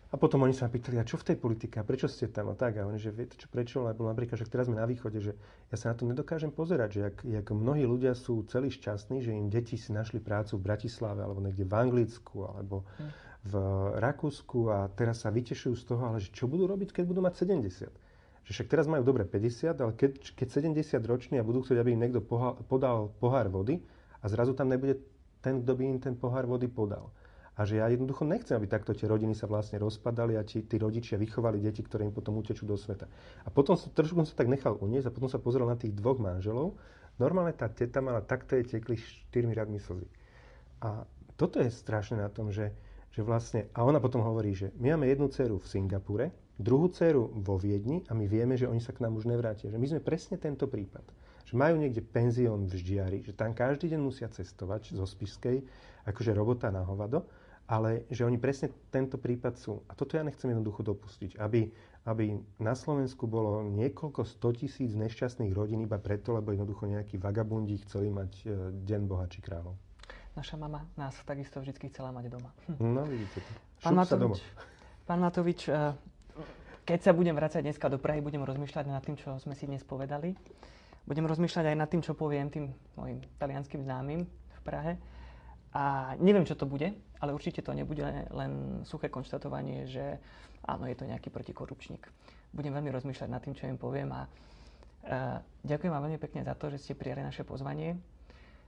A 0.09 0.17
potom 0.17 0.41
oni 0.41 0.57
sa 0.57 0.65
ma 0.65 0.73
pýtali, 0.73 0.97
a 0.97 1.05
čo 1.05 1.21
v 1.21 1.29
tej 1.29 1.37
politike, 1.37 1.77
a 1.77 1.85
prečo 1.85 2.09
ste 2.09 2.33
tam? 2.33 2.49
A 2.49 2.57
tak, 2.57 2.81
a 2.81 2.89
oni, 2.89 2.97
že 2.97 3.13
viete 3.13 3.37
čo, 3.37 3.45
prečo? 3.53 3.85
Lebo 3.85 4.09
napríklad, 4.09 4.41
že 4.41 4.49
teraz 4.49 4.65
sme 4.65 4.81
na 4.81 4.89
východe, 4.89 5.21
že 5.21 5.37
ja 5.69 5.77
sa 5.77 5.93
na 5.93 6.01
to 6.01 6.09
nedokážem 6.09 6.49
pozerať, 6.49 6.89
že 6.97 7.01
jak, 7.13 7.17
jak 7.29 7.47
mnohí 7.53 7.85
ľudia 7.85 8.17
sú 8.17 8.41
celí 8.49 8.73
šťastní, 8.73 9.21
že 9.21 9.37
im 9.37 9.53
deti 9.53 9.77
si 9.77 9.93
našli 9.93 10.17
prácu 10.17 10.57
v 10.57 10.65
Bratislave, 10.65 11.21
alebo 11.21 11.45
niekde 11.45 11.69
v 11.69 11.77
Anglicku, 11.77 12.49
alebo 12.49 12.89
hm. 12.97 13.13
v 13.53 13.55
Rakúsku 14.01 14.73
a 14.73 14.89
teraz 14.97 15.29
sa 15.29 15.29
vytešujú 15.29 15.77
z 15.77 15.85
toho, 15.85 16.01
ale 16.09 16.25
že 16.25 16.33
čo 16.33 16.49
budú 16.49 16.65
robiť, 16.65 16.89
keď 16.89 17.05
budú 17.05 17.21
mať 17.21 17.45
70? 17.45 18.08
Že 18.49 18.65
však 18.65 18.69
teraz 18.73 18.89
majú 18.89 19.05
dobre 19.05 19.29
50, 19.29 19.77
ale 19.77 19.93
keď, 19.93 20.33
keď 20.33 20.49
70 20.73 21.05
roční 21.05 21.37
a 21.37 21.45
budú 21.45 21.61
chcieť, 21.61 21.85
aby 21.85 21.93
im 21.93 22.01
niekto 22.01 22.25
poha, 22.25 22.57
podal 22.65 23.13
pohár 23.21 23.53
vody 23.53 23.85
a 24.25 24.27
zrazu 24.33 24.57
tam 24.57 24.73
nebude 24.73 25.05
ten, 25.45 25.61
kto 25.61 25.73
by 25.77 25.83
im 25.85 25.99
ten 26.01 26.17
pohár 26.17 26.49
vody 26.49 26.65
podal. 26.65 27.13
A 27.61 27.69
že 27.69 27.77
ja 27.77 27.91
jednoducho 27.93 28.25
nechcem, 28.25 28.57
aby 28.57 28.71
takto 28.71 28.97
tie 28.97 29.05
rodiny 29.05 29.37
sa 29.37 29.45
vlastne 29.45 29.77
rozpadali 29.83 30.39
a 30.41 30.47
tí, 30.49 30.65
tí 30.65 30.81
rodičia 30.81 31.21
vychovali 31.21 31.61
deti, 31.61 31.85
ktoré 31.85 32.09
im 32.09 32.15
potom 32.15 32.41
utečú 32.41 32.65
do 32.65 32.79
sveta. 32.79 33.05
A 33.45 33.53
potom 33.53 33.77
som, 33.77 33.93
trošku 33.93 34.17
som 34.25 34.25
sa 34.25 34.39
tak 34.39 34.49
nechal 34.49 34.81
uniesť 34.81 35.11
a 35.11 35.15
potom 35.15 35.29
sa 35.29 35.43
pozrel 35.43 35.69
na 35.69 35.77
tých 35.77 35.93
dvoch 35.93 36.17
manželov. 36.17 36.79
Normálne 37.21 37.53
tá 37.53 37.69
teta 37.69 38.01
mala 38.01 38.25
takto 38.25 38.57
jej 38.57 38.65
tekli 38.65 38.97
štyrmi 38.97 39.53
radmi 39.53 39.77
slzy. 39.77 40.09
A 40.81 41.05
toto 41.37 41.61
je 41.61 41.69
strašné 41.69 42.23
na 42.23 42.31
tom, 42.31 42.55
že, 42.55 42.71
že 43.13 43.21
vlastne... 43.25 43.69
A 43.73 43.85
ona 43.85 43.99
potom 43.99 44.21
hovorí, 44.21 44.53
že 44.53 44.73
my 44.79 44.95
máme 44.95 45.09
jednu 45.09 45.29
dceru 45.33 45.57
v 45.59 45.67
Singapure, 45.67 46.27
druhú 46.59 46.91
dceru 46.91 47.31
vo 47.39 47.57
Viedni 47.57 48.03
a 48.11 48.13
my 48.13 48.27
vieme, 48.27 48.59
že 48.59 48.67
oni 48.67 48.83
sa 48.83 48.91
k 48.91 49.07
nám 49.07 49.15
už 49.15 49.31
nevrátia. 49.31 49.71
Že 49.71 49.79
my 49.79 49.87
sme 49.97 50.01
presne 50.03 50.37
tento 50.37 50.67
prípad. 50.67 51.07
Že 51.49 51.55
majú 51.57 51.75
niekde 51.81 52.05
penzión 52.05 52.69
v 52.69 52.77
Ždiari, 52.77 53.19
že 53.25 53.33
tam 53.33 53.57
každý 53.57 53.95
deň 53.95 54.01
musia 54.03 54.29
cestovať 54.29 54.93
zo 54.93 55.07
Spiskej, 55.09 55.65
akože 56.05 56.37
robota 56.37 56.69
na 56.69 56.85
hovado, 56.85 57.25
ale 57.69 58.05
že 58.13 58.25
oni 58.25 58.37
presne 58.41 58.73
tento 58.93 59.17
prípad 59.17 59.55
sú. 59.57 59.85
A 59.89 59.97
toto 59.97 60.17
ja 60.17 60.25
nechcem 60.25 60.49
jednoducho 60.49 60.85
dopustiť, 60.85 61.37
aby, 61.41 61.69
aby 62.09 62.37
na 62.61 62.73
Slovensku 62.73 63.29
bolo 63.29 63.65
niekoľko 63.65 64.25
sto 64.25 64.53
tisíc 64.53 64.97
nešťastných 64.97 65.53
rodín 65.53 65.85
iba 65.85 66.01
preto, 66.01 66.33
lebo 66.33 66.53
jednoducho 66.53 66.89
nejakí 66.89 67.21
vagabundi 67.21 67.81
chceli 67.85 68.09
mať 68.09 68.33
e, 68.41 68.45
deň 68.89 69.01
bohačí 69.05 69.45
kráľov. 69.45 69.88
Naša 70.39 70.55
mama 70.55 70.87
nás 70.95 71.19
takisto 71.27 71.59
vždy 71.59 71.75
chcela 71.91 72.15
mať 72.15 72.31
doma. 72.31 72.55
Hm. 72.71 72.95
No, 72.95 73.03
vidíte 73.03 73.43
to. 73.43 73.51
Pán 73.83 73.99
Matovič, 73.99 74.39
pán 75.03 75.19
Matovič, 75.19 75.67
e, 75.67 75.75
keď 76.87 76.99
sa 77.03 77.11
budem 77.11 77.35
vrácať 77.35 77.67
dneska 77.67 77.91
do 77.91 77.99
Prahy, 77.99 78.23
budem 78.23 78.47
rozmýšľať 78.47 78.87
nad 78.87 79.03
tým, 79.03 79.19
čo 79.19 79.35
sme 79.43 79.59
si 79.59 79.67
dnes 79.67 79.83
povedali. 79.83 80.39
Budem 81.11 81.27
rozmýšľať 81.27 81.75
aj 81.75 81.77
nad 81.77 81.91
tým, 81.91 82.07
čo 82.07 82.15
poviem 82.15 82.55
tým 82.55 82.71
mojim 82.95 83.19
talianským 83.43 83.83
známym 83.83 84.31
v 84.31 84.61
Prahe. 84.63 84.95
A 85.75 86.15
neviem, 86.23 86.47
čo 86.47 86.55
to 86.55 86.71
bude, 86.71 86.87
ale 87.19 87.35
určite 87.35 87.67
to 87.67 87.75
nebude 87.75 88.07
len 88.31 88.83
suché 88.87 89.11
konštatovanie, 89.11 89.91
že 89.91 90.23
áno, 90.71 90.87
je 90.87 90.95
to 90.95 91.05
nejaký 91.05 91.35
protikorupčník. 91.35 92.07
Budem 92.55 92.73
veľmi 92.79 92.95
rozmýšľať 92.95 93.29
nad 93.29 93.43
tým, 93.43 93.59
čo 93.59 93.67
im 93.67 93.77
poviem 93.77 94.09
a 94.15 94.25
uh, 94.25 95.39
ďakujem 95.67 95.93
vám 95.93 96.09
veľmi 96.09 96.21
pekne 96.23 96.41
za 96.47 96.57
to, 96.57 96.73
že 96.73 96.81
ste 96.81 96.97
prijali 96.97 97.21
naše 97.21 97.45
pozvanie. 97.45 98.01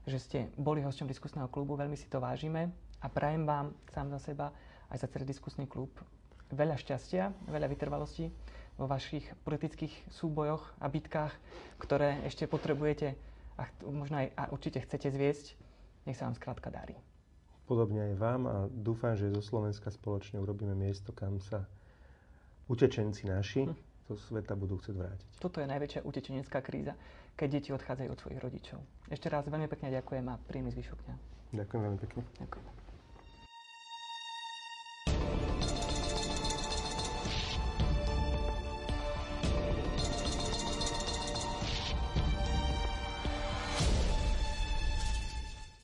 Že 0.09 0.19
ste 0.19 0.39
boli 0.57 0.81
hosťom 0.81 1.09
diskusného 1.09 1.49
klubu, 1.53 1.77
veľmi 1.77 1.97
si 1.97 2.09
to 2.09 2.23
vážime 2.23 2.73
a 3.01 3.07
prajem 3.09 3.45
vám 3.45 3.73
sám 3.93 4.13
za 4.17 4.33
seba 4.33 4.53
aj 4.91 5.05
za 5.05 5.09
celý 5.11 5.29
diskusný 5.29 5.69
klub 5.69 5.91
veľa 6.51 6.77
šťastia, 6.79 7.47
veľa 7.47 7.71
vytrvalosti 7.71 8.31
vo 8.75 8.87
vašich 8.91 9.23
politických 9.47 9.93
súbojoch 10.11 10.63
a 10.83 10.91
bitkách, 10.91 11.33
ktoré 11.79 12.23
ešte 12.27 12.51
potrebujete 12.51 13.15
a 13.61 13.69
možno 13.87 14.25
aj 14.25 14.27
a 14.35 14.43
určite 14.51 14.83
chcete 14.83 15.13
zviesť. 15.13 15.55
Nech 16.09 16.17
sa 16.17 16.27
vám 16.27 16.37
skrátka 16.39 16.73
darí. 16.73 16.97
Podobne 17.69 18.11
aj 18.11 18.15
vám 18.19 18.43
a 18.49 18.57
dúfam, 18.67 19.15
že 19.15 19.31
zo 19.31 19.45
Slovenska 19.45 19.93
spoločne 19.93 20.43
urobíme 20.43 20.75
miesto, 20.75 21.15
kam 21.15 21.39
sa 21.39 21.69
utečenci 22.67 23.31
naši 23.31 23.63
hm. 23.69 23.77
do 24.11 24.19
sveta 24.19 24.59
budú 24.59 24.81
chcieť 24.81 24.97
vrátiť. 24.97 25.29
Toto 25.39 25.63
je 25.63 25.71
najväčšia 25.71 26.03
utečenecká 26.03 26.59
kríza, 26.65 26.99
keď 27.41 27.49
deti 27.57 27.73
odchádzajú 27.73 28.09
od 28.13 28.21
svojich 28.21 28.41
rodičov. 28.45 28.79
Ešte 29.09 29.33
raz 29.33 29.49
veľmi 29.49 29.65
pekne 29.65 29.89
ďakujem 29.89 30.29
a 30.29 30.37
príjemný 30.37 30.77
zvyšok 30.77 30.99
dňa. 31.09 31.17
Ďakujem 31.57 31.81
veľmi 31.81 31.99
pekne. 32.05 32.23
Ďakujem. 32.37 32.80